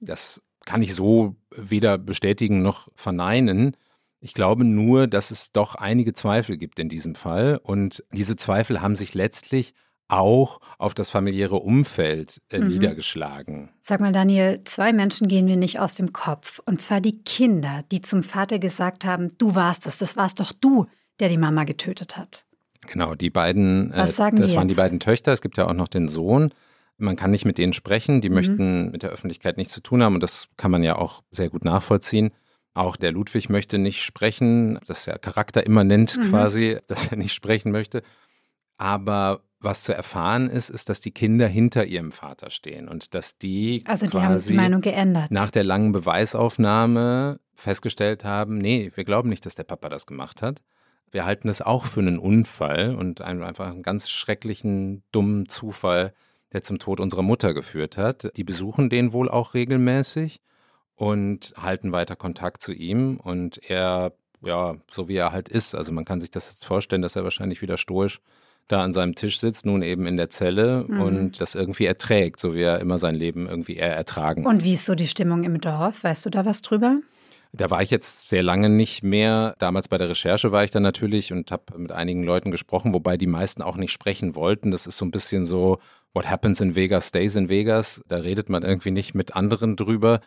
Das 0.00 0.42
kann 0.66 0.82
ich 0.82 0.94
so 0.94 1.36
weder 1.54 1.98
bestätigen 1.98 2.62
noch 2.62 2.88
verneinen. 2.94 3.76
Ich 4.20 4.34
glaube 4.34 4.64
nur, 4.64 5.06
dass 5.06 5.30
es 5.30 5.52
doch 5.52 5.74
einige 5.76 6.12
Zweifel 6.12 6.56
gibt 6.56 6.78
in 6.78 6.88
diesem 6.88 7.14
Fall. 7.14 7.60
Und 7.62 8.04
diese 8.12 8.36
Zweifel 8.36 8.82
haben 8.82 8.96
sich 8.96 9.14
letztlich 9.14 9.72
auch 10.10 10.60
auf 10.78 10.94
das 10.94 11.10
familiäre 11.10 11.56
Umfeld 11.56 12.40
äh, 12.50 12.58
mhm. 12.58 12.68
niedergeschlagen. 12.68 13.70
Sag 13.80 14.00
mal, 14.00 14.12
Daniel, 14.12 14.62
zwei 14.64 14.92
Menschen 14.92 15.28
gehen 15.28 15.44
mir 15.44 15.56
nicht 15.56 15.78
aus 15.78 15.94
dem 15.94 16.12
Kopf. 16.12 16.60
Und 16.66 16.82
zwar 16.82 17.00
die 17.00 17.22
Kinder, 17.22 17.80
die 17.90 18.00
zum 18.00 18.22
Vater 18.22 18.58
gesagt 18.58 19.04
haben, 19.04 19.28
du 19.38 19.54
warst 19.54 19.86
es, 19.86 19.98
das 19.98 20.16
warst 20.16 20.40
doch 20.40 20.52
du, 20.52 20.86
der 21.20 21.28
die 21.28 21.38
Mama 21.38 21.64
getötet 21.64 22.16
hat. 22.16 22.44
Genau, 22.86 23.14
die 23.14 23.30
beiden, 23.30 23.92
äh, 23.92 23.98
Was 23.98 24.16
sagen 24.16 24.38
das 24.38 24.50
die 24.50 24.56
waren 24.56 24.68
die 24.68 24.74
beiden 24.74 25.00
Töchter, 25.00 25.32
es 25.32 25.42
gibt 25.42 25.56
ja 25.56 25.68
auch 25.68 25.74
noch 25.74 25.88
den 25.88 26.08
Sohn. 26.08 26.52
Man 26.96 27.16
kann 27.16 27.30
nicht 27.30 27.44
mit 27.44 27.58
denen 27.58 27.72
sprechen, 27.72 28.20
die 28.20 28.28
mhm. 28.28 28.34
möchten 28.34 28.90
mit 28.90 29.02
der 29.02 29.10
Öffentlichkeit 29.10 29.56
nichts 29.56 29.72
zu 29.72 29.80
tun 29.80 30.02
haben 30.02 30.14
und 30.14 30.22
das 30.22 30.48
kann 30.56 30.70
man 30.70 30.82
ja 30.82 30.96
auch 30.96 31.22
sehr 31.30 31.48
gut 31.48 31.64
nachvollziehen. 31.64 32.30
Auch 32.72 32.96
der 32.96 33.12
Ludwig 33.12 33.48
möchte 33.48 33.78
nicht 33.78 34.02
sprechen, 34.02 34.78
das 34.86 35.00
ist 35.00 35.06
ja 35.06 35.18
charakterimmanent 35.18 36.16
mhm. 36.16 36.30
quasi, 36.30 36.78
dass 36.86 37.10
er 37.10 37.16
nicht 37.16 37.32
sprechen 37.32 37.72
möchte. 37.72 38.02
Aber 38.80 39.42
was 39.60 39.82
zu 39.82 39.94
erfahren 39.94 40.48
ist, 40.48 40.70
ist, 40.70 40.88
dass 40.88 41.02
die 41.02 41.10
Kinder 41.10 41.46
hinter 41.46 41.84
ihrem 41.84 42.12
Vater 42.12 42.48
stehen 42.48 42.88
und 42.88 43.14
dass 43.14 43.36
die 43.36 43.84
also 43.86 44.06
die 44.06 44.16
haben 44.16 44.42
die 44.42 44.54
Meinung 44.54 44.80
geändert. 44.80 45.30
Nach 45.30 45.50
der 45.50 45.64
langen 45.64 45.92
Beweisaufnahme 45.92 47.40
festgestellt 47.54 48.24
haben, 48.24 48.56
nee, 48.56 48.90
wir 48.94 49.04
glauben 49.04 49.28
nicht, 49.28 49.44
dass 49.44 49.54
der 49.54 49.64
Papa 49.64 49.90
das 49.90 50.06
gemacht 50.06 50.40
hat. 50.40 50.62
Wir 51.10 51.26
halten 51.26 51.50
es 51.50 51.60
auch 51.60 51.84
für 51.84 52.00
einen 52.00 52.18
Unfall 52.18 52.94
und 52.94 53.20
einfach 53.20 53.70
einen 53.70 53.82
ganz 53.82 54.08
schrecklichen, 54.08 55.02
dummen 55.12 55.46
Zufall, 55.46 56.14
der 56.54 56.62
zum 56.62 56.78
Tod 56.78 56.98
unserer 56.98 57.22
Mutter 57.22 57.52
geführt 57.52 57.98
hat. 57.98 58.34
Die 58.38 58.44
besuchen 58.44 58.88
den 58.88 59.12
wohl 59.12 59.28
auch 59.28 59.52
regelmäßig 59.52 60.40
und 60.94 61.52
halten 61.58 61.92
weiter 61.92 62.16
Kontakt 62.16 62.62
zu 62.62 62.72
ihm 62.72 63.18
und 63.18 63.58
er, 63.68 64.14
ja, 64.40 64.76
so 64.90 65.06
wie 65.06 65.16
er 65.16 65.32
halt 65.32 65.50
ist, 65.50 65.74
also 65.74 65.92
man 65.92 66.06
kann 66.06 66.22
sich 66.22 66.30
das 66.30 66.46
jetzt 66.46 66.64
vorstellen, 66.64 67.02
dass 67.02 67.16
er 67.16 67.24
wahrscheinlich 67.24 67.60
wieder 67.60 67.76
stoisch 67.76 68.22
da 68.70 68.82
an 68.82 68.92
seinem 68.92 69.14
Tisch 69.14 69.40
sitzt, 69.40 69.66
nun 69.66 69.82
eben 69.82 70.06
in 70.06 70.16
der 70.16 70.28
Zelle 70.28 70.84
mhm. 70.86 71.00
und 71.00 71.40
das 71.40 71.54
irgendwie 71.54 71.86
erträgt, 71.86 72.40
so 72.40 72.54
wie 72.54 72.62
er 72.62 72.80
immer 72.80 72.98
sein 72.98 73.14
Leben 73.14 73.48
irgendwie 73.48 73.76
eher 73.76 73.94
ertragen. 73.94 74.46
Und 74.46 74.64
wie 74.64 74.74
ist 74.74 74.86
so 74.86 74.94
die 74.94 75.08
Stimmung 75.08 75.42
im 75.44 75.60
Dorf? 75.60 76.04
Weißt 76.04 76.24
du 76.26 76.30
da 76.30 76.44
was 76.44 76.62
drüber? 76.62 77.00
Da 77.52 77.68
war 77.68 77.82
ich 77.82 77.90
jetzt 77.90 78.28
sehr 78.28 78.44
lange 78.44 78.68
nicht 78.68 79.02
mehr. 79.02 79.56
Damals 79.58 79.88
bei 79.88 79.98
der 79.98 80.08
Recherche 80.08 80.52
war 80.52 80.62
ich 80.62 80.70
dann 80.70 80.84
natürlich 80.84 81.32
und 81.32 81.50
habe 81.50 81.78
mit 81.78 81.90
einigen 81.90 82.22
Leuten 82.22 82.52
gesprochen, 82.52 82.94
wobei 82.94 83.16
die 83.16 83.26
meisten 83.26 83.60
auch 83.60 83.76
nicht 83.76 83.90
sprechen 83.90 84.36
wollten. 84.36 84.70
Das 84.70 84.86
ist 84.86 84.98
so 84.98 85.04
ein 85.04 85.10
bisschen 85.10 85.46
so, 85.46 85.78
what 86.14 86.30
happens 86.30 86.60
in 86.60 86.76
Vegas 86.76 87.08
stays 87.08 87.34
in 87.34 87.48
Vegas. 87.48 88.04
Da 88.06 88.18
redet 88.18 88.50
man 88.50 88.62
irgendwie 88.62 88.92
nicht 88.92 89.14
mit 89.14 89.34
anderen 89.34 89.74
drüber. 89.74 90.20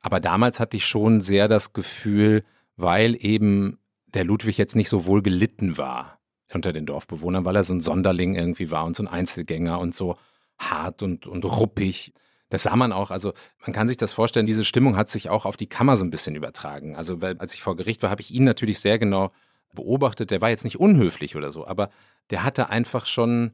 Aber 0.00 0.18
damals 0.18 0.60
hatte 0.60 0.78
ich 0.78 0.86
schon 0.86 1.20
sehr 1.20 1.46
das 1.46 1.74
Gefühl, 1.74 2.42
weil 2.76 3.16
eben 3.20 3.78
der 4.06 4.24
Ludwig 4.24 4.56
jetzt 4.56 4.74
nicht 4.74 4.88
so 4.88 5.04
wohl 5.04 5.22
gelitten 5.22 5.76
war 5.76 6.21
unter 6.54 6.72
den 6.72 6.86
Dorfbewohnern, 6.86 7.44
weil 7.44 7.56
er 7.56 7.64
so 7.64 7.74
ein 7.74 7.80
Sonderling 7.80 8.34
irgendwie 8.34 8.70
war 8.70 8.84
und 8.84 8.96
so 8.96 9.02
ein 9.02 9.08
Einzelgänger 9.08 9.78
und 9.78 9.94
so 9.94 10.16
hart 10.58 11.02
und, 11.02 11.26
und 11.26 11.44
ruppig. 11.44 12.12
Das 12.48 12.64
sah 12.64 12.76
man 12.76 12.92
auch, 12.92 13.10
also 13.10 13.32
man 13.64 13.72
kann 13.72 13.88
sich 13.88 13.96
das 13.96 14.12
vorstellen, 14.12 14.46
diese 14.46 14.64
Stimmung 14.64 14.96
hat 14.96 15.08
sich 15.08 15.30
auch 15.30 15.46
auf 15.46 15.56
die 15.56 15.68
Kammer 15.68 15.96
so 15.96 16.04
ein 16.04 16.10
bisschen 16.10 16.34
übertragen. 16.34 16.96
Also 16.96 17.20
weil, 17.20 17.38
als 17.38 17.54
ich 17.54 17.62
vor 17.62 17.76
Gericht 17.76 18.02
war, 18.02 18.10
habe 18.10 18.20
ich 18.20 18.30
ihn 18.30 18.44
natürlich 18.44 18.78
sehr 18.80 18.98
genau 18.98 19.32
beobachtet. 19.74 20.30
Der 20.30 20.40
war 20.40 20.50
jetzt 20.50 20.64
nicht 20.64 20.78
unhöflich 20.78 21.34
oder 21.36 21.50
so, 21.50 21.66
aber 21.66 21.90
der 22.30 22.44
hatte 22.44 22.68
einfach 22.68 23.06
schon, 23.06 23.52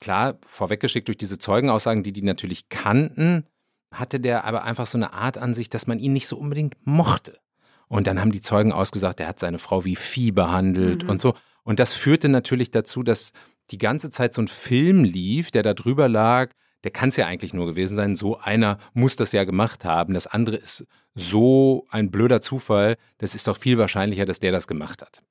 klar, 0.00 0.38
vorweggeschickt 0.46 1.08
durch 1.08 1.18
diese 1.18 1.38
Zeugenaussagen, 1.38 2.02
die 2.02 2.12
die 2.12 2.22
natürlich 2.22 2.68
kannten, 2.68 3.46
hatte 3.92 4.18
der 4.18 4.44
aber 4.44 4.64
einfach 4.64 4.86
so 4.86 4.98
eine 4.98 5.12
Art 5.12 5.38
an 5.38 5.54
sich, 5.54 5.68
dass 5.70 5.86
man 5.86 5.98
ihn 5.98 6.12
nicht 6.12 6.26
so 6.26 6.36
unbedingt 6.36 6.74
mochte. 6.84 7.38
Und 7.86 8.06
dann 8.06 8.20
haben 8.20 8.32
die 8.32 8.40
Zeugen 8.40 8.72
ausgesagt, 8.72 9.20
er 9.20 9.28
hat 9.28 9.38
seine 9.38 9.58
Frau 9.58 9.84
wie 9.84 9.96
Vieh 9.96 10.32
behandelt 10.32 11.04
mhm. 11.04 11.10
und 11.10 11.20
so. 11.20 11.34
Und 11.64 11.80
das 11.80 11.94
führte 11.94 12.28
natürlich 12.28 12.70
dazu, 12.70 13.02
dass 13.02 13.32
die 13.70 13.78
ganze 13.78 14.10
Zeit 14.10 14.34
so 14.34 14.42
ein 14.42 14.48
Film 14.48 15.04
lief, 15.04 15.50
der 15.50 15.62
da 15.62 15.74
drüber 15.74 16.08
lag. 16.08 16.50
Der 16.84 16.90
kann 16.90 17.08
es 17.08 17.16
ja 17.16 17.26
eigentlich 17.26 17.54
nur 17.54 17.66
gewesen 17.66 17.96
sein. 17.96 18.14
So 18.14 18.38
einer 18.38 18.78
muss 18.92 19.16
das 19.16 19.32
ja 19.32 19.44
gemacht 19.44 19.84
haben. 19.84 20.14
Das 20.14 20.26
andere 20.26 20.56
ist 20.56 20.86
so 21.14 21.86
ein 21.88 22.10
blöder 22.10 22.42
Zufall. 22.42 22.96
Das 23.18 23.34
ist 23.34 23.48
doch 23.48 23.56
viel 23.56 23.78
wahrscheinlicher, 23.78 24.26
dass 24.26 24.38
der 24.38 24.52
das 24.52 24.66
gemacht 24.66 25.00
hat. 25.00 25.22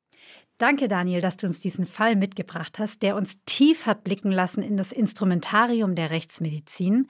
Danke, 0.57 0.87
Daniel, 0.87 1.21
dass 1.21 1.37
du 1.37 1.47
uns 1.47 1.59
diesen 1.59 1.85
Fall 1.85 2.15
mitgebracht 2.15 2.79
hast, 2.79 3.01
der 3.01 3.15
uns 3.15 3.43
tief 3.45 3.85
hat 3.85 4.03
blicken 4.03 4.31
lassen 4.31 4.63
in 4.63 4.77
das 4.77 4.91
Instrumentarium 4.91 5.95
der 5.95 6.09
Rechtsmedizin 6.09 7.07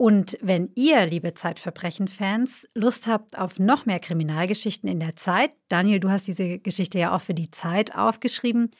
und 0.00 0.38
wenn 0.40 0.72
ihr, 0.76 1.04
liebe 1.04 1.34
Zeitverbrechen-Fans, 1.34 2.66
Lust 2.72 3.06
habt 3.06 3.36
auf 3.36 3.58
noch 3.58 3.84
mehr 3.84 4.00
Kriminalgeschichten 4.00 4.88
in 4.88 4.98
der 4.98 5.14
Zeit, 5.14 5.52
Daniel, 5.68 6.00
du 6.00 6.08
hast 6.08 6.26
diese 6.26 6.58
Geschichte 6.58 6.98
ja 6.98 7.14
auch 7.14 7.20
für 7.20 7.34
die 7.34 7.50
Zeit 7.50 7.94
aufgeschrieben, 7.94 8.70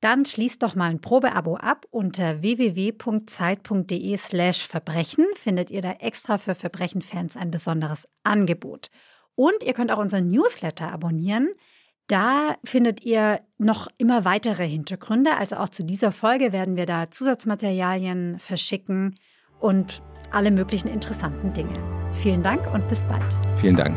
dann 0.00 0.24
schließt 0.24 0.60
doch 0.64 0.74
mal 0.74 0.90
ein 0.90 1.00
Probeabo 1.00 1.54
ab. 1.54 1.86
Unter 1.92 2.42
www.zeit.de/slash 2.42 4.66
Verbrechen 4.66 5.26
findet 5.36 5.70
ihr 5.70 5.82
da 5.82 5.92
extra 5.92 6.36
für 6.36 6.56
Verbrechen-Fans 6.56 7.36
ein 7.36 7.52
besonderes 7.52 8.08
Angebot. 8.24 8.88
Und 9.36 9.62
ihr 9.62 9.72
könnt 9.72 9.92
auch 9.92 9.98
unseren 9.98 10.26
Newsletter 10.26 10.90
abonnieren. 10.90 11.50
Da 12.08 12.56
findet 12.64 13.04
ihr 13.04 13.40
noch 13.56 13.86
immer 13.98 14.24
weitere 14.24 14.66
Hintergründe. 14.66 15.36
Also 15.36 15.58
auch 15.58 15.68
zu 15.68 15.84
dieser 15.84 16.10
Folge 16.10 16.50
werden 16.50 16.74
wir 16.74 16.86
da 16.86 17.08
Zusatzmaterialien 17.08 18.40
verschicken 18.40 19.14
und 19.60 20.02
alle 20.30 20.50
möglichen 20.50 20.88
interessanten 20.88 21.52
Dinge. 21.52 21.74
Vielen 22.14 22.42
Dank 22.42 22.60
und 22.72 22.88
bis 22.88 23.04
bald. 23.04 23.24
Vielen 23.60 23.76
Dank. 23.76 23.96